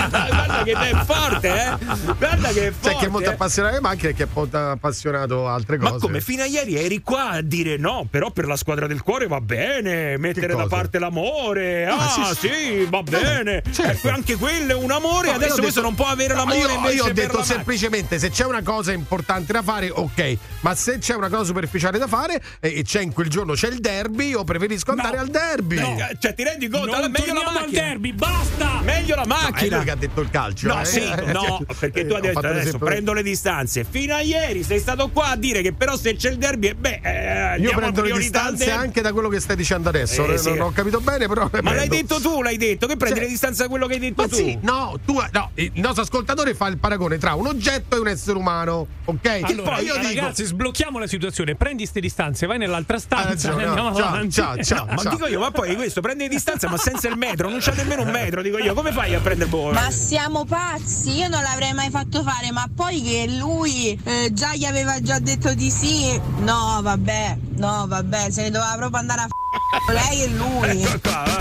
[0.00, 1.76] Guarda che è forte, eh?
[2.18, 2.88] Guarda che è forte.
[2.90, 3.32] C'è chi è molto eh.
[3.32, 6.00] appassionato alle macchine e chi è molto appassionato a altre Ma cose.
[6.06, 9.26] come fino a ieri eri qua a dire no, però per la squadra del cuore
[9.26, 11.86] va bene, mettere da parte l'amore.
[11.86, 13.62] Ah, Ah, sì, sì, va bene.
[13.70, 14.08] certo.
[14.08, 16.40] Eh, anche quello è un amore No, adesso ho questo detto- non può avere no,
[16.44, 17.44] l'amore io, invece io ho detto macchina.
[17.44, 20.36] semplicemente se c'è una cosa importante da fare, ok.
[20.60, 23.80] Ma se c'è una cosa superficiale da fare e c'è in quel giorno c'è il
[23.80, 25.78] derby, io preferisco andare al derby.
[25.78, 26.86] No, cioè ti rendi conto?
[26.86, 27.82] Non Allora, meglio la torniamo al macchina.
[27.82, 28.80] derby, basta!
[28.82, 29.76] Meglio la No, è macchina.
[29.76, 30.66] lui che ha detto il calcio.
[30.68, 30.84] No, eh.
[30.84, 31.00] sì,
[31.32, 33.84] no, perché tu Eh, hai ho detto adesso l'esempio- prendo le distanze.
[33.88, 36.74] Fino a ieri sei stato qua a dire che però se c'è il derby, eh,
[36.74, 40.24] beh, eh, Io prendo le distanze anche da quello che stai dicendo adesso.
[40.24, 40.48] Eh, non, sì.
[40.50, 41.48] non ho capito bene, però.
[41.62, 44.00] Ma l'hai detto tu, l'hai detto che prendi Cioè- le distanze da quello che hai
[44.00, 44.34] detto Ma tu.
[44.34, 48.08] sì, no, tu, no, il nostro ascoltatore fa il paragone tra un oggetto e un
[48.08, 49.40] essere umano, ok?
[49.42, 51.54] Allora, Poi io dico, ragazzi, sblocchiamo la situazione.
[51.54, 53.28] Prendi ste distanze, vai nell'altra stanza.
[53.28, 54.32] ragione, e andiamo no, ciao, avanti.
[54.32, 54.86] ciao, ciao.
[54.94, 57.72] Ma dico io, ma poi questo prende le distanze, ma senza il metro, non c'ha
[57.72, 59.72] nemmeno un metro, dico io, come fai a prendere boh?
[59.72, 64.54] Ma siamo pazzi, io non l'avrei mai fatto fare, ma poi che lui eh, già
[64.54, 66.18] gli aveva già detto di sì.
[66.38, 70.86] No, vabbè, no, vabbè, se ne doveva proprio andare a f***o lei e lui.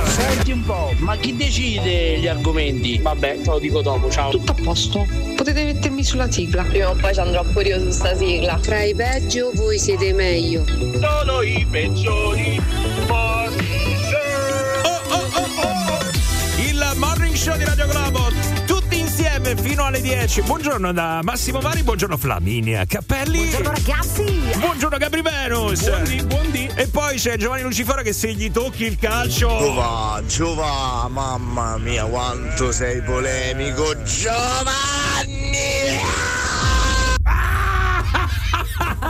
[0.05, 2.97] Senti un po', ma chi decide gli argomenti?
[2.99, 4.31] Vabbè, te lo dico dopo, ciao.
[4.31, 5.07] Tutto a posto.
[5.35, 6.63] Potete mettermi sulla sigla.
[6.63, 8.57] Prima o poi ci andrò pure io su sta sigla.
[8.57, 10.65] Fra i peggio voi siete meglio.
[10.65, 12.61] Solo i peggiori.
[16.57, 18.27] Il morning show di Radio Globo,
[18.65, 18.78] tutti
[19.39, 20.41] insieme fino alle 10.
[20.41, 23.47] Buongiorno da Massimo Vari, buongiorno Flaminia Cappelli.
[23.47, 24.23] Buongiorno ragazzi.
[24.57, 25.87] Buongiorno Gabri Venus.
[25.87, 26.69] Buondì, buondì.
[26.75, 29.47] E poi c'è Giovanni Lucifora che se gli tocchi il calcio.
[29.47, 35.57] Giova, Giova, mamma mia, quanto sei polemico, Giovanni!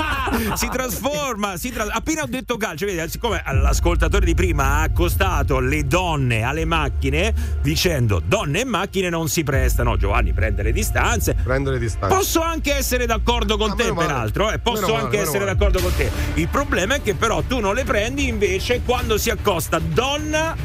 [0.56, 5.60] si trasforma, si tra- appena ho detto calcio, vedi, siccome l'ascoltatore di prima ha accostato
[5.60, 11.36] le donne alle macchine dicendo donne e macchine non si prestano, Giovanni prende le distanze.
[11.44, 12.16] Prendo le distanze.
[12.16, 14.08] Posso anche essere d'accordo con Ah, te, male.
[14.08, 15.58] peraltro, eh, posso Meno male, anche meno essere male.
[15.58, 16.12] d'accordo con te.
[16.36, 20.56] Il problema è che però tu non le prendi invece quando si accosta donna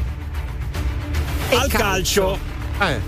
[1.51, 2.37] al calcio.
[2.79, 2.99] Eh,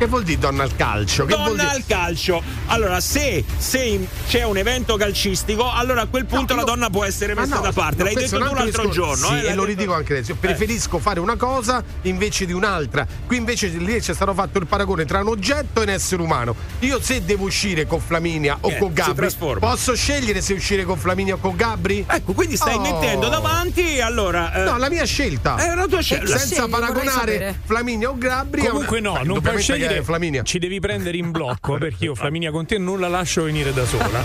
[0.00, 1.26] che vuol dire donna al calcio?
[1.26, 1.74] Che vuol Donna dire?
[1.74, 2.42] al calcio.
[2.68, 7.34] Allora, se, se c'è un evento calcistico, allora a quel punto la donna può essere
[7.34, 7.96] messa no, da parte.
[7.98, 8.92] no, L'hai detto tu altro l'altro discorso.
[9.20, 9.26] giorno.
[9.38, 10.30] Sì, eh, e lo l'hai ridico anche adesso.
[10.30, 13.06] Io preferisco fare una cosa invece di un'altra.
[13.26, 16.54] Qui invece lì c'è stato fatto il paragone tra un oggetto e un essere umano.
[16.78, 19.28] Io se devo uscire con Flaminia o Eh, con Gabri,
[19.58, 22.06] posso scegliere se uscire con Flaminia o con Gabri?
[22.08, 22.80] Ecco, quindi stai Oh.
[22.80, 24.54] mettendo davanti allora.
[24.54, 25.56] eh, No, la mia scelta.
[25.56, 26.38] È una tua scelta.
[26.38, 26.70] Senza scegli?
[26.70, 27.60] Paragonare.
[27.66, 28.64] Flaminia o Gabri.
[28.66, 29.89] a Comunque una- no, Beh, non puoi scegliere.
[29.96, 30.42] È Flaminia.
[30.42, 33.84] Ci devi prendere in blocco perché io Flaminia con te non la lascio venire da
[33.86, 34.22] sola.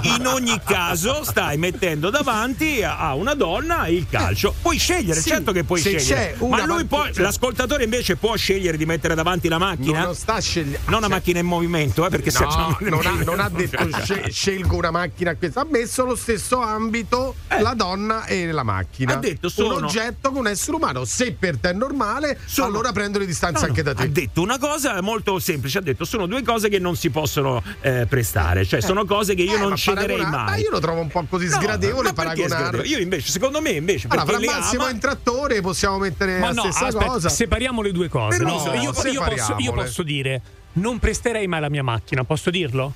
[0.16, 4.54] In ogni caso, stai mettendo davanti a una donna il calcio.
[4.60, 6.32] Puoi scegliere, Sì, certo che puoi se scegliere.
[6.32, 10.02] c'è una Ma lui può, cioè- l'ascoltatore invece può scegliere di mettere davanti la macchina.
[10.04, 10.78] Non sta scegliendo.
[10.86, 14.30] Non una macchina in movimento, eh, perché se No, non, ha, non ha detto sce-
[14.30, 19.14] scelgo una macchina questa, ha messo lo stesso ambito la donna e la macchina.
[19.14, 21.04] Ha detto sono- un oggetto con un essere umano.
[21.04, 24.02] Se per te è normale, Sono- allora prendo le distanze No, no, anche da te.
[24.02, 24.65] Ha detto una cosa
[25.02, 29.04] molto semplice: ha detto sono due cose che non si possono eh, prestare, cioè sono
[29.04, 30.50] cose che io Eh, non ma cederei paragonare- mai.
[30.50, 32.54] Ma io lo trovo un po' così No, sgradevole perché paragonare.
[32.64, 32.88] sgradevole?
[32.88, 36.52] Io invece, secondo me, invece, Allora, fra Massimo ama- in trattore possiamo mettere Ma la
[36.52, 37.28] no, stessa aspetta, cosa.
[37.28, 38.38] separiamo le due cose.
[38.38, 38.74] Però no?
[38.74, 40.40] io, io posso, io posso dire,
[40.74, 42.92] non presterei mai la mia macchina, posso dirlo?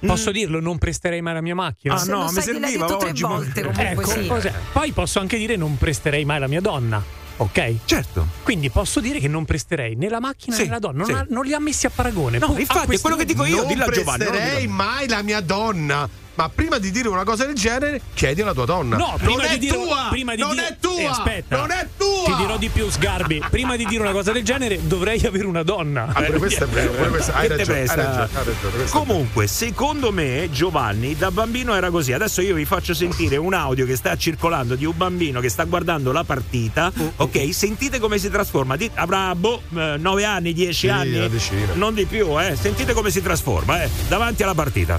[0.00, 1.94] Posso dirlo, non presterei mai la mia macchina?
[1.94, 4.40] Ah, Se no, mi sai che l'hai serviva detto tre oggi, ma- volte, comunque Ecco,
[4.40, 4.50] sì.
[4.72, 7.02] Poi posso anche dire non presterei mai la mia donna.
[7.38, 7.74] Ok?
[7.84, 8.26] Certo.
[8.42, 10.96] Quindi posso dire che non presterei né la macchina Sì, né la donna.
[10.98, 11.12] Non, sì.
[11.12, 12.38] ha- non li ha messi a paragone.
[12.38, 15.40] No, infatti, quello che dico io, non dillo a Giovanni, non presterei mai la mia
[15.40, 16.08] donna.
[16.38, 18.96] Ma prima di dire una cosa del genere, chiedi alla tua donna.
[18.96, 20.06] No, prima non è di dire, tua!
[20.08, 21.00] prima di non dire- è tua!
[21.00, 22.22] Eh, aspetta, non è tua!
[22.26, 23.42] Ti dirò di più, Sgarbi.
[23.50, 26.06] prima di dire una cosa del genere, dovrei avere una donna.
[26.12, 30.12] Ah, pure questo è vero, pure questo- hai ragione, hai ragione, hai ragione, Comunque, secondo
[30.12, 32.12] me, Giovanni da bambino era così.
[32.12, 35.64] Adesso io vi faccio sentire un audio che sta circolando di un bambino che sta
[35.64, 36.92] guardando la partita.
[36.96, 38.76] Mm, Ok, sentite come si trasforma.
[38.76, 41.28] Di- avrà boh, 9 anni, 10 Sì, anni.
[41.74, 42.54] Non di più, eh.
[42.54, 43.90] Sentite come si trasforma, eh.
[44.06, 44.98] Davanti alla partita.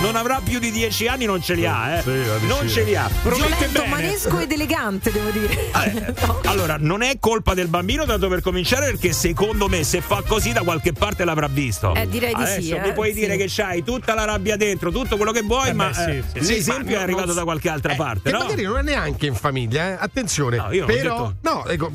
[0.00, 2.02] Non avrà più di 10 anni, non ce li ha, eh.
[2.02, 3.10] Sì, non ce li ha.
[3.20, 3.88] Promette Violento, bene.
[3.90, 5.56] manesco ed elegante, devo dire.
[5.78, 6.14] Eh,
[6.48, 10.52] Allora, non è colpa del bambino, tanto per cominciare, perché secondo me se fa così
[10.52, 11.94] da qualche parte l'avrà visto.
[11.94, 13.20] Eh, direi di Adesso sì, mi eh, puoi sì.
[13.20, 16.00] dire che c'hai tutta la rabbia dentro, tutto quello che vuoi, Eh ma beh, sì,
[16.38, 18.38] eh, l'esempio ma è arrivato non- da qualche altra parte, E no?
[18.38, 19.96] magari non è neanche in famiglia, eh?
[19.98, 20.56] Attenzione.
[20.58, 21.90] No, io non ho Però, no, ecco,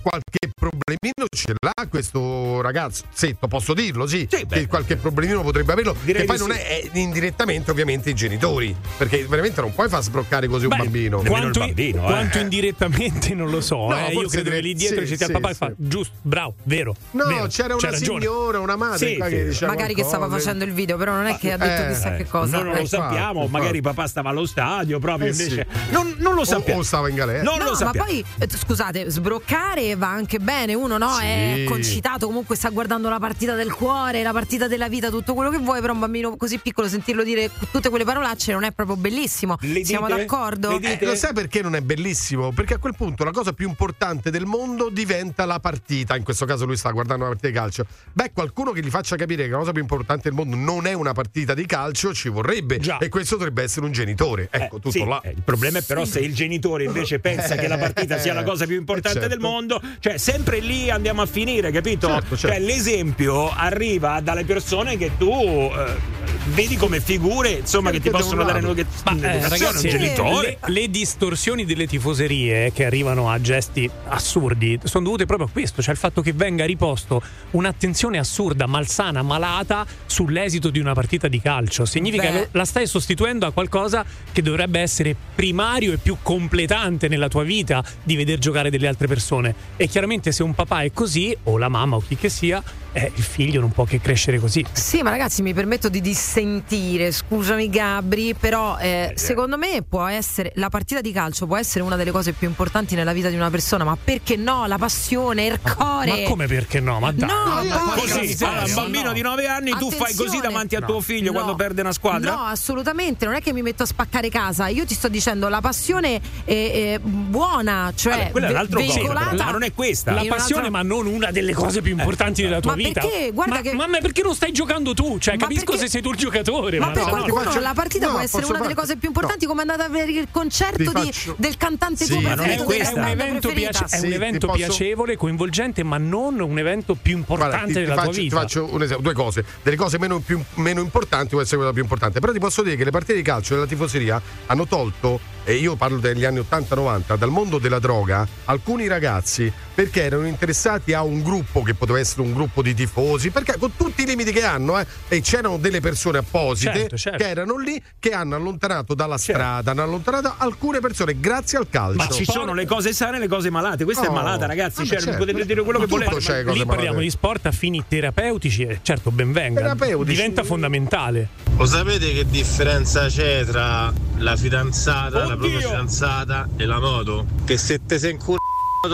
[0.00, 3.04] qualche problemino ce l'ha questo ragazzo.
[3.12, 4.26] Setto, posso dirlo, sì.
[4.30, 4.60] Sì, beh.
[4.60, 5.96] che qualche problemino potrebbe averlo.
[6.02, 6.58] Direi che poi non sì.
[6.58, 8.74] è, è indirettamente, ovviamente, i genitori.
[8.96, 11.16] Perché veramente non puoi far sbroccare così un Beh, bambino.
[11.22, 12.04] Nemmeno Quanto, il bambino, eh.
[12.06, 13.88] quanto indirettamente non lo so.
[13.88, 14.12] No, eh.
[14.12, 16.54] Io credo che lì dietro sì, ci sia il sì, papà e fa giusto, bravo,
[16.64, 16.94] vero.
[17.12, 19.34] No, vero, c'era una signora, una madre Sì, qua sì.
[19.34, 21.88] che diceva Magari che stava facendo il video, però non è che ha detto Eh,
[21.94, 22.56] chissà che cosa.
[22.56, 22.80] Noi non Eh.
[22.80, 25.66] lo sappiamo, magari papà stava allo stadio proprio Eh, invece.
[25.90, 26.80] Non, non lo sappiamo.
[26.80, 27.42] o stava in galera.
[27.42, 28.06] Non No, lo ma sappiamo.
[28.06, 30.74] poi eh, scusate, sbroccare va anche bene.
[30.74, 31.24] Uno no, Sì.
[31.24, 35.50] è concitato, comunque sta guardando la partita del cuore, la partita della vita, tutto quello
[35.50, 35.80] che vuoi.
[35.80, 39.56] Però un bambino così piccolo sentirlo dire tutte quelle parolacce non è proprio bellissimo.
[39.60, 40.18] Le Siamo dite?
[40.18, 40.78] d'accordo?
[40.80, 42.52] Eh, lo sai perché non è bellissimo?
[42.52, 46.16] Perché a quel punto la cosa più importante del mondo diventa la partita.
[46.16, 47.86] In questo caso lui sta guardando una partita di calcio.
[48.12, 50.92] Beh, qualcuno che gli faccia capire che la cosa più importante del mondo non è
[50.92, 52.78] una partita di calcio ci vorrebbe.
[52.78, 52.98] Già.
[52.98, 54.48] E questo dovrebbe essere un genitore.
[54.50, 55.20] Ecco, Eh, tutto sì, là.
[55.22, 58.42] eh, il problema è però se il genitore invece pensa che la partita sia la
[58.42, 59.28] cosa più importante Eh, certo.
[59.28, 62.08] del mondo, cioè sempre lì andiamo a finire, capito?
[62.08, 62.56] Certo, certo.
[62.56, 66.18] Cioè l'esempio arriva dalle persone che tu eh,
[66.54, 70.58] vedi come figure, insomma, che ti possono dare un'educazione, Ma eh, ragazzi, un genitore.
[70.66, 75.50] le, le distorsioni delle tifoserie eh, che arrivano a gesti assurdi sono dovute proprio a
[75.50, 81.28] questo, cioè il fatto che venga riposto un'attenzione assurda, malsana, malata sull'esito di una partita
[81.28, 81.84] di calcio.
[81.84, 82.32] Significa Beh.
[82.32, 87.42] che la stai sostituendo a qualcosa che dovrebbe essere primario e più completante nella tua
[87.42, 89.54] vita di veder giocare delle altre persone.
[89.80, 92.62] E chiaramente se un papà è così, o la mamma o chi che sia,
[92.92, 94.62] eh, il figlio non può che crescere così.
[94.72, 100.52] Sì, ma ragazzi, mi permetto di dissentire, scusami Gabri, però eh, secondo me può essere
[100.56, 103.48] la partita di calcio può essere una delle cose più importanti nella vita di una
[103.48, 104.66] persona, ma perché no?
[104.66, 106.22] La passione, il cuore.
[106.24, 107.00] Ma come perché no?
[107.00, 107.26] Ma dai.
[107.28, 109.12] No, ma Così, porca allora, un bambino no.
[109.14, 110.40] di 9 anni, tu fai così Attenzione.
[110.42, 111.00] davanti a tuo No.
[111.00, 111.32] figlio No.
[111.32, 112.34] quando perde una squadra?
[112.34, 115.60] No, assolutamente, non è che mi metto a spaccare casa, io ti sto dicendo la
[115.62, 119.44] passione è, è buona, cioè Vabbè, quella è cosa, veicolata.
[119.44, 120.12] ma non è questa.
[120.12, 123.00] La passione, un'altra- ma non una delle cose più importanti della tua Ma vita.
[123.00, 123.30] perché?
[123.32, 125.18] Guarda ma, che- ma perché non stai giocando tu?
[125.18, 126.78] Cioè, Ma capisco perché- se sei tu il giocatore.
[126.78, 128.74] Ma Ma, per no, no, qualcuno faccio- la partita no, può essere una delle fare-
[128.80, 132.10] cose più importanti, come andare a vedere il concerto Ti di- faccio- del cantante Sì,
[132.18, 135.16] tuo è preferito, è, della un evento, piace- è un Sì, ti evento posso- piacevole,
[135.16, 138.36] coinvolgente, ma non un evento più importante Guarda, ti, ti della faccio, tua ti vita.
[138.40, 139.44] faccio un esempio, due cose.
[139.62, 142.20] Delle cose meno, più- meno importanti può essere quella più importante.
[142.20, 145.20] Però ti posso dire che le partite di calcio della tifoseria hanno tolto,
[145.50, 150.92] e io parlo degli anni 80-90, dal mondo della droga alcuni ragazzi perché erano interessati
[150.92, 154.30] a un gruppo che poteva essere un gruppo di tifosi, perché con tutti i limiti
[154.30, 157.18] che hanno, eh, e c'erano delle persone apposite Certo, certo.
[157.24, 161.96] che erano lì che hanno allontanato dalla strada, hanno allontanato alcune persone grazie al calcio.
[161.96, 163.84] Ma ci sono le cose sane e le cose malate.
[163.84, 164.82] Questa è Oh, malata, ragazzi.
[164.82, 165.18] vabbè, Cioè, certo.
[165.18, 166.14] potete dire quello Ma che volete.
[166.18, 167.00] Lì parliamo malate.
[167.00, 169.60] di sport a fini terapeutici e certo ben venga.
[169.62, 170.14] Terapeutici.
[170.14, 171.28] Diventa fondamentale.
[171.56, 175.39] Lo sapete che differenza c'è tra la fidanzata, la Oddio!
[175.40, 177.26] Propria fidanzata e la moto?
[177.44, 178.38] Che se te sei in culo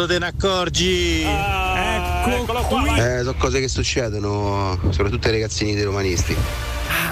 [0.06, 1.22] te ne accorgi.
[1.24, 2.96] Ah, Ecco qua.
[2.96, 6.34] Eh, sono cose che succedono soprattutto ai ragazzini dei romanisti.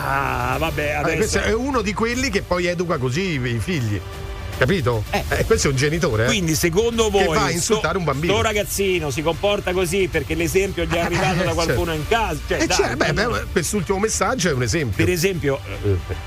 [0.06, 1.16] Ah, vabbè, adesso.
[1.16, 4.00] questo è uno di quelli che poi educa così i figli.
[4.56, 5.02] Capito?
[5.10, 6.24] Eh, questo è un genitore.
[6.24, 6.26] eh.
[6.26, 8.32] Quindi, secondo voi, Che va a sto- insultare un bambino.
[8.34, 12.38] sto ragazzino si comporta così perché l'esempio gli è arrivato da qualcuno in casa?
[12.46, 15.04] Cioè, Eh, dai, cioè, beh, ma- beh, quest'ultimo messaggio è un esempio.
[15.04, 15.58] per esempio,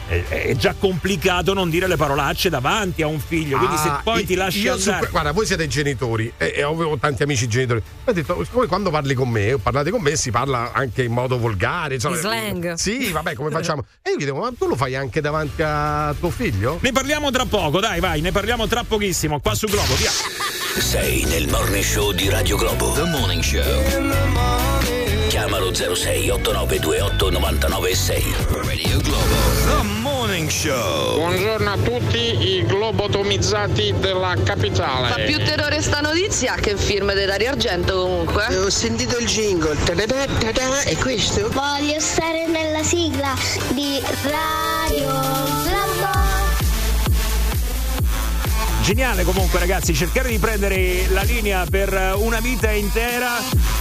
[0.10, 3.58] eh, è, già complicato non dire le parolacce davanti a un figlio.
[3.58, 5.04] Quindi, se Ah, poi io- ti lasci io su andare.
[5.04, 7.82] que- guarda, voi siete genitori e, avevo tanti amici genitori.
[8.06, 11.12] Ho detto, voi quando parli con me o parlate con me si parla anche in
[11.14, 11.96] modo volgare.
[11.96, 12.16] insomma.
[12.16, 12.74] In slang.
[12.74, 13.86] Sì, vabbè, come facciamo?
[14.02, 16.78] E io gli dico, ma tu lo fai anche davanti a tuo figlio?
[16.82, 20.10] Ne parliamo tra poco, dai, vai, ne parliamo tra pochissimo qua su Globo, via.
[20.80, 22.92] Sei nel morning show di Radio Globo.
[22.94, 23.64] The Morning Show.
[25.28, 28.36] Chiamalo 06 8928 996.
[28.48, 29.36] Radio Globo.
[29.66, 31.16] The Morning Show.
[31.16, 35.10] Buongiorno a tutti i globotomizzati della capitale.
[35.10, 38.56] Fa più terrore sta notizia che il film di Dario Argento comunque.
[38.56, 39.76] Ho sentito il jingle,
[40.86, 41.50] e questo?
[41.50, 43.34] Voglio stare nella sigla
[43.74, 45.67] di Radio
[48.88, 53.32] Geniale comunque ragazzi, cercare di prendere la linea per una vita intera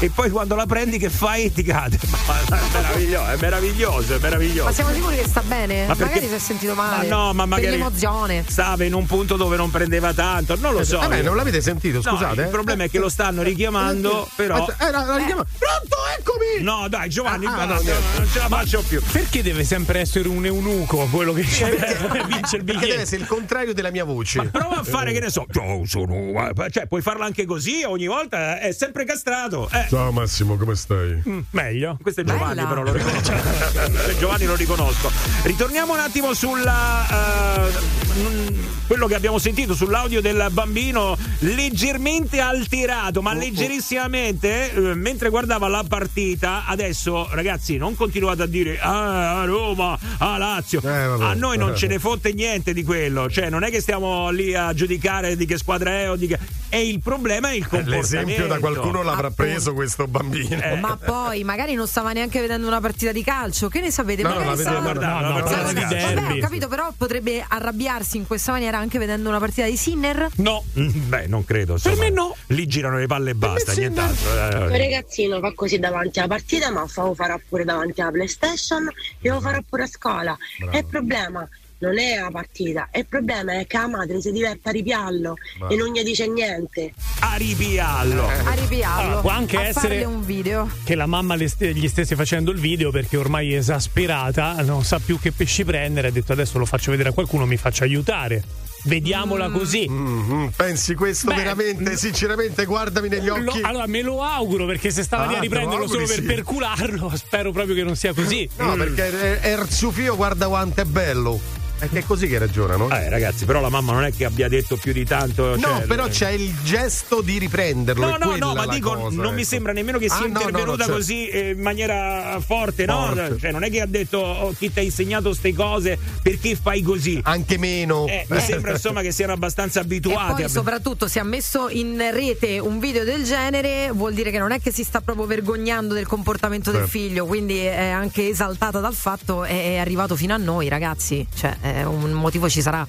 [0.00, 1.96] e poi quando la prendi che fai ti cade.
[2.26, 4.64] Ma è meraviglioso, è meraviglioso, è meraviglioso.
[4.64, 5.86] Ma siamo sicuri che sta bene?
[5.86, 7.06] Ma perché- Magari si è sentito male.
[7.08, 8.44] Ma no, ma magari Per l'emozione.
[8.48, 10.98] stava in un punto dove non prendeva tanto, non lo so.
[10.98, 12.42] Vabbè, non l'avete sentito, No, scusate.
[12.42, 14.66] il problema è che lo stanno richiamando, però.
[14.80, 16.62] Eh, la, la richiama- Pronto, eccomi!
[16.64, 18.18] No, dai, Giovanni, Ah, ah, basta, no, niente.
[18.18, 19.00] non ce la faccio più.
[19.12, 23.00] Perché deve sempre essere un eunuco quello che vince il Perché deve biglietto?
[23.02, 24.38] essere il contrario della mia voce.
[24.42, 26.52] Ma prova a fare, che ne so, ciao, sono.
[26.70, 29.68] Cioè, puoi farlo anche così, ogni volta è sempre castrato.
[29.70, 29.86] Eh.
[29.88, 31.22] Ciao Massimo, come stai?
[31.28, 31.98] Mm, meglio.
[32.00, 32.68] Questo è Giovanni, Bella.
[32.68, 33.32] però lo riconosco.
[33.32, 35.10] eh, Giovanni lo riconosco.
[35.42, 37.66] Ritorniamo un attimo sulla.
[37.66, 44.94] eh, mm, quello che abbiamo sentito sull'audio del bambino leggermente alterato, Oh, ma leggerissimamente, eh,
[44.94, 46.64] mentre guardava la partita.
[46.66, 50.78] Adesso, ragazzi, non continuate a dire ah, a Roma, a Lazio.
[50.80, 51.24] Eh, vabbè.
[51.24, 53.28] a noi non ce ne fotte niente di quello.
[53.28, 56.38] Cioè, non è che stiamo lì a giudicare di che squadra è o di che.
[56.68, 58.00] E il problema è il comportamento.
[58.16, 60.60] L'esempio da qualcuno l'avrà preso questo bambino.
[60.60, 60.76] Eh.
[60.76, 64.22] Ma poi magari non stava neanche vedendo una partita di calcio, che ne sapete?
[64.22, 66.14] No, magari stava- guardare no, una partita di calcio.
[66.14, 70.28] Vabbè, ho capito, però potrebbe arrabbiarsi in questa maniera anche vedendo una partita di Sinner?
[70.36, 70.64] No.
[70.78, 71.74] Mm, Beh, non credo.
[71.74, 71.96] insomma.
[71.96, 72.34] me no.
[72.48, 74.30] Lì girano le palle e basta, nient'altro.
[74.30, 78.88] Un Eh, ragazzino fa così davanti alla partita, ma lo farà pure davanti alla PlayStation
[79.20, 80.36] e lo farà pure a scuola.
[80.70, 84.32] E il problema non è la partita, e il problema è che la madre si
[84.32, 85.72] diverte a ripiallo Bravo.
[85.72, 86.92] e non gli dice niente.
[87.20, 88.26] A ripiallo.
[88.26, 89.00] A ripiarlo.
[89.02, 90.70] Allora, può anche a essere- un video.
[90.84, 94.98] Che la mamma st- gli stesse facendo il video perché ormai è esasperata, non sa
[94.98, 96.08] più che pesci prendere.
[96.08, 98.42] Ha detto adesso lo faccio vedere a qualcuno, mi faccio aiutare.
[98.84, 99.88] Vediamola così.
[99.88, 101.90] Mhm, Pensi questo Beh, veramente?
[101.90, 101.94] mm.
[101.94, 103.60] Sinceramente, guardami negli Lo- occhi.
[103.62, 106.14] allora me lo auguro perché se stava lì Ah, a te lo riprenderlo solo per
[106.16, 106.22] sì.
[106.22, 108.48] percularlo, spero proprio che non sia così.
[108.58, 111.40] No, perché è- Erzufio guarda quanto è bello.
[111.78, 112.88] È che è così che ragionano.
[112.90, 115.56] Eh, ragazzi, però la mamma non è che abbia detto più di tanto.
[115.56, 118.08] No, cioè, però eh, c'è il gesto di riprenderlo.
[118.10, 119.48] No, no, no, ma dico, cosa, non mi ecco.
[119.50, 120.92] sembra nemmeno che sia Ah, no, no, no, intervenuta certo.
[120.92, 123.06] così eh, in maniera forte, no?
[123.12, 123.36] Forte.
[123.38, 126.80] Cioè, non è che ha detto oh, chi ti ha insegnato ste cose, perché fai
[126.82, 127.20] così?
[127.22, 128.06] Anche meno.
[128.06, 130.32] Eh, mi sembra insomma che siano abbastanza E abituati.
[130.32, 134.38] poi a- soprattutto se ha messo in rete un video del genere vuol dire che
[134.38, 136.98] non è che si sta proprio vergognando del comportamento del Certo.
[136.98, 141.56] figlio, quindi è anche esaltata dal fatto è è arrivato fino a noi ragazzi, cioè
[141.74, 142.86] eh, un motivo ci sarà.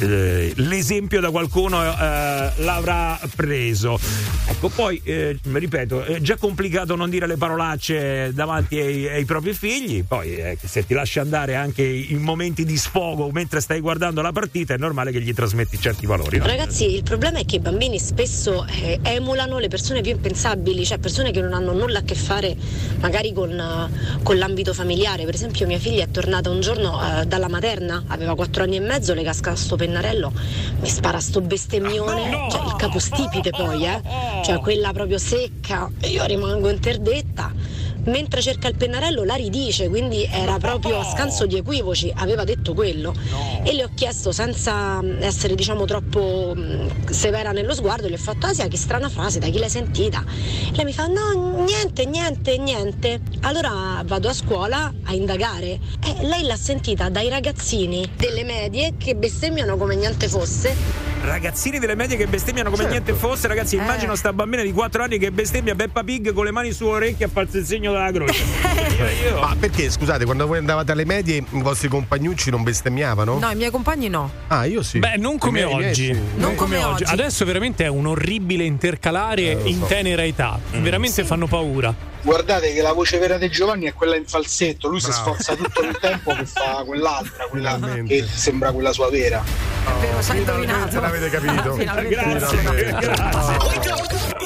[0.00, 3.98] Eh, l'esempio da qualcuno eh, l'avrà preso.
[4.46, 9.52] Ecco, poi eh, ripeto, è già complicato non dire le parolacce davanti ai, ai propri
[9.52, 10.04] figli.
[10.04, 14.32] Poi eh, se ti lasci andare anche in momenti di sfogo mentre stai guardando la
[14.32, 16.38] partita, è normale che gli trasmetti certi valori.
[16.38, 16.46] no?
[16.46, 20.98] Ragazzi, il problema è che i bambini spesso eh, emulano le persone più impensabili, cioè
[20.98, 22.56] persone che non hanno nulla a che fare
[23.00, 25.24] magari con, eh, con l'ambito familiare.
[25.24, 28.80] Per esempio mia figlia è tornata un giorno eh, dalla materna, aveva 4 anni e
[28.80, 30.32] mezzo, le casca sto pennarello,
[30.80, 34.02] mi spara sto bestemmione, cioè il capostipite poi, eh?
[34.44, 37.86] Cioè quella proprio secca, e io rimango interdetta.
[38.04, 42.72] Mentre cerca il pennarello la ridice, quindi era proprio a scanso di equivoci, aveva detto
[42.72, 43.14] quello.
[43.62, 48.46] E le ho chiesto senza essere diciamo troppo mh, severa nello sguardo, le ho fatto
[48.46, 50.24] Asia, che strana frase, da chi l'hai sentita?
[50.72, 53.20] Lei mi fa no, niente, niente, niente.
[53.42, 55.78] Allora vado a scuola a indagare.
[56.04, 61.16] E lei l'ha sentita dai ragazzini delle medie che bestemmiano come niente fosse.
[61.20, 62.98] Ragazzini delle medie che bestemmiano come Certo.
[63.02, 63.76] niente fosse, ragazzi.
[63.76, 63.80] Eh.
[63.82, 67.26] Immagino sta bambina di 4 anni che bestemmia Peppa Pig con le mani su orecchie
[67.26, 68.42] a farsi il segno della croce.
[68.98, 73.38] Io- io- Ma perché, scusate, quando voi andavate alle medie, i vostri compagnucci non bestemmiavano?
[73.38, 74.30] No, i miei compagni no.
[74.48, 74.98] Ah, io sì.
[74.98, 76.04] Beh, non come miei- i miei oggi.
[76.14, 76.20] sì.
[76.36, 77.04] Non come oggi.
[77.04, 79.86] Adesso veramente è un orribile intercalare lo in so.
[79.86, 80.58] tenera età.
[80.72, 81.94] Veramente fanno paura.
[82.22, 85.22] Guardate che la voce vera di Giovanni è quella in falsetto, lui si Bravo.
[85.22, 88.16] sforza tutto il tempo che fa quell'altra, quella Finalmente.
[88.16, 89.42] che sembra quella sua vera.
[89.42, 91.00] È vero, hai indovinato.
[91.00, 91.74] L'avete capito.
[91.74, 92.14] Finalmente.
[92.14, 94.36] Grazie, grazie.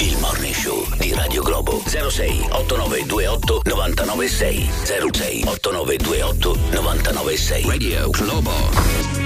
[0.00, 4.70] Il morning show di Radio Globo 06 8928 996
[5.12, 8.50] 06 8928 996 Radio Globo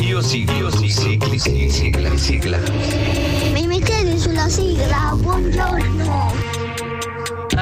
[0.00, 2.58] Io sì, io sì, sigli, sì, sigla, sigla.
[3.52, 6.53] Mi mettete sulla sigla, buongiorno.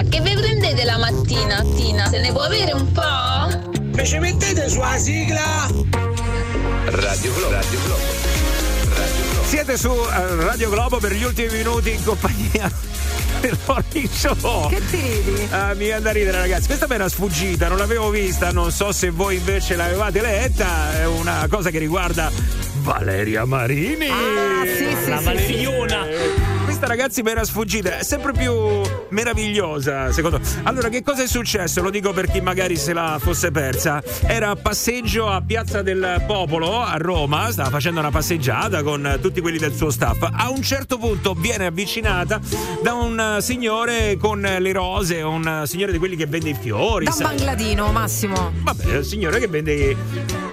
[0.02, 2.08] Ma che vi prendete la mattina, Tina?
[2.08, 3.70] Se ne può avere un po'?
[3.96, 5.70] Mi ci mettete sulla sigla?
[6.86, 8.02] Radio Globo, Radio Globo.
[8.96, 9.46] Radio Globo.
[9.46, 12.68] Siete su eh, Radio Globo per gli ultimi minuti in compagnia
[13.40, 14.68] del Morning Show.
[14.70, 15.46] Che ti ridi?
[15.50, 16.66] Ah, mi viene da ridere, ragazzi.
[16.66, 18.50] Questa mi era sfuggita, non l'avevo vista.
[18.50, 20.98] Non so se voi invece l'avevate letta.
[20.98, 22.28] È una cosa che riguarda
[22.78, 24.08] Valeria Marini.
[24.08, 26.41] Ah, sì, sì, La sì, Valeriona.
[26.82, 28.52] Questa ragazzi mi era sfuggita, è sempre più
[29.10, 30.44] meravigliosa, secondo me.
[30.64, 31.80] Allora, che cosa è successo?
[31.80, 34.02] Lo dico per chi magari se la fosse persa.
[34.26, 39.40] Era a passeggio a Piazza del Popolo a Roma, stava facendo una passeggiata con tutti
[39.40, 40.28] quelli del suo staff.
[40.28, 42.40] A un certo punto viene avvicinata
[42.82, 47.04] da un signore con le rose, un signore di quelli che vende i fiori.
[47.04, 47.26] Da un sai?
[47.28, 48.52] bangladino, Massimo.
[48.56, 49.96] Vabbè, il signore che vende.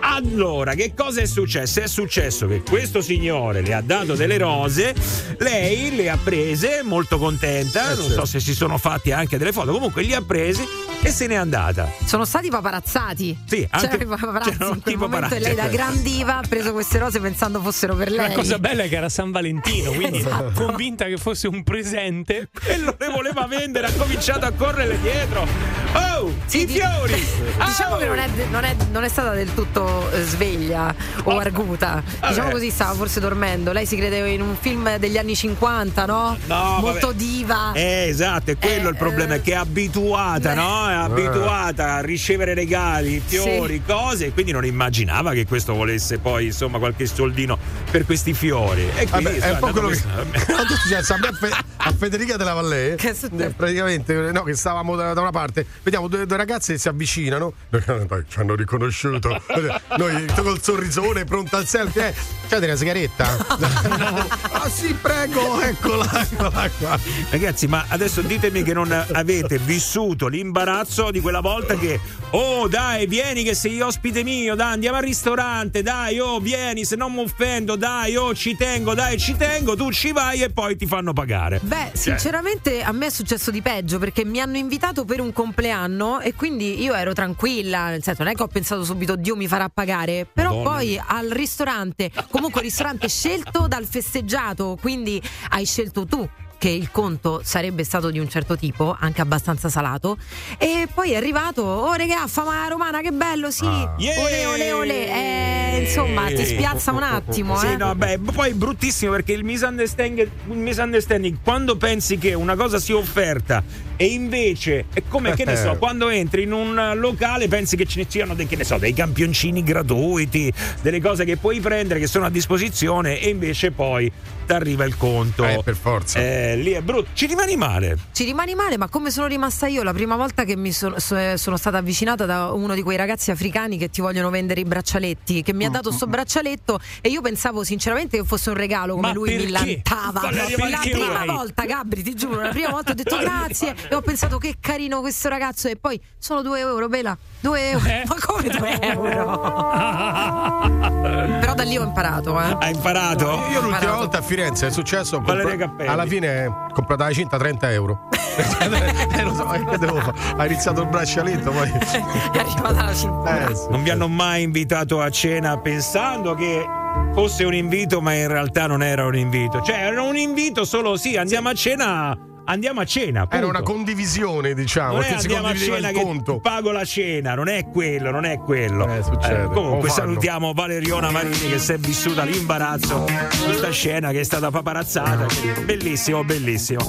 [0.02, 1.82] Allora, che cosa è successo?
[1.82, 4.94] È successo che questo signore le ha dato delle rose,
[5.40, 7.94] lei le ha prese, molto contenta.
[7.96, 10.64] non so se si sono fatti anche delle foto, comunque li ha presi
[11.02, 11.90] e se n'è andata.
[12.06, 13.38] Sono stati paparazzati.
[13.46, 16.72] Sì, anche- i paparazzi c'erano in quel momento e lei da gran diva ha preso
[16.74, 18.28] queste rose pensando fossero per lei.
[18.30, 20.52] La cosa bella è che era San Valentino, quindi Esatto.
[20.66, 22.50] convinta che fosse un presente.
[22.66, 25.48] E lo le voleva vendere, ha cominciato a correre dietro.
[25.94, 27.14] Oh, i fiori!
[27.66, 30.94] Diciamo che non è, non è- non è stata del tutto eh, sveglia
[31.24, 32.04] o arguta.
[32.06, 32.52] Diciamo Vabbè.
[32.52, 33.72] così, stava forse dormendo.
[33.72, 36.38] Lei si credeva in un film degli anni 50, no?
[36.46, 37.18] No, Molto vabbè.
[37.18, 37.72] diva.
[37.74, 40.90] Eh, esatto, è quello il problema, è che è abituata, no?
[40.90, 46.46] È abituata a ricevere regali, fiori, cose, e quindi non immaginava che questo volesse poi,
[46.48, 47.58] insomma, qualche soldino
[47.90, 48.84] per questi fiori.
[48.96, 49.96] E quindi, Vabbè, è un po' quello che
[50.80, 55.66] successo a, Fe- Federica della Vallée eh, praticamente no, che stavamo da, da una parte
[55.84, 57.54] vediamo due, due ragazze che si avvicinano.
[58.28, 59.42] Ci hanno riconosciuto.
[59.98, 62.14] Noi col sorrisone pronto al selfie eh,
[62.48, 63.38] c'è una sigaretta?
[64.52, 67.00] ah sì prego eccola eccola qua.
[67.30, 72.00] Ragazzi, ma adesso ditemi che non avete vissuto l'imbarazzo di quella volta che,
[72.32, 76.96] oh dai, vieni che sei ospite mio, dai, andiamo al ristorante, dai, oh, vieni, se
[76.96, 80.76] non mi offendo, dai, oh, ci tengo, dai, ci tengo, tu ci vai e poi
[80.76, 81.60] ti fanno pagare.
[81.62, 85.34] Beh, Cioè, sinceramente a me è successo di peggio perché mi hanno invitato per un
[85.34, 89.36] compleanno e quindi io ero tranquilla, nel senso non è che ho pensato subito Dio
[89.36, 90.70] mi farà pagare, però Madonna.
[90.70, 96.28] poi al ristorante, comunque ristorante scelto dal festeggiato, quindi hai scelto tu
[96.60, 100.18] che il conto sarebbe stato di un certo tipo, anche abbastanza salato,
[100.60, 105.80] e poi è arrivato, oh regà, fama romana, che bello, sì, ole ole ole, eh,
[105.82, 107.78] insomma ti spiazza un attimo, Sì, eh.
[107.78, 112.78] no, beh, poi è bruttissimo perché il misunderstanding, il misunderstanding, quando pensi che una cosa
[112.78, 113.64] sia offerta
[114.02, 118.00] e invece è come che ne so, quando entri in un locale pensi che ce
[118.00, 120.50] ne siano dei, che ne so, dei campioncini gratuiti,
[120.82, 124.10] delle cose che puoi prendere che sono a disposizione e invece poi
[124.48, 125.44] ti arriva il conto.
[125.46, 126.18] Eh, per forza.
[126.18, 127.10] Eh, lì è brutto.
[127.14, 127.98] Ci rimani male.
[128.14, 131.36] Ci rimani male, ma come sono rimasta io la prima volta che mi sono, so-
[131.36, 135.44] sono stata avvicinata da uno di quei ragazzi africani che ti vogliono vendere i braccialetti,
[135.44, 139.08] che mi ha dato sto braccialetto e io pensavo sinceramente che fosse un regalo come
[139.08, 139.82] Ma lui mi perché?
[139.84, 140.22] lantava.
[140.22, 141.28] Ma la prima mai?
[141.28, 145.02] volta, Gabri, ti giuro, la prima volta ho detto grazie e ho pensato che carino
[145.02, 147.86] questo ragazzo e poi sono due euro, Bela, due euro.
[147.88, 148.04] Eh?
[148.08, 149.10] Ma come due euro?
[151.40, 152.56] Però da lì ho imparato, eh.
[152.60, 153.42] Hai imparato?
[153.52, 155.88] io l'ultima volta a Firenze è successo Cappelli.
[155.88, 158.08] alla fine ho comprato la cinta 30 euro
[158.40, 160.18] eh, lo so, che devo fare?
[160.38, 163.48] ha iniziato il braccialetto poi È arrivata la cintura.
[163.50, 163.68] Eh, sì.
[163.70, 166.66] Non vi hanno mai invitato a cena pensando che
[167.14, 169.62] fosse un invito, ma in realtà non era un invito.
[169.62, 172.18] Cioè, era un invito solo sì, andiamo a cena
[172.50, 173.22] andiamo a cena.
[173.22, 173.36] Punto.
[173.36, 174.94] Era una condivisione, diciamo.
[174.94, 176.40] Non è andiamo a cena che conto.
[176.40, 178.88] pago la cena, non è quello, non è quello.
[178.88, 183.06] Eh, eh, comunque oh, salutiamo Valeriona Marini che si è vissuta l'imbarazzo
[183.46, 185.28] questa scena che è stata paparazzata.
[185.64, 186.82] Bellissimo, bellissimo.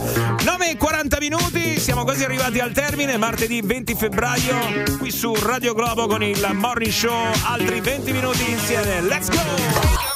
[0.44, 4.56] 9 e 40 minuti, siamo quasi arrivati al termine, martedì 20 febbraio
[4.98, 9.00] qui su Radio Globo con il Morning Show, altri 20 minuti insieme.
[9.02, 10.08] Let's go!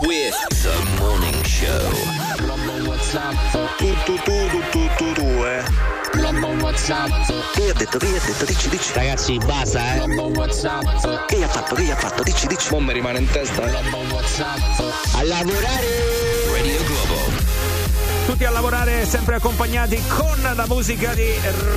[0.00, 2.24] With the morning show.
[3.76, 4.83] Tutto, tutto, tutto.
[5.14, 5.64] 2
[7.54, 8.92] che ha detto, che ha detto, dici, dici.
[8.94, 10.00] Ragazzi, basta, eh.
[11.26, 12.68] Che ha fatto, che ha fatto, dici, dici.
[12.70, 13.62] Non mi rimane in testa.
[13.62, 15.86] A lavorare!
[16.52, 17.03] Radio Globo.
[18.26, 21.28] Tutti a lavorare sempre accompagnati con la musica di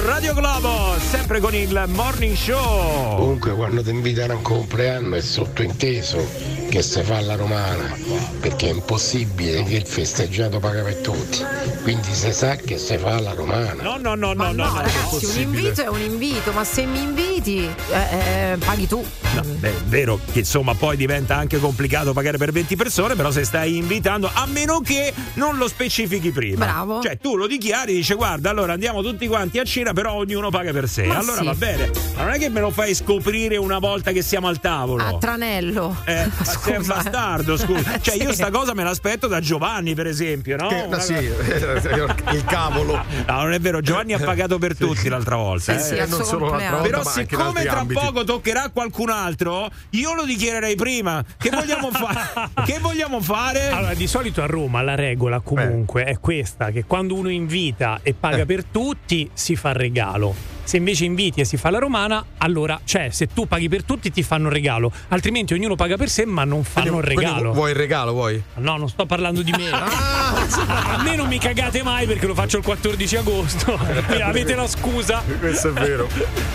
[0.05, 3.17] Radio Globo, sempre con il Morning Show.
[3.17, 7.95] Comunque quando ti invitano a un compleanno è sottointeso che si fa la romana,
[8.39, 11.43] perché è impossibile che il festeggiato paga per tutti.
[11.83, 13.83] Quindi si sa che si fa la romana.
[13.83, 14.81] No, no, no, Ma no, no, no, no.
[14.81, 19.05] ragazzi, un invito è un invito, ma se mi inviti, eh, eh, paghi tu.
[19.33, 23.31] No, beh, è vero che insomma poi diventa anche complicato pagare per 20 persone, però
[23.31, 26.65] se stai invitando, a meno che non lo specifichi prima.
[26.65, 27.01] Bravo.
[27.01, 30.71] Cioè tu lo dichiari, dice guarda, allora andiamo tutti quanti a cena, però ognuno paga
[30.71, 31.05] per sé.
[31.05, 31.45] Ma allora sì.
[31.45, 31.91] va bene.
[32.15, 35.03] Ma non è che me lo fai scoprire una volta che siamo al tavolo.
[35.03, 35.97] A tranello.
[36.05, 36.93] Eh, ma sei un Scusa.
[36.93, 37.85] bastardo, scusa.
[38.07, 38.35] Cioè, io Sì.
[38.35, 40.67] sta cosa me l'aspetto da Giovanni, per esempio, no?
[40.67, 41.13] Che- Una sì,
[42.31, 45.77] il cavolo No, non è vero, Giovanni ha pagato per tutti l'altra volta.
[45.77, 46.05] Sì, eh.
[46.05, 47.99] sì, non solo l'altra volta, Però siccome tra ambiti.
[47.99, 51.23] poco toccherà a qualcun altro, io lo dichiarerei prima.
[51.37, 52.49] Che vogliamo fare?
[52.65, 53.69] che vogliamo fare?
[53.69, 58.13] Allora, di solito a Roma la regola comunque è questa: che quando uno invita e
[58.13, 60.56] paga per tutti, si fa regalo.
[60.67, 64.11] Se invece inviti e si fa la romana, allora, cioè, se tu paghi per tutti,
[64.11, 64.91] ti fanno il regalo.
[65.07, 67.53] Altrimenti ognuno paga per sé, ma non fanno il regalo.
[67.53, 68.43] vuoi il regalo vuoi?
[68.55, 69.69] No, non sto parlando di me.
[69.71, 73.79] A me non mi cagate mai perché lo faccio il 14 agosto.
[74.21, 75.23] Avete la scusa.
[75.39, 76.09] questo è vero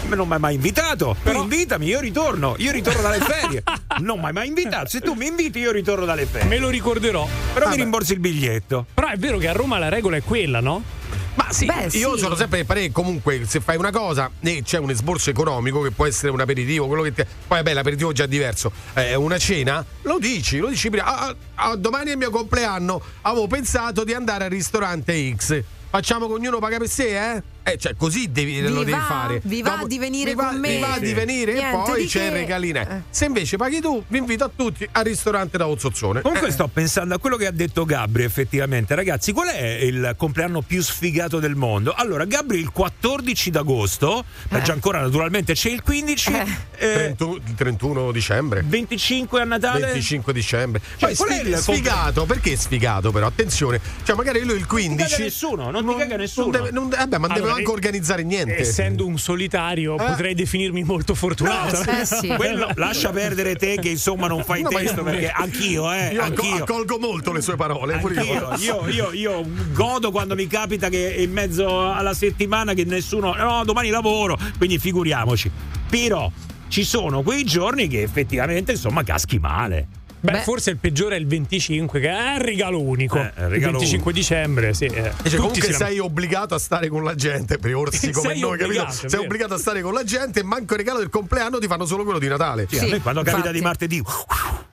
[0.09, 1.17] Me non mi hai mai invitato.
[1.23, 2.55] Però invitami, io ritorno.
[2.59, 3.63] Io ritorno dalle ferie.
[4.01, 4.89] Non mi hai mai invitato.
[4.91, 6.49] Se tu mi inviti, io ritorno dalle ferie.
[6.49, 7.27] Me lo ricorderò.
[7.55, 8.85] Però mi rimborsi il biglietto.
[8.93, 11.01] Però è vero che a Roma la regola è quella, no?
[11.35, 12.19] Ma sì, Beh, io sì.
[12.21, 15.91] sono sempre parere che comunque se fai una cosa e c'è un esborso economico che
[15.91, 19.39] può essere un aperitivo, quello che ti- poi vabbè l'aperitivo è già diverso, è una
[19.39, 23.47] cena, lo dici, lo dici prima, "Ah, ah, ah, domani è il mio compleanno, avevo
[23.47, 27.43] pensato di andare al ristorante X, facciamo che ognuno paga per sé, eh?
[27.65, 29.01] Eh, cioè, così devi, Vi lo devi va?
[29.03, 29.41] fare.
[29.45, 30.69] Vi va di venire mi va, con me?
[30.69, 31.15] Mi va di Sì.
[31.15, 32.25] venire Niente e poi c'è che.
[32.27, 32.81] il regalino.
[32.81, 32.87] Eh.
[33.09, 36.23] Se invece paghi tu, vi invito a tutti al ristorante da Ozzozzone.
[36.23, 38.95] Comunque Eh, sto pensando a quello che ha detto Gabri effettivamente.
[38.95, 41.93] Ragazzi, qual è il compleanno più sfigato del mondo?
[41.95, 46.33] Allora, Gabri il 14 d'agosto, ma già ancora naturalmente c'è il 15,
[46.79, 48.63] eh, 31 il 31 dicembre.
[48.67, 49.81] 25 a Natale.
[49.87, 50.81] 25 dicembre.
[50.97, 53.27] Cioè, Poi qual è sfig- il sfigato, perché sfigato però?
[53.27, 56.51] Attenzione, cioè magari lui il 15 caga nessuno, non ti caga nessuno.
[56.51, 58.59] Non deve, non vabbè, ma non deve Manco organizzare niente.
[58.59, 60.05] Essendo un solitario, Eh.
[60.05, 61.83] potrei definirmi molto fortunato.
[61.91, 62.29] Eh sì.
[62.37, 66.23] Quello lascia perdere te che insomma non fai No, testo io- perché anch'io, eh, Io
[66.23, 66.63] anch'io.
[66.65, 67.99] accolgo molto le sue parole.
[67.99, 72.85] pure Anch'io, io, io, io godo quando mi capita che in mezzo alla settimana che
[72.85, 73.35] nessuno.
[73.35, 75.51] No, domani lavoro, quindi figuriamoci.
[75.89, 76.31] Però
[76.69, 79.87] ci sono quei giorni che effettivamente insomma caschi male.
[80.25, 80.39] Beh, Beh.
[80.43, 83.19] forse il peggiore è il 25, che è il regalo unico.
[83.19, 84.85] Eh, il regalo il 25 dicembre, sì.
[84.85, 84.93] eh.
[84.93, 88.57] Cioè, Tutti comunque sei obbligato a stare con la gente per orsi come Sei noi,
[88.57, 88.65] capito?
[88.67, 89.23] obbligato, è Sei vero.
[89.23, 92.05] obbligato a stare con la gente e manco il regalo del compleanno ti fanno solo
[92.05, 92.69] quello di Natale.
[92.71, 93.57] Sì, me quando capita infatti.
[93.59, 94.03] di martedì,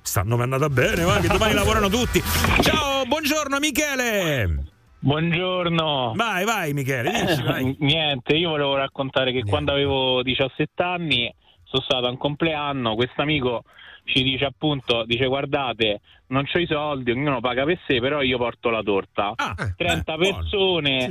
[0.02, 2.22] stanno andata bene, va, che domani lavorano tutti.
[2.62, 4.64] Ciao, buongiorno Michele.
[5.00, 6.14] Buongiorno.
[6.16, 7.76] Vai, vai Michele, dici, vai.
[7.80, 13.22] Niente, io volevo raccontare che quando avevo 17 anni sono stato a un compleanno, questo
[13.22, 13.64] amico
[14.10, 18.38] ci dice appunto, dice guardate, non c'ho i soldi, ognuno paga per sé, però io
[18.38, 19.34] porto la torta.
[19.36, 21.10] Ah, 30 eh, persone,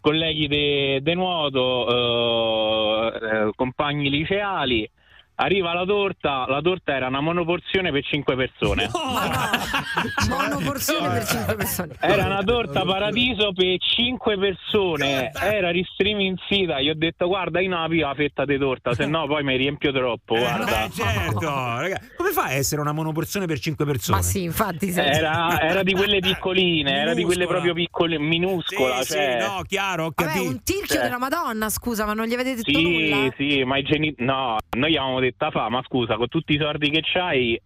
[0.00, 4.90] colleghi di nuoto, eh, eh, compagni liceali.
[5.34, 8.88] Arriva la torta, la torta era una monoporzione per 5 persone.
[10.28, 11.94] Monoporzione per 5 persone.
[12.00, 15.30] Era una torta paradiso per 5 persone.
[15.32, 16.80] Era ristreamingita.
[16.80, 19.92] Gli ho detto: Guarda, io non la fetta di torta, se no poi mi riempio
[19.92, 20.36] troppo.
[20.36, 20.84] Guarda.
[20.84, 22.00] Eh, certo, raga.
[22.16, 24.16] Come fa a essere una monoporzione per 5 persone?
[24.18, 24.90] Ma sì, infatti.
[24.92, 25.00] sì.
[25.00, 27.60] Era, era di quelle piccoline, era di quelle Minuscola.
[27.60, 29.02] proprio piccole, minuscola.
[29.02, 29.38] Sì, cioè.
[29.40, 31.02] sì, no, chiaro, ho Vabbè, un tirchio Cioè.
[31.04, 33.32] della Madonna, scusa, ma non gli avete detto Sì, nulla?
[33.36, 34.24] sì, ma i genitori.
[34.26, 37.60] No, noi avevamo detto: "Ah, fa, ma scusa, con tutti i soldi che c'hai,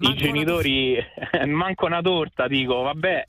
[0.00, 0.96] Manco i genitori.
[1.46, 3.26] manco una torta, dico, vabbè.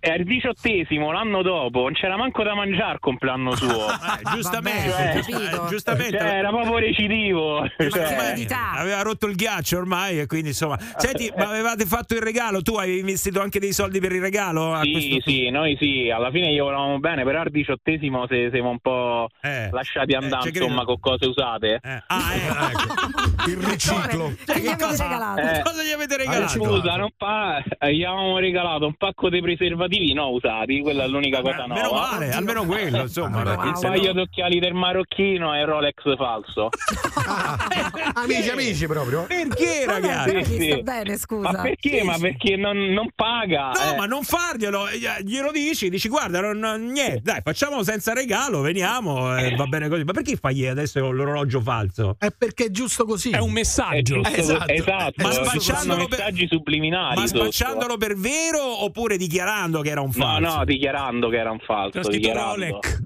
[0.00, 3.88] È il diciottesimo, l'anno dopo, non c'era manco da mangiare il compleanno suo.
[3.88, 6.18] Eh, giustamente, Vabbè, eh, giustamente.
[6.18, 7.66] Cioè, era proprio recidivo.
[7.76, 8.46] Cioè.
[8.76, 10.78] Aveva rotto il ghiaccio ormai e quindi insomma.
[10.96, 12.60] Senti, ma avevate fatto il regalo?
[12.62, 14.74] Tu hai investito anche dei soldi per il regalo?
[14.74, 18.50] A Sì, questo- sì, noi sì, alla fine gli volevamo bene, però al diciottesimo se
[18.52, 21.80] siamo un po' Eh, lasciati eh, andare, insomma, con cose usate.
[21.82, 23.46] Eh, Ah, eh, ecco.
[23.48, 24.32] Il riciclo.
[24.44, 25.40] Che gli avete regalato?
[25.40, 26.48] Eh, Cosa gli avete regalato?
[26.48, 29.76] Scusa, non pa- gli avevamo regalato un pacco di preservativi
[30.14, 32.08] no usati, quella è l'unica cosa Eh, meno nuova.
[32.12, 33.42] male, almeno quello, insomma.
[33.42, 33.68] Perché.
[33.68, 36.68] Un paio d'occhiali del marocchino e Rolex falso.
[38.14, 39.24] amici, amici proprio.
[39.26, 40.30] Perché, ragazzi?
[40.32, 41.50] però sì, sta bene, scusa.
[41.52, 42.02] Ma perché?
[42.02, 43.70] Ma perché non, non paga?
[43.72, 43.96] No, eh.
[43.96, 49.36] ma non farglielo, eh, glielo dici, dici guarda, non, niente, dai, facciamo senza regalo, veniamo,
[49.36, 50.04] eh, va bene così.
[50.04, 52.16] Ma perché fai adesso l'orologio falso?
[52.18, 53.30] È perché è giusto così.
[53.30, 54.20] È un È messaggio.
[54.20, 54.72] giusto, Esatto.
[54.72, 55.22] esatto.
[55.22, 57.40] Ma spacciandolo per- messaggi subliminari Ma sotto.
[57.50, 60.56] spacciandolo per vero oppure dichiarando che era un No, falso?
[60.56, 62.00] no, dichiarando che era un falso.
[62.00, 62.54] C'è dichiarando.
[62.54, 63.00] Rolex.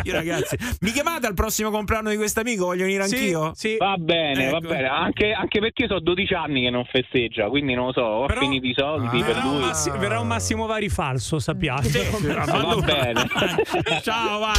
[0.04, 2.64] Io, ragazzi, mi chiamate al prossimo compleanno di questo amico?
[2.66, 3.52] Voglio venire Sì, anch'io?
[3.54, 3.76] sì.
[3.76, 4.58] Va bene, Ecco.
[4.60, 4.88] va bene.
[4.88, 8.40] Anche, anche perché so 12 anni che non festeggia, quindi non lo so, ho Però-
[8.40, 9.24] finito i soldi Ah.
[9.24, 9.60] per Verrà un, lui.
[9.66, 12.10] massi- verrà un Massimo Vari falso, sappiate.
[12.20, 13.26] Va bene.
[14.02, 14.54] Ciao, vai.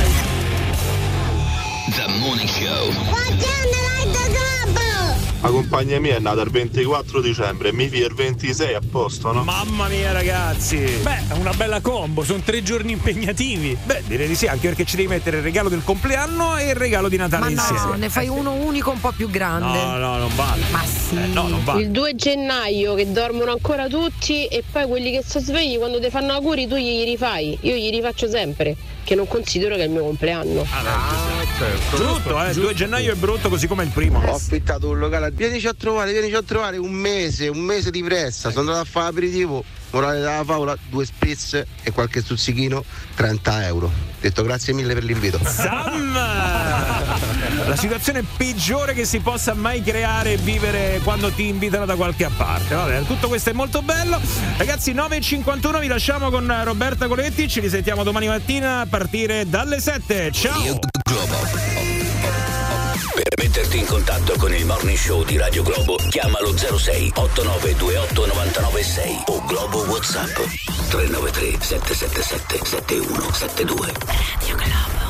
[1.95, 3.60] The Morning Show.
[5.41, 9.31] La compagnia mia è nata il 24 dicembre e mi fia il 26 a posto,
[9.31, 9.43] no?
[9.43, 10.77] Mamma mia, ragazzi.
[10.77, 13.75] Beh, è una bella combo, sono tre giorni impegnativi.
[13.83, 16.75] Beh, direi di sì, anche perché ci devi mettere il regalo del compleanno e il
[16.75, 17.97] regalo di Natale Ma no, insieme.
[17.97, 19.81] ne fai uno unico un po' più grande.
[19.83, 20.61] No, no, non vale.
[20.69, 21.15] Ma sì.
[21.15, 21.81] Eh, no, non vale.
[21.81, 26.11] Il 2 gennaio che dormono ancora tutti e poi quelli che sono svegli quando ti
[26.11, 27.57] fanno auguri tu gli rifai.
[27.61, 30.65] Io gli rifaccio sempre, che non considero che è il mio compleanno.
[31.95, 32.49] Brutto, eh.
[32.49, 34.19] Il 2 gennaio è brutto così come il primo.
[34.19, 38.03] Ho affittato un locale, vienici a trovare, vienici a trovare un mese, un mese di
[38.03, 38.49] pressa.
[38.49, 42.83] Sono andato a fare aperitivo, morale della favola, due spezze e qualche stuzzichino,
[43.15, 43.91] 30 euro.
[44.19, 45.39] Detto grazie mille per l'invito.
[45.43, 46.13] Sam!
[46.13, 52.29] La situazione peggiore che si possa mai creare e vivere quando ti invitano da qualche
[52.35, 52.75] parte.
[52.75, 54.19] Vabbè, tutto questo è molto bello.
[54.57, 57.47] Ragazzi, 9.51 vi lasciamo con Roberta Coletti.
[57.47, 60.31] Ci risentiamo domani mattina a partire dalle 7.
[60.31, 60.79] Ciao!
[63.51, 69.43] Metterti in contatto con il Morning Show di Radio Globo, chiamalo 06 8928 996 o
[69.45, 70.37] Globo WhatsApp
[70.87, 73.91] 393 777 7172.
[74.07, 75.00] Radio Globo.